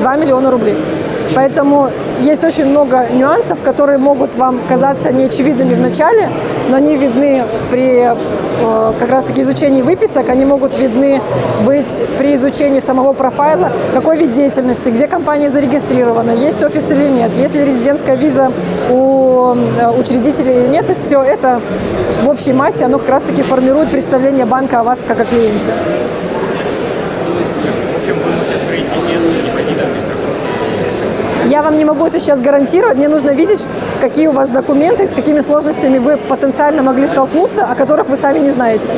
2 0.00 0.16
миллиона 0.16 0.50
рублей. 0.50 0.76
Поэтому 1.34 1.90
есть 2.20 2.42
очень 2.44 2.66
много 2.66 3.06
нюансов, 3.12 3.62
которые 3.62 3.98
могут 3.98 4.34
вам 4.34 4.60
казаться 4.68 5.12
неочевидными 5.12 5.74
в 5.74 5.80
начале, 5.80 6.30
но 6.68 6.76
они 6.76 6.96
видны 6.96 7.44
при 7.70 8.10
э, 8.10 8.92
как 8.98 9.10
раз-таки 9.10 9.42
изучении 9.42 9.82
выписок, 9.82 10.28
они 10.30 10.44
могут 10.44 10.76
видны 10.78 11.20
быть 11.64 12.02
при 12.18 12.34
изучении 12.34 12.80
самого 12.80 13.12
профайла, 13.12 13.70
какой 13.94 14.16
вид 14.16 14.32
деятельности, 14.32 14.88
где 14.88 15.06
компания 15.06 15.48
зарегистрирована, 15.48 16.32
есть 16.32 16.62
офис 16.62 16.90
или 16.90 17.08
нет, 17.08 17.34
есть 17.34 17.54
ли 17.54 17.64
резидентская 17.64 18.16
виза 18.16 18.50
у 18.90 19.54
э, 19.54 19.90
учредителей 19.98 20.64
или 20.64 20.68
нет. 20.68 20.86
То 20.86 20.92
есть 20.92 21.04
все 21.04 21.22
это 21.22 21.60
в 22.24 22.28
общей 22.28 22.52
массе, 22.52 22.84
оно 22.86 22.98
как 22.98 23.10
раз-таки 23.10 23.42
формирует 23.42 23.90
представление 23.90 24.46
банка 24.46 24.80
о 24.80 24.82
вас 24.82 24.98
как 25.06 25.20
о 25.20 25.24
клиенте. 25.24 25.72
Я 31.58 31.62
вам 31.64 31.76
не 31.76 31.84
могу 31.84 32.06
это 32.06 32.20
сейчас 32.20 32.40
гарантировать. 32.40 32.96
Мне 32.98 33.08
нужно 33.08 33.30
видеть, 33.30 33.68
какие 34.00 34.28
у 34.28 34.30
вас 34.30 34.48
документы, 34.48 35.08
с 35.08 35.10
какими 35.12 35.40
сложностями 35.40 35.98
вы 35.98 36.16
потенциально 36.16 36.84
могли 36.84 37.04
столкнуться, 37.04 37.64
о 37.64 37.74
которых 37.74 38.08
вы 38.08 38.16
сами 38.16 38.38
не 38.38 38.50
знаете. 38.50 38.86
То 38.86 38.92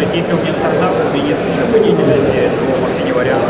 есть, 0.00 0.12
если 0.12 0.32
у 0.32 0.38
меня 0.38 0.54
стартап, 0.54 0.90
у 0.90 1.16
меня 1.16 1.28
нет 1.28 1.36
то 1.36 2.64
вообще 2.82 3.04
не 3.04 3.12
вариант. 3.12 3.44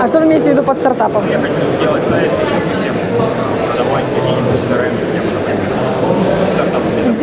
А 0.00 0.06
что 0.06 0.20
вы 0.20 0.26
имеете 0.26 0.50
в 0.50 0.52
виду 0.52 0.62
под 0.62 0.78
стартапом? 0.78 1.24
Я 1.28 1.38
хочу 1.38 1.54
сделать 1.76 2.02
сайт, 2.08 2.30
систему 2.70 3.00
продавать 3.66 4.04
какие-нибудь 4.14 4.60
CRM-системы, 4.70 5.24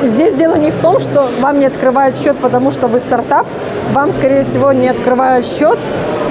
Здесь 0.04 0.34
дело 0.34 0.56
не 0.56 0.72
в 0.72 0.76
том, 0.78 1.00
что 1.00 1.30
вам 1.40 1.60
не 1.60 1.66
открывают 1.66 2.18
счет, 2.18 2.36
потому 2.38 2.72
что 2.72 2.88
вы 2.88 3.00
стартап. 3.00 3.48
Вам, 3.94 4.12
скорее 4.12 4.44
всего, 4.44 4.72
не 4.72 4.88
открывают 4.88 5.46
счет 5.46 5.78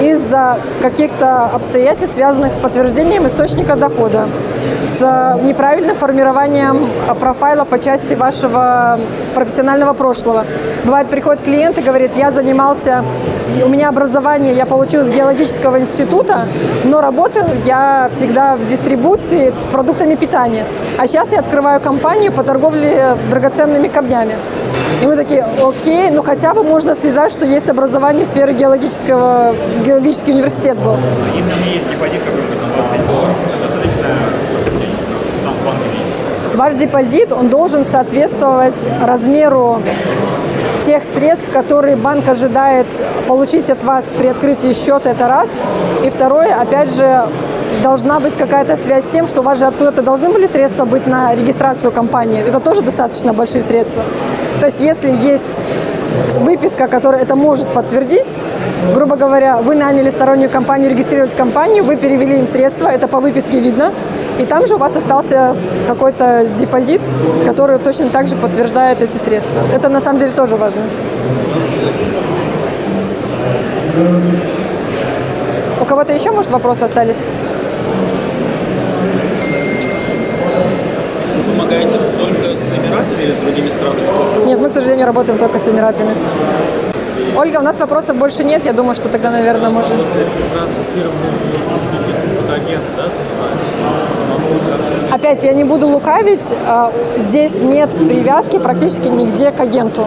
из-за 0.01 0.57
каких-то 0.81 1.45
обстоятельств, 1.45 2.15
связанных 2.15 2.51
с 2.51 2.59
подтверждением 2.59 3.27
источника 3.27 3.75
дохода, 3.75 4.27
с 4.83 5.37
неправильным 5.43 5.95
формированием 5.95 6.89
профайла 7.19 7.63
по 7.65 7.77
части 7.77 8.15
вашего 8.15 8.99
профессионального 9.35 9.93
прошлого. 9.93 10.45
Бывает, 10.85 11.09
приходит 11.09 11.43
клиент 11.43 11.77
и 11.77 11.81
говорит, 11.81 12.15
я 12.15 12.31
занимался, 12.31 13.05
у 13.63 13.69
меня 13.69 13.89
образование, 13.89 14.55
я 14.55 14.65
получил 14.65 15.01
из 15.01 15.11
геологического 15.11 15.79
института, 15.79 16.47
но 16.85 16.99
работал 16.99 17.47
я 17.65 18.09
всегда 18.11 18.55
в 18.55 18.65
дистрибуции 18.65 19.53
продуктами 19.71 20.15
питания. 20.15 20.65
А 20.97 21.05
сейчас 21.05 21.31
я 21.31 21.39
открываю 21.39 21.79
компанию 21.79 22.31
по 22.31 22.43
торговле 22.43 23.15
драгоценными 23.29 23.87
камнями. 23.87 24.35
И 25.01 25.05
мы 25.05 25.15
такие, 25.15 25.43
окей, 25.43 26.11
ну 26.11 26.21
хотя 26.21 26.53
бы 26.53 26.63
можно 26.63 26.93
связать, 26.93 27.31
что 27.31 27.45
есть 27.45 27.69
образование 27.69 28.23
сферы 28.23 28.53
геологического, 28.53 29.55
геологический 29.83 30.33
университет 30.33 30.77
был. 30.77 30.95
Если 31.35 31.51
у 31.51 31.55
меня 31.63 31.73
есть 31.73 31.89
депозит 31.89 32.21
какой-то 32.23 32.55
на 32.55 32.73
25 32.73 33.07
долларов, 33.07 33.35
Ваш 36.55 36.75
депозит, 36.75 37.31
он 37.31 37.47
должен 37.47 37.85
соответствовать 37.85 38.75
размеру 39.01 39.81
тех 40.83 41.01
средств, 41.03 41.49
которые 41.51 41.95
банк 41.95 42.27
ожидает 42.27 42.85
получить 43.27 43.71
от 43.71 43.83
вас 43.83 44.11
при 44.15 44.27
открытии 44.27 44.71
счета, 44.73 45.11
это 45.11 45.27
раз. 45.27 45.47
И 46.03 46.09
второе, 46.11 46.53
опять 46.53 46.93
же, 46.93 47.27
должна 47.81 48.19
быть 48.19 48.35
какая-то 48.35 48.75
связь 48.75 49.05
с 49.05 49.07
тем, 49.07 49.27
что 49.27 49.41
у 49.41 49.43
вас 49.43 49.57
же 49.57 49.65
откуда-то 49.65 50.01
должны 50.01 50.29
были 50.29 50.45
средства 50.45 50.85
быть 50.85 51.07
на 51.07 51.33
регистрацию 51.33 51.91
компании. 51.91 52.41
Это 52.41 52.59
тоже 52.59 52.81
достаточно 52.81 53.33
большие 53.33 53.61
средства. 53.61 54.03
То 54.61 54.67
есть 54.67 54.79
если 54.79 55.09
есть 55.09 55.59
выписка, 56.37 56.87
которая 56.87 57.23
это 57.23 57.35
может 57.35 57.67
подтвердить, 57.69 58.37
грубо 58.93 59.15
говоря, 59.15 59.57
вы 59.57 59.73
наняли 59.73 60.11
стороннюю 60.11 60.51
компанию 60.51 60.91
регистрировать 60.91 61.33
компанию, 61.33 61.83
вы 61.83 61.95
перевели 61.95 62.37
им 62.37 62.45
средства, 62.45 62.87
это 62.87 63.07
по 63.07 63.19
выписке 63.19 63.59
видно, 63.59 63.91
и 64.37 64.45
там 64.45 64.67
же 64.67 64.75
у 64.75 64.77
вас 64.77 64.95
остался 64.95 65.55
какой-то 65.87 66.45
депозит, 66.59 67.01
который 67.43 67.79
точно 67.79 68.09
так 68.09 68.27
же 68.27 68.35
подтверждает 68.35 69.01
эти 69.01 69.17
средства. 69.17 69.61
Это 69.73 69.89
на 69.89 69.99
самом 69.99 70.19
деле 70.19 70.31
тоже 70.31 70.57
важно. 70.57 70.83
У 75.81 75.85
кого-то 75.85 76.13
еще, 76.13 76.29
может, 76.29 76.51
вопросы 76.51 76.83
остались? 76.83 77.23
Вы 81.35 81.51
помогаете 81.51 82.10
с 82.71 82.73
Эмиратами 82.73 83.23
или 83.23 83.33
с 83.33 83.37
другими 83.37 83.69
странами? 83.69 84.45
Нет, 84.45 84.59
мы, 84.59 84.69
к 84.69 84.71
сожалению, 84.71 85.05
работаем 85.05 85.37
только 85.37 85.59
с 85.59 85.67
Эмиратами. 85.67 86.15
Ольга, 87.35 87.57
у 87.57 87.63
нас 87.63 87.79
вопросов 87.79 88.15
больше 88.15 88.43
нет. 88.43 88.65
Я 88.65 88.73
думаю, 88.73 88.93
что 88.93 89.09
тогда, 89.09 89.31
наверное, 89.31 89.69
можно... 89.69 89.89
Фирмы 89.89 91.11
исключительно 91.79 92.53
агент, 92.53 92.83
да, 92.97 93.03
занимается? 93.03 93.71
Опять, 95.13 95.43
я 95.43 95.53
не 95.53 95.63
буду 95.63 95.87
лукавить, 95.87 96.53
а, 96.65 96.91
здесь 97.17 97.61
нет 97.61 97.91
привязки 97.91 98.59
практически 98.59 99.07
нигде 99.07 99.51
к 99.51 99.59
агенту. 99.59 100.05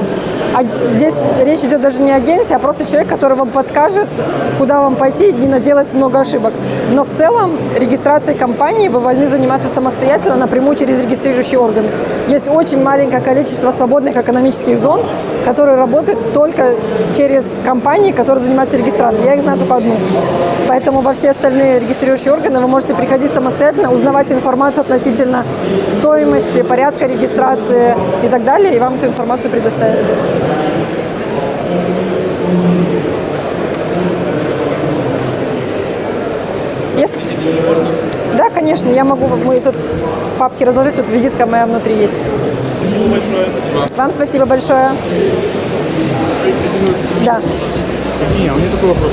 А 0.54 0.62
здесь 0.92 1.16
речь 1.42 1.64
идет 1.64 1.80
даже 1.80 2.00
не 2.00 2.12
о 2.12 2.16
агенте, 2.16 2.54
а 2.54 2.60
просто 2.60 2.88
человек, 2.88 3.08
который 3.08 3.36
вам 3.36 3.50
подскажет, 3.50 4.06
куда 4.56 4.80
вам 4.80 4.94
пойти 4.94 5.30
и 5.30 5.32
не 5.32 5.48
наделать 5.48 5.92
много 5.94 6.20
ошибок. 6.20 6.52
Но 6.92 7.02
в 7.02 7.10
целом 7.10 7.58
регистрацией 7.76 8.38
компании 8.38 8.88
вы 8.88 9.00
вольны 9.00 9.26
заниматься 9.26 9.68
самостоятельно 9.68 10.36
напрямую 10.36 10.76
через 10.76 11.02
регистрирующий 11.02 11.58
орган. 11.58 11.86
Есть 12.28 12.48
очень 12.48 12.80
маленькое 12.80 13.20
количество 13.20 13.72
свободных 13.72 14.16
экономических 14.16 14.78
зон, 14.78 15.00
которые 15.44 15.76
работают 15.76 16.32
только 16.32 16.76
через 17.16 17.58
компании, 17.64 18.12
которые 18.12 18.44
занимаются 18.44 18.76
регистрацией. 18.76 19.26
Я 19.26 19.34
их 19.34 19.42
знаю 19.42 19.58
только 19.58 19.74
одну. 19.74 19.96
Поэтому 20.68 21.00
во 21.00 21.14
все 21.14 21.30
остальные 21.30 21.80
регистрирующие 21.80 22.32
органы 22.32 22.60
вы 22.60 22.68
можете 22.68 22.94
приходить 22.94 23.32
самостоятельно, 23.32 23.92
узнавать 23.92 24.30
информацию 24.30 24.82
относительно 24.82 25.44
стоимости, 25.88 26.62
порядка 26.62 27.06
регистрации 27.06 27.96
и 28.22 28.28
так 28.28 28.44
далее, 28.44 28.76
и 28.76 28.78
вам 28.78 28.94
эту 28.94 29.06
информацию 29.06 29.50
предоставят. 29.50 29.98
Если... 36.96 37.18
Да, 38.36 38.50
конечно, 38.50 38.88
я 38.88 39.04
могу, 39.04 39.26
мы 39.26 39.60
тут 39.60 39.74
папки 40.38 40.64
разложить, 40.64 40.96
тут 40.96 41.08
визитка 41.08 41.46
моя 41.46 41.66
внутри 41.66 41.96
есть. 41.96 42.22
Спасибо 42.78 43.08
большое. 43.08 43.46
Вам 43.96 44.10
спасибо 44.10 44.46
большое. 44.46 44.90
Да. 47.24 47.40
Не, 48.38 48.50
у 48.50 48.54
меня 48.54 48.70
такой 48.70 48.88
вопрос. 48.90 49.12